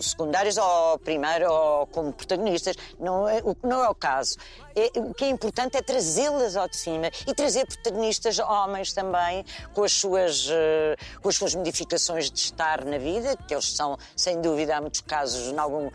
secundários 0.02 0.58
ou 0.58 0.98
primeiro 1.00 1.52
ou 1.52 1.88
como 1.88 2.12
protagonistas. 2.12 2.76
Não 3.00 3.28
é, 3.30 3.42
não 3.64 3.84
é 3.84 3.90
o 3.90 3.96
caso. 3.96 4.38
É, 4.76 5.00
o 5.00 5.14
que 5.14 5.26
é 5.26 5.30
importante 5.30 5.78
é 5.78 5.82
trazê-las 5.82 6.56
ao 6.56 6.68
de 6.68 6.78
cima 6.78 7.10
e 7.28 7.34
trazer 7.34 7.66
protagonistas 7.68 8.40
homens 8.40 8.94
também 8.94 9.46
com 9.74 9.84
as 9.84 9.94
suas 9.94 10.48
uh, 10.48 11.22
com 11.22 11.30
as 11.30 11.36
suas 11.36 11.56
modificações 11.56 12.32
de 12.32 12.40
estar 12.40 12.84
na 12.84 12.98
vida, 12.98 13.38
que 13.48 13.54
eles 13.54 13.76
são 13.76 13.98
sem 14.16 14.42
dúvida 14.42 14.78
há 14.78 14.82
muitos 14.82 15.02
casos, 15.02 15.52
em, 15.52 15.58
algum, 15.58 15.90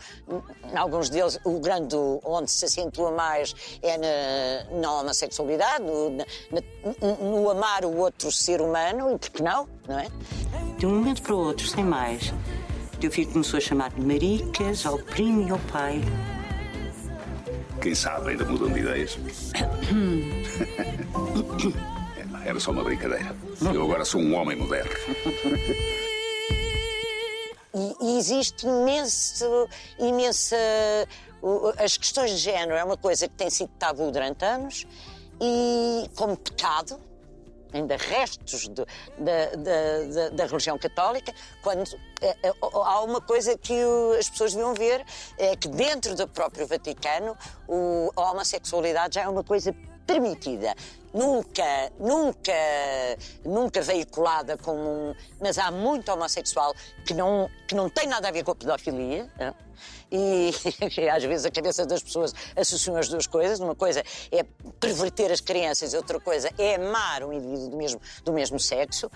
em 0.71 0.77
alguns 0.77 1.09
deles 1.09 1.39
o 1.43 1.59
grande 1.59 1.95
onde 2.23 2.51
se 2.51 2.65
acentua 2.65 3.11
mais 3.11 3.53
é 3.81 3.97
na, 3.97 4.79
na 4.79 4.93
homossexualidade, 4.99 5.83
no, 5.83 6.09
na, 6.11 6.25
no 7.19 7.49
amar 7.49 7.85
o 7.85 7.97
outro 7.97 8.31
ser 8.31 8.61
humano 8.61 9.13
e 9.13 9.17
porque 9.17 9.43
não, 9.43 9.67
não 9.87 9.99
é? 9.99 10.07
De 10.77 10.85
um 10.85 10.95
momento 10.95 11.21
para 11.21 11.35
o 11.35 11.39
outro, 11.39 11.67
sem 11.67 11.83
mais, 11.83 12.33
teu 12.99 13.11
filho 13.11 13.31
começou 13.31 13.57
a 13.57 13.61
chamar-me 13.61 14.05
maricas 14.05 14.85
ao 14.85 14.97
primo 14.99 15.47
e 15.47 15.51
ao 15.51 15.59
pai. 15.71 16.01
Quem 17.81 17.95
sabe 17.95 18.31
ainda 18.31 18.45
mudam 18.45 18.71
de 18.71 18.79
ideias. 18.79 19.17
Era 22.45 22.59
só 22.59 22.71
uma 22.71 22.83
brincadeira. 22.83 23.35
Eu 23.73 23.83
agora 23.83 24.03
sou 24.03 24.19
um 24.21 24.33
homem 24.35 24.57
moderno. 24.57 24.91
E, 27.73 28.17
existe 28.17 28.65
imenso, 28.65 29.67
imensa. 29.99 30.55
As 31.77 31.95
questões 31.95 32.31
de 32.31 32.37
género 32.37 32.73
é 32.73 32.83
uma 32.83 32.97
coisa 32.97 33.27
que 33.27 33.35
tem 33.35 33.49
sido 33.49 33.69
tabu 33.79 34.11
durante 34.11 34.43
anos 34.43 34.85
e 35.39 36.09
como 36.15 36.35
pecado, 36.35 36.99
ainda 37.73 37.97
restos 37.97 38.67
de, 38.67 38.69
de, 38.69 38.85
de, 39.57 40.29
da 40.31 40.45
religião 40.45 40.77
católica, 40.77 41.33
quando 41.61 41.83
é, 42.21 42.35
é, 42.43 42.53
há 42.61 43.01
uma 43.01 43.21
coisa 43.21 43.57
que 43.57 43.73
as 44.17 44.29
pessoas 44.29 44.53
deviam 44.53 44.73
ver, 44.73 45.05
é 45.37 45.55
que 45.55 45.67
dentro 45.67 46.15
do 46.15 46.27
próprio 46.27 46.67
Vaticano 46.67 47.37
o, 47.67 48.11
a 48.15 48.31
homossexualidade 48.31 49.15
já 49.15 49.21
é 49.23 49.27
uma 49.27 49.43
coisa 49.43 49.73
permitida. 50.05 50.75
Nunca, 51.13 51.91
nunca, 51.99 52.53
nunca 53.43 53.81
veiculada 53.81 54.57
como 54.57 54.81
um. 54.81 55.15
Mas 55.39 55.57
há 55.57 55.71
muito 55.71 56.11
homossexual 56.11 56.73
que 57.05 57.13
não, 57.13 57.49
que 57.67 57.73
não 57.73 57.89
tem 57.89 58.07
nada 58.07 58.27
a 58.27 58.31
ver 58.31 58.43
com 58.43 58.51
a 58.51 58.55
pedofilia. 58.55 59.27
Não? 59.39 59.55
E 60.11 60.51
às 61.09 61.23
vezes 61.23 61.45
a 61.45 61.51
cabeça 61.51 61.85
das 61.85 62.01
pessoas 62.01 62.33
associam 62.55 62.97
as 62.97 63.07
duas 63.07 63.27
coisas. 63.27 63.59
Uma 63.59 63.75
coisa 63.75 64.03
é 64.31 64.43
perverter 64.79 65.31
as 65.31 65.41
crianças, 65.41 65.93
e 65.93 65.97
outra 65.97 66.19
coisa 66.19 66.49
é 66.57 66.75
amar 66.75 67.23
um 67.23 67.33
indivíduo 67.33 67.69
do 67.69 67.77
mesmo, 67.77 68.01
do 68.23 68.33
mesmo 68.33 68.59
sexo. 68.59 69.09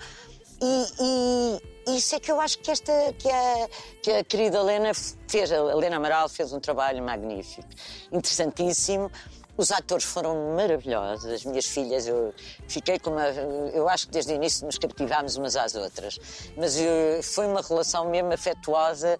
E, 0.62 1.60
e, 1.88 1.96
isso 1.96 2.14
é 2.14 2.20
que 2.20 2.30
eu 2.30 2.40
acho 2.40 2.58
que 2.58 2.70
esta 2.70 2.92
que 3.18 3.28
a, 3.28 3.68
que 4.02 4.10
a 4.10 4.24
querida 4.24 4.58
Helena 4.58 4.92
fez, 5.28 5.50
a 5.52 5.56
Helena 5.56 5.96
Amaral 5.96 6.28
fez 6.28 6.52
um 6.52 6.60
trabalho 6.60 7.02
magnífico, 7.02 7.68
interessantíssimo. 8.12 9.10
Os 9.56 9.70
atores 9.70 10.04
foram 10.04 10.56
maravilhosos, 10.56 11.30
as 11.30 11.44
minhas 11.44 11.66
filhas, 11.66 12.08
eu 12.08 12.34
fiquei 12.66 12.98
com 12.98 13.10
uma. 13.10 13.28
Eu 13.28 13.88
acho 13.88 14.06
que 14.06 14.12
desde 14.12 14.32
o 14.32 14.34
início 14.34 14.66
nos 14.66 14.78
captivámos 14.78 15.36
umas 15.36 15.54
às 15.54 15.76
outras, 15.76 16.18
mas 16.56 16.76
eu, 16.76 17.22
foi 17.22 17.46
uma 17.46 17.62
relação 17.62 18.10
mesmo 18.10 18.32
afetuosa 18.32 19.18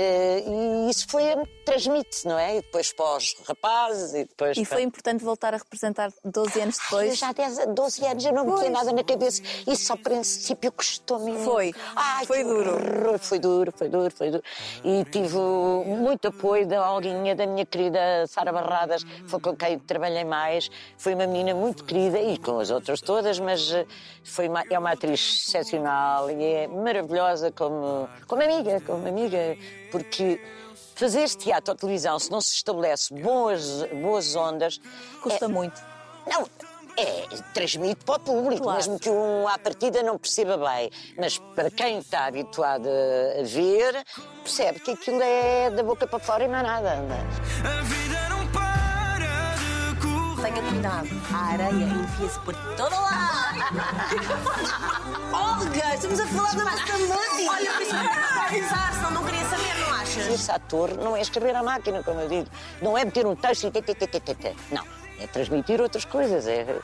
Uh, 0.00 0.86
e 0.86 0.90
isso 0.90 1.06
foi 1.08 1.24
transmite, 1.62 2.26
não 2.26 2.38
é? 2.38 2.56
E 2.56 2.62
depois 2.62 2.90
para 2.90 3.16
os 3.18 3.36
rapazes 3.46 4.14
e 4.14 4.24
depois. 4.24 4.56
E 4.56 4.64
para... 4.64 4.76
foi 4.76 4.82
importante 4.82 5.22
voltar 5.22 5.52
a 5.52 5.58
representar 5.58 6.10
12 6.24 6.60
anos 6.60 6.78
depois? 6.78 7.10
Ai, 7.10 7.16
já 7.16 7.32
10, 7.32 7.66
12 7.74 8.06
anos 8.06 8.24
eu 8.24 8.32
não 8.32 8.46
me 8.46 8.56
tinha 8.56 8.70
nada 8.70 8.92
na 8.92 9.04
cabeça. 9.04 9.42
Isso 9.66 9.92
ao 9.92 9.98
princípio 9.98 10.72
custou-me. 10.72 11.44
Foi. 11.44 11.74
Ai, 11.94 12.24
foi 12.24 12.42
duro. 12.42 12.70
Horror. 12.70 13.18
Foi 13.18 13.38
duro, 13.38 13.72
foi 13.76 13.88
duro, 13.90 14.10
foi 14.10 14.30
duro. 14.30 14.42
E 14.82 15.04
tive 15.04 15.36
muito 15.36 16.28
apoio 16.28 16.66
da 16.66 16.90
Olguinha, 16.92 17.34
da 17.34 17.46
minha 17.46 17.66
querida 17.66 18.26
Sara 18.26 18.52
Barradas, 18.52 19.04
foi 19.26 19.38
com 19.38 19.54
quem 19.54 19.78
trabalhei 19.78 20.24
mais. 20.24 20.70
Foi 20.96 21.14
uma 21.14 21.26
menina 21.26 21.54
muito 21.54 21.84
querida 21.84 22.18
e 22.18 22.38
com 22.38 22.58
as 22.58 22.70
outras 22.70 23.02
todas, 23.02 23.38
mas 23.38 23.70
eh, 23.70 23.86
foi 24.24 24.48
uma, 24.48 24.64
é 24.70 24.78
uma 24.78 24.92
atriz 24.92 25.46
excepcional 25.46 26.30
e 26.30 26.42
é 26.42 26.68
maravilhosa 26.68 27.52
como, 27.52 28.08
como 28.26 28.42
amiga, 28.42 28.80
como 28.80 29.06
amiga 29.06 29.56
porque 29.90 30.40
fazer 30.94 31.28
teatro 31.30 31.72
ou 31.72 31.78
televisão, 31.78 32.18
se 32.18 32.30
não 32.30 32.40
se 32.40 32.54
estabelece 32.54 33.12
boas, 33.14 33.82
boas 34.02 34.36
ondas. 34.36 34.80
Custa 35.22 35.46
é, 35.46 35.48
muito. 35.48 35.80
Não, 36.26 36.46
é, 36.96 37.26
transmite 37.54 38.04
para 38.04 38.16
o 38.16 38.20
público, 38.20 38.64
claro. 38.64 38.78
mesmo 38.78 38.98
que 38.98 39.08
um 39.08 39.48
à 39.48 39.58
partida 39.58 40.02
não 40.02 40.18
perceba 40.18 40.58
bem. 40.58 40.90
Mas 41.18 41.38
para 41.38 41.70
quem 41.70 41.98
está 41.98 42.26
habituado 42.26 42.86
a 42.86 43.42
ver, 43.42 44.04
percebe 44.42 44.80
que 44.80 44.90
aquilo 44.90 45.22
é 45.22 45.70
da 45.70 45.82
boca 45.82 46.06
para 46.06 46.18
fora 46.18 46.44
e 46.44 46.48
não 46.48 46.56
é 46.56 46.62
nada. 46.62 46.92
A 46.92 47.82
vida 47.82 48.28
não 48.28 48.46
para 48.48 49.54
de 49.56 49.96
correr. 50.00 50.52
Tenha 50.52 50.68
cuidado, 50.68 51.08
a 51.32 51.52
areia 51.52 51.84
enfia-se 51.84 52.40
por 52.40 52.54
todo 52.76 52.94
lado. 52.94 53.30
Olga, 55.32 55.94
estamos 55.94 56.20
a 56.20 56.26
falar 56.26 56.54
da 56.56 56.64
nossa 56.64 56.98
mãe. 56.98 57.48
Olha, 57.48 57.72
por 57.72 57.82
isso 57.82 57.94
não 57.94 58.42
avisar, 58.42 58.92
senão 58.94 59.10
não 59.12 59.24
queria 59.24 59.44
saber 59.48 59.79
achas? 60.10 60.26
Esse 60.28 60.50
ator 60.50 60.96
não 60.96 61.16
é 61.16 61.20
escrever 61.20 61.54
à 61.54 61.62
máquina, 61.62 62.02
como 62.02 62.20
eu 62.20 62.28
digo. 62.28 62.46
Não 62.82 62.96
é 62.96 63.04
meter 63.04 63.26
um 63.26 63.36
texto 63.36 63.66
e... 63.66 63.70
Não, 64.70 64.84
é 65.18 65.26
transmitir 65.26 65.80
outras 65.80 66.04
coisas. 66.04 66.46
É... 66.46 66.78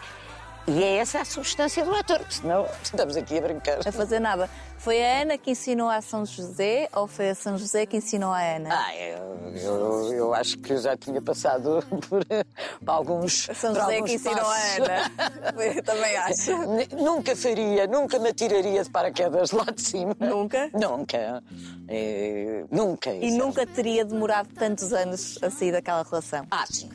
E 0.68 0.82
é 0.82 0.96
essa 0.96 1.20
a 1.20 1.24
substância 1.24 1.84
do 1.84 1.94
ator, 1.94 2.20
senão 2.28 2.66
estamos 2.82 3.16
aqui 3.16 3.38
a 3.38 3.40
brincar. 3.40 3.78
A 3.86 3.92
fazer 3.92 4.18
nada. 4.18 4.50
Foi 4.78 5.02
a 5.02 5.22
Ana 5.22 5.38
que 5.38 5.52
ensinou 5.52 5.88
a 5.88 6.00
São 6.00 6.26
José 6.26 6.88
ou 6.92 7.06
foi 7.06 7.30
a 7.30 7.34
São 7.36 7.56
José 7.56 7.86
que 7.86 7.96
ensinou 7.96 8.32
a 8.32 8.40
Ana? 8.40 8.68
Ah, 8.72 8.96
eu, 8.96 9.48
eu, 9.54 10.12
eu 10.12 10.34
acho 10.34 10.58
que 10.58 10.76
já 10.76 10.96
tinha 10.96 11.22
passado 11.22 11.82
por, 12.08 12.24
por 12.24 12.90
alguns. 12.90 13.48
A 13.48 13.54
São 13.54 13.74
José 13.74 14.02
que 14.02 14.14
ensinou 14.14 14.44
passos. 14.44 14.80
a 14.80 14.84
Ana. 14.84 15.56
Eu 15.76 15.82
também 15.82 16.16
acho. 16.16 16.50
Nunca 16.96 17.36
faria, 17.36 17.86
nunca 17.86 18.18
me 18.18 18.28
atiraria 18.30 18.82
de 18.82 18.90
paraquedas 18.90 19.52
lá 19.52 19.64
de 19.64 19.80
cima. 19.80 20.16
Nunca? 20.20 20.68
Nunca. 20.74 21.42
É, 21.88 22.64
nunca. 22.70 23.10
E 23.10 23.30
nunca 23.30 23.66
teria 23.66 24.04
demorado 24.04 24.48
tantos 24.54 24.92
anos 24.92 25.38
a 25.42 25.50
sair 25.50 25.72
daquela 25.72 26.02
relação? 26.02 26.46
Ah, 26.50 26.64
sim. 26.68 26.90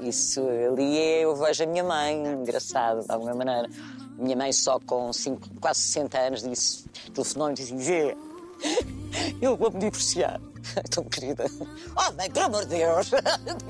Isso 0.00 0.40
ali 0.40 1.22
eu 1.22 1.34
vejo 1.36 1.62
a 1.62 1.66
minha 1.66 1.84
mãe, 1.84 2.16
engraçado, 2.32 3.04
de 3.04 3.12
alguma 3.12 3.34
maneira 3.34 3.68
minha 4.20 4.36
mãe, 4.36 4.52
só 4.52 4.78
com 4.80 5.12
cinco, 5.12 5.48
quase 5.60 5.80
60 5.80 6.18
anos, 6.18 6.42
disse, 6.42 6.84
telefonou-me 7.14 7.54
e 7.54 7.56
disse: 7.56 7.78
Zé, 7.78 8.16
eu 9.40 9.56
vou-me 9.56 9.78
divorciar. 9.78 10.40
Tão 10.90 11.04
querida. 11.04 11.46
Oh, 11.96 12.12
mãe, 12.12 12.30
pelo 12.30 12.46
amor 12.46 12.66
de 12.66 12.76
Deus! 12.76 13.10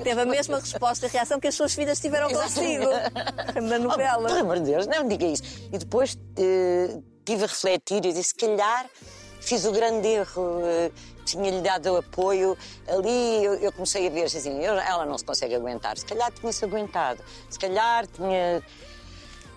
Teve 0.03 0.21
a 0.21 0.27
mesma 0.27 0.59
resposta 0.59 1.07
e 1.07 1.09
reação 1.09 1.39
que 1.39 1.47
as 1.47 1.55
suas 1.55 1.73
filhas 1.73 2.01
tiveram 2.01 2.29
consigo 2.31 2.85
na 3.63 3.79
novela. 3.79 4.25
Oh, 4.25 4.27
pelo 4.27 4.41
amor 4.41 4.59
de 4.59 4.73
Deus, 4.73 4.87
não 4.89 5.05
me 5.05 5.11
diga 5.11 5.27
isso. 5.27 5.43
E 5.73 5.79
depois 5.79 6.15
uh, 6.15 7.05
tive 7.25 7.45
a 7.45 7.47
refletir 7.47 8.05
e 8.05 8.13
disse: 8.13 8.31
se 8.31 8.35
calhar 8.35 8.87
fiz 9.41 9.65
o 9.65 9.73
grande 9.73 10.09
erro. 10.09 10.61
Uh, 10.61 10.93
tinha-lhe 11.25 11.61
dado 11.61 11.97
apoio. 11.97 12.57
Ali 12.89 13.45
eu, 13.45 13.55
eu, 13.55 13.73
comecei 13.73 14.07
a 14.07 14.11
ver 14.11 14.25
assim: 14.25 14.63
eu, 14.63 14.75
ela 14.75 15.07
não 15.07 15.17
se 15.17 15.25
consegue 15.25 15.55
aguentar. 15.55 15.97
Se 15.97 16.05
calhar 16.05 16.33
tinha-se 16.33 16.65
aguentado. 16.65 17.23
Se 17.49 17.59
calhar 17.59 18.07
tinha 18.07 18.63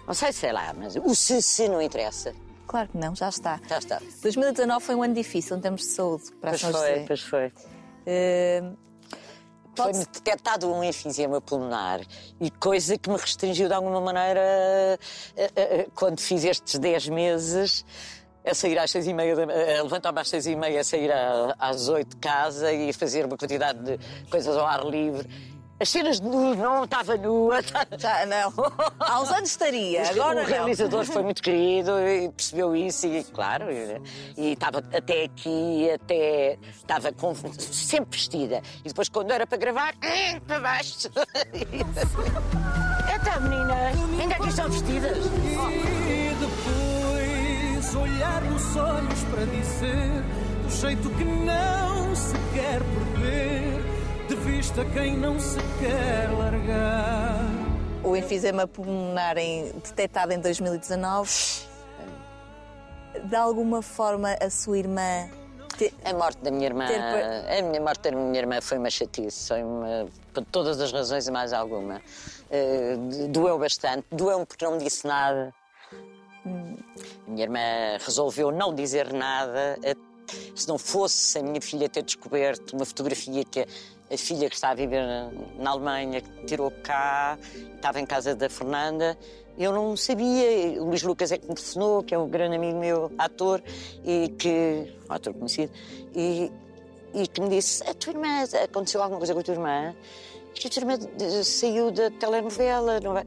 não 0.06 0.14
sei, 0.14 0.34
sei 0.34 0.52
lá, 0.52 0.74
mas 0.78 0.96
o 0.96 1.16
se, 1.16 1.42
se 1.42 1.68
não 1.68 1.82
interessa. 1.82 2.34
Claro 2.68 2.90
que 2.90 2.98
não, 2.98 3.16
já 3.16 3.30
está. 3.30 3.60
Já 3.68 3.78
está. 3.78 4.02
2019 4.22 4.84
foi 4.84 4.96
um 4.96 5.04
ano 5.04 5.14
difícil 5.14 5.58
em 5.58 5.62
termos 5.62 5.82
de 5.82 5.88
saúde 5.88 6.32
para 6.42 6.52
pois 6.52 6.62
São 6.62 6.72
foi, 6.72 6.80
José. 6.82 7.04
Pois 7.08 7.22
foi. 7.22 7.48
Uh, 7.48 8.78
Foi-me 9.76 10.06
detectado 10.06 10.72
um 10.72 10.84
enfisema 10.84 11.42
pulmonar 11.42 12.02
e 12.40 12.52
coisa 12.52 12.98
que 12.98 13.10
me 13.10 13.18
restringiu 13.18 13.68
de 13.68 13.74
alguma 13.74 14.00
maneira 14.02 14.42
uh, 14.42 15.88
uh, 15.88 15.92
quando 15.96 16.20
fiz 16.20 16.44
estes 16.44 16.78
10 16.78 17.10
meses 17.10 17.86
a 18.46 18.54
sair 18.54 18.78
às 18.78 18.91
seis 18.91 19.08
e 19.08 19.14
meia, 19.14 19.34
a 19.34 19.84
levantar-me 19.84 20.20
às 20.20 20.30
seis 20.30 20.46
e 20.48 20.56
meia, 20.56 20.82
a 20.82 20.84
sair 20.84 21.12
às 21.60 21.88
oito 21.88 22.10
de 22.10 22.18
casa 22.18 22.72
e 22.72 22.91
fazer 22.94 23.26
uma 23.26 23.38
quantidade 23.38 23.80
de 23.80 24.00
coisas 24.30 24.56
ao 24.56 24.66
ar 24.66 24.86
livre 24.86 25.28
as 25.84 25.89
cenas 25.89 26.22
de 26.22 26.28
nu, 26.28 26.56
não 26.56 26.86
estava 26.86 27.18
nua. 27.18 27.60
Já, 27.98 28.26
não. 28.26 28.54
Há 29.00 29.22
uns 29.22 29.32
anos 29.32 29.50
estaria, 29.50 30.10
agora 30.10 30.41
O 30.41 30.46
realizador 30.46 31.04
foi 31.04 31.24
muito 31.24 31.41
querido 31.41 32.00
e 32.00 32.30
percebeu 32.30 32.76
isso 32.76 33.06
e, 33.06 33.24
claro, 33.26 33.66
e 33.70 34.54
estava 34.54 34.80
até 34.80 35.26
aqui, 35.26 35.91
até... 35.91 36.58
Estava 36.74 37.12
com, 37.12 37.36
sempre 37.60 38.18
vestida. 38.18 38.62
E 38.86 38.88
depois, 38.88 39.10
quando 39.10 39.32
era 39.32 39.46
para 39.46 39.58
gravar, 39.58 39.94
para 40.48 40.60
baixo. 40.60 41.10
Então, 43.16 43.41
menina, 43.41 43.76
ainda 44.20 44.36
aqui 44.36 44.50
estão 44.50 44.70
vestidas. 44.70 45.18
E 45.18 46.93
olhar 47.96 48.41
nos 48.44 48.76
olhos 48.76 49.24
para 49.32 49.46
dizer 49.46 50.24
do 50.64 50.70
jeito 50.70 51.10
que 51.12 51.24
não 51.24 52.16
se 52.16 52.34
quer 52.54 52.80
perder 52.80 54.28
de 54.28 54.36
vista 54.36 54.86
quem 54.94 55.18
não 55.18 55.39
se 55.39 55.58
quer 55.80 56.30
largar. 56.38 57.39
O 58.04 58.16
enfisema 58.16 58.68
pulmonar 58.68 59.38
em, 59.38 59.72
detectado 59.74 60.34
em 60.34 60.39
2019, 60.39 61.30
de 63.24 63.36
alguma 63.36 63.82
forma 63.82 64.36
a 64.41 64.50
sua 64.50 64.78
irmã 64.78 65.30
Te- 65.78 65.94
A 66.06 66.14
morte 66.14 66.38
da 66.44 66.52
minha 66.52 66.68
irmã, 66.68 66.86
Ter 66.86 67.00
a 67.00 67.62
minha 67.64 67.82
morte 67.82 68.02
da 68.02 68.12
minha 68.12 68.38
irmã 68.39 68.62
foi 68.62 68.78
uma 68.78 68.89
chatice, 68.91 69.48
foi 69.48 69.64
uma, 69.64 70.06
por 70.34 70.44
todas 70.46 70.80
as 70.80 70.91
razões 70.91 71.28
e 71.28 71.32
mais 71.32 71.52
alguma. 71.52 72.00
Eh, 72.52 72.96
doeu 73.30 73.58
bastante, 73.58 74.06
doeu 74.12 74.46
porque 74.46 74.64
não 74.66 74.74
me 74.74 74.84
disse 74.84 75.08
nada. 75.08 75.52
Minha 77.28 77.44
irmã 77.44 77.60
resolveu 78.00 78.52
não 78.52 78.74
dizer 78.74 79.14
nada. 79.14 79.78
Se 80.56 80.68
não 80.68 80.78
fosse 80.78 81.38
a 81.39 81.44
minha 81.44 81.62
filha 81.62 81.89
ter 81.89 82.04
descoberto 82.04 82.74
uma 82.74 82.86
fotografia 82.86 83.44
que 83.44 83.62
a, 83.62 83.66
a 84.12 84.18
filha 84.18 84.50
que 84.50 84.56
está 84.56 84.70
a 84.70 84.74
viver 84.76 85.04
na, 85.58 85.72
Alemanha 85.72 86.22
que 86.22 86.46
tirou 86.46 86.72
cá, 86.84 87.38
estava 87.76 88.00
em 88.00 88.06
casa 88.06 88.36
da 88.36 88.50
Fernanda, 88.50 89.18
eu 89.58 89.72
não 89.72 89.96
sabia. 89.96 90.82
O 90.82 90.86
Luís 90.86 91.04
Lucas 91.04 91.32
é 91.32 91.38
que 91.38 91.48
me 91.48 91.56
telefonou, 91.56 92.04
que 92.04 92.16
é 92.16 92.18
um 92.18 92.28
grande 92.28 92.56
amigo 92.56 92.80
meu, 92.80 93.12
ator, 93.18 93.62
e 94.04 94.30
que. 94.30 94.94
ator 95.10 95.34
conhecido, 95.34 95.72
e, 96.16 96.52
e 97.14 97.28
que 97.28 97.41
me 97.41 97.50
disse: 97.50 97.84
A 97.88 97.94
tua 97.94 98.14
irmã, 98.14 98.44
aconteceu 98.64 99.02
alguma 99.02 99.20
coisa 99.20 99.34
com 99.34 99.39
a 99.39 99.44
tua 99.44 99.54
irmã? 99.54 99.96
Que 100.56 100.68
a 100.68 100.70
tua 100.70 100.82
irmã 100.82 100.94
eh, 101.20 101.44
saiu 101.44 101.91
da 101.91 102.10
telenovela, 102.12 103.00
não 103.00 103.18
é? 103.18 103.26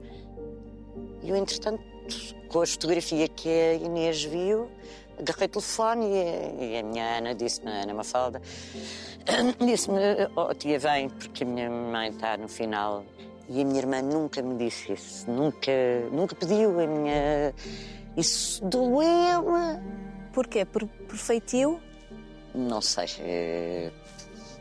E 1.23 1.31
eu, 1.31 1.37
entretanto, 1.37 1.83
com 2.57 2.63
a 2.63 2.67
fotografia 2.67 3.29
que 3.29 3.51
a 3.51 3.75
Inês 3.75 4.25
viu, 4.25 4.71
agarrei 5.19 5.47
o 5.47 5.51
telefone 5.51 6.07
e 6.07 6.23
a, 6.23 6.65
e 6.65 6.79
a 6.79 6.83
minha 6.83 7.19
Ana 7.19 7.35
disse-me, 7.35 7.71
Ana 7.71 7.93
Mafalda, 7.93 8.41
disse-me, 9.63 9.99
oh 10.35 10.55
tia, 10.55 10.79
vem, 10.79 11.11
porque 11.11 11.45
a 11.45 11.47
minha 11.47 11.69
mãe 11.69 12.09
está 12.09 12.39
no 12.39 12.49
final. 12.49 13.05
E 13.47 13.61
a 13.61 13.65
minha 13.65 13.79
irmã 13.79 14.01
nunca 14.01 14.41
me 14.41 14.57
disse 14.57 14.95
isso, 14.95 15.31
nunca, 15.31 15.71
nunca 16.11 16.35
pediu 16.35 16.81
a 16.81 16.87
minha... 16.87 17.55
Isso 18.17 18.65
doeu-me. 18.65 19.79
Porquê? 20.33 20.65
Por, 20.65 20.87
por 20.87 21.17
feitio? 21.19 21.79
Não 22.55 22.81
sei, 22.81 23.05
eh, 23.21 23.91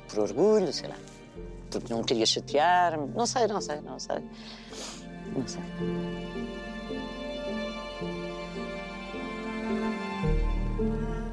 por 0.09 0.19
orgulho, 0.19 0.73
sei 0.73 0.89
lá. 0.89 0.97
Porque 1.71 1.93
não 1.93 2.03
queria 2.03 2.25
chatear-me. 2.25 3.07
Não 3.15 3.25
sei, 3.25 3.47
não 3.47 3.61
sei, 3.61 3.79
não 3.79 3.97
sei. 3.97 4.17
Não 5.33 5.47
sei. 5.47 5.63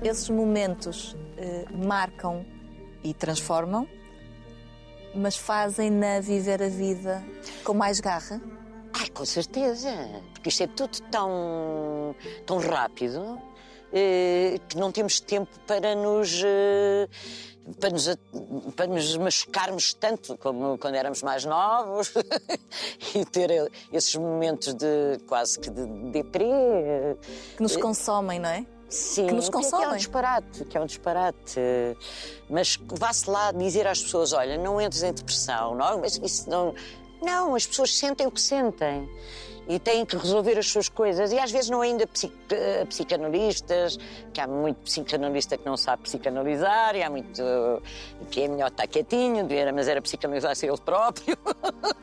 Esses 0.03 0.29
momentos 0.29 1.17
eh, 1.37 1.65
marcam 1.73 2.45
e 3.05 3.15
transformam, 3.15 3.87
mas 5.15 5.37
fazem-na 5.37 6.21
viver 6.21 6.63
a 6.63 6.69
vida 6.69 7.23
com 7.65 7.73
mais 7.75 8.01
garra. 8.01 8.41
Ai, 8.95 9.09
com 9.11 9.25
certeza, 9.25 9.91
porque 10.35 10.49
isto 10.49 10.63
é 10.65 10.67
tudo 10.67 11.01
tão, 11.11 12.15
tão 12.45 12.59
rápido 12.59 13.41
eh, 13.93 14.59
que 14.69 14.77
não 14.77 14.91
temos 14.93 15.21
tempo 15.21 15.51
para 15.67 15.95
nos, 15.95 16.43
eh, 16.45 17.09
para 17.81 17.91
nos, 17.91 18.17
para 18.77 18.87
nos 18.89 19.17
machucarmos 19.17 19.95
tanto 19.95 20.37
como 20.37 20.77
quando 20.79 20.97
éramos 20.97 21.23
mais 21.23 21.45
novos 21.45 22.13
e 23.15 23.25
ter 23.25 23.71
esses 23.93 24.15
momentos 24.17 24.75
de 24.75 25.19
quase 25.29 25.59
que 25.61 25.71
de 25.71 25.87
deprê. 26.11 26.45
eh, 26.51 27.17
Que 27.57 27.63
nos 27.63 27.77
consomem, 27.77 28.39
não 28.41 28.49
é? 28.49 28.67
Sim, 28.93 29.27
que 29.27 29.33
nos 29.33 29.49
que 29.49 29.57
é 29.57 29.59
um 29.59 29.63
consomem. 29.63 29.97
disparate, 29.97 30.65
que 30.67 30.77
é 30.77 30.81
um 30.81 30.87
disparate. 30.87 31.61
Mas 32.49 32.79
vá-se 32.87 33.29
lá 33.29 33.51
dizer 33.51 33.87
às 33.87 34.03
pessoas, 34.03 34.33
olha, 34.33 34.59
não 34.59 34.81
entres 34.81 35.03
em 35.03 35.13
depressão, 35.13 35.75
não, 35.75 36.01
mas 36.01 36.21
isso 36.23 36.49
não... 36.49 36.75
Não, 37.23 37.55
as 37.55 37.65
pessoas 37.65 37.97
sentem 37.97 38.27
o 38.27 38.33
que 38.33 38.41
sentem 38.41 39.09
e 39.69 39.79
têm 39.79 40.05
que 40.05 40.17
resolver 40.17 40.59
as 40.59 40.67
suas 40.69 40.89
coisas. 40.89 41.33
E 41.33 41.39
às 41.39 41.51
vezes 41.51 41.71
não 41.71 41.81
ainda 41.81 42.09
eh, 42.51 42.85
psicanalistas, 42.87 43.99
que 44.33 44.41
há 44.41 44.47
muito 44.47 44.79
psicanalista 44.79 45.57
que 45.57 45.65
não 45.65 45.77
sabe 45.77 46.03
psicanalizar, 46.03 46.97
e 46.97 47.03
há 47.03 47.11
muito 47.11 47.43
que 48.31 48.43
é 48.43 48.49
melhor 48.49 48.69
estar 48.69 48.87
quietinho, 48.87 49.47
mas 49.75 49.89
era 49.89 50.01
psicanalizar-se 50.03 50.67
ele 50.67 50.79
próprio. 50.79 51.37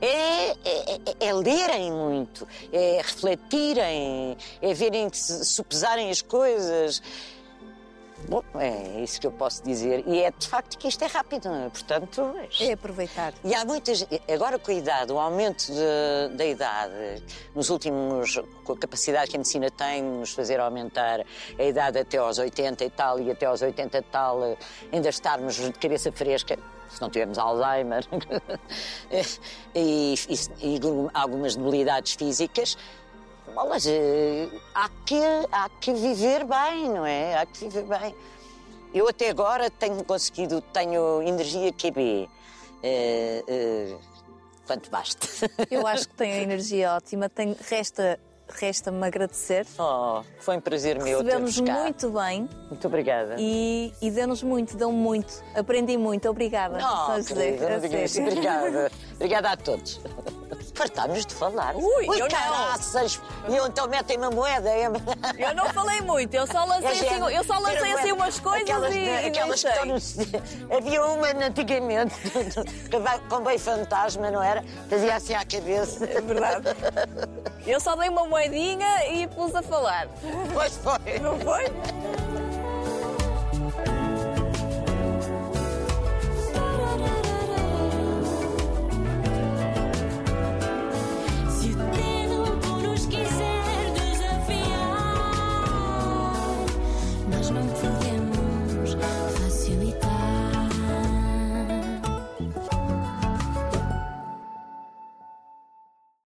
É, 0.00 0.50
é, 0.50 0.54
é- 0.64 1.26
é 1.28 1.32
lerem 1.32 1.90
muito, 1.92 2.46
é 2.72 3.00
refletirem, 3.02 4.36
é 4.60 4.74
verem, 4.74 5.08
se 5.12 5.44
sopesarem 5.44 6.10
as 6.10 6.20
coisas. 6.20 7.00
Bom, 8.28 8.42
é 8.58 9.00
isso 9.02 9.20
que 9.20 9.26
eu 9.26 9.30
posso 9.32 9.62
dizer. 9.62 10.02
E 10.06 10.22
é 10.22 10.30
de 10.30 10.48
facto 10.48 10.78
que 10.78 10.88
isto 10.88 11.02
é 11.04 11.06
rápido, 11.06 11.48
não 11.48 11.66
é? 11.66 11.68
portanto. 11.68 12.34
É 12.60 12.72
aproveitar. 12.72 13.34
E 13.44 13.54
há 13.54 13.64
muitas. 13.64 14.06
Agora, 14.32 14.58
com 14.58 14.70
a 14.70 14.74
idade, 14.74 15.12
o 15.12 15.18
aumento 15.18 15.66
de- 15.66 16.36
da 16.36 16.44
idade, 16.46 17.22
nos 17.54 17.68
últimos. 17.70 18.40
com 18.64 18.72
a 18.72 18.78
capacidade 18.78 19.30
que 19.30 19.36
a 19.36 19.38
medicina 19.38 19.70
tem 19.70 20.02
de 20.02 20.08
nos 20.08 20.32
fazer 20.32 20.58
aumentar 20.58 21.20
a 21.58 21.62
idade 21.62 21.98
até 21.98 22.16
aos 22.16 22.38
80 22.38 22.84
e 22.84 22.90
tal, 22.90 23.20
e 23.20 23.30
até 23.30 23.44
aos 23.46 23.60
80 23.60 23.98
e 23.98 24.02
tal, 24.02 24.56
ainda 24.90 25.08
estarmos 25.10 25.56
de 25.56 25.72
cabeça 25.72 26.10
fresca. 26.10 26.58
Se 26.88 27.00
não 27.00 27.10
tivermos 27.10 27.36
Alzheimer 27.38 28.04
e, 29.74 30.14
e- 30.28 30.76
e 30.76 30.80
algumas 31.12 31.56
debilidades 31.56 32.14
físicas, 32.14 32.76
Bolas, 33.52 33.84
eh, 33.86 34.48
há 34.74 34.88
que, 35.04 35.20
há 35.52 35.68
que 35.80 35.92
viver 35.92 36.44
bem, 36.44 36.88
não 36.88 37.04
é? 37.04 37.36
Há 37.36 37.46
que 37.46 37.60
viver 37.68 37.82
bem. 37.84 38.14
Eu 38.92 39.08
até 39.08 39.28
agora 39.28 39.70
tenho 39.70 40.02
conseguido, 40.04 40.60
tenho 40.60 41.22
energia 41.22 41.72
QB. 41.72 42.28
Eh, 42.82 43.44
eh, 43.46 43.96
quanto 44.66 44.90
basta. 44.90 45.26
Eu 45.70 45.86
acho 45.88 46.08
que 46.08 46.14
tenho 46.14 46.34
a 46.34 46.38
energia 46.38 46.94
ótima. 46.94 47.28
Tenho, 47.28 47.56
resta, 47.68 48.18
resta-me 48.48 49.06
agradecer. 49.06 49.66
Oh, 49.78 50.22
foi 50.38 50.56
um 50.56 50.60
prazer 50.60 51.02
meu 51.02 51.18
Recebemos 51.22 51.60
cá. 51.60 51.82
muito 51.82 52.10
bem 52.10 52.48
Muito 52.68 52.86
obrigada. 52.86 53.36
e, 53.38 53.92
e 54.00 54.10
deu-nos 54.10 54.42
muito, 54.42 54.76
deu-me 54.76 54.96
muito. 54.98 55.42
Aprendi 55.54 55.96
muito. 55.96 56.28
Obrigada. 56.28 56.78
Oh, 56.78 57.24
querida. 57.24 57.76
Obrigada. 57.76 58.92
Obrigada 59.16 59.50
a 59.50 59.56
todos. 59.56 60.00
Fartámos 60.74 61.24
de 61.24 61.34
falar. 61.34 61.74
Ui, 61.76 62.04
eu 62.06 62.18
não. 62.18 62.28
caraças! 62.28 63.20
E 63.48 63.56
eu 63.56 63.66
então 63.66 63.86
metem 63.88 64.16
uma 64.18 64.30
moeda. 64.30 64.68
é- 64.70 64.86
Eu 65.38 65.54
não 65.54 65.66
falei 65.72 66.00
muito, 66.00 66.34
eu 66.34 66.46
só 66.46 66.64
lancei, 66.64 66.88
É 66.88 67.12
assim, 67.12 67.34
eu 67.36 67.44
só 67.44 67.58
lancei 67.58 67.92
assim 67.92 68.12
umas 68.12 68.40
coisas 68.40 68.62
aquelas, 68.62 68.94
e, 68.94 69.08
aquelas 69.26 69.62
que 69.62 69.68
estão 69.68 69.86
no... 69.86 70.76
Havia 70.76 71.04
uma 71.06 71.28
antigamente, 71.46 72.14
que 72.90 72.98
vai- 72.98 73.20
com 73.28 73.40
bem 73.40 73.58
fantasma, 73.58 74.30
não 74.30 74.42
era? 74.42 74.64
Fazia 74.90 75.14
assim 75.16 75.34
à 75.34 75.44
cabeça. 75.44 76.04
É 76.04 76.20
verdade. 76.20 76.64
Eu 77.66 77.80
só 77.80 77.94
dei 77.96 78.08
uma 78.08 78.26
moedinha 78.26 79.06
e 79.12 79.26
pus 79.28 79.54
a 79.54 79.62
falar. 79.62 80.08
Pois 80.52 80.76
foi. 80.78 81.18
Não 81.20 81.38
foi? 81.40 81.64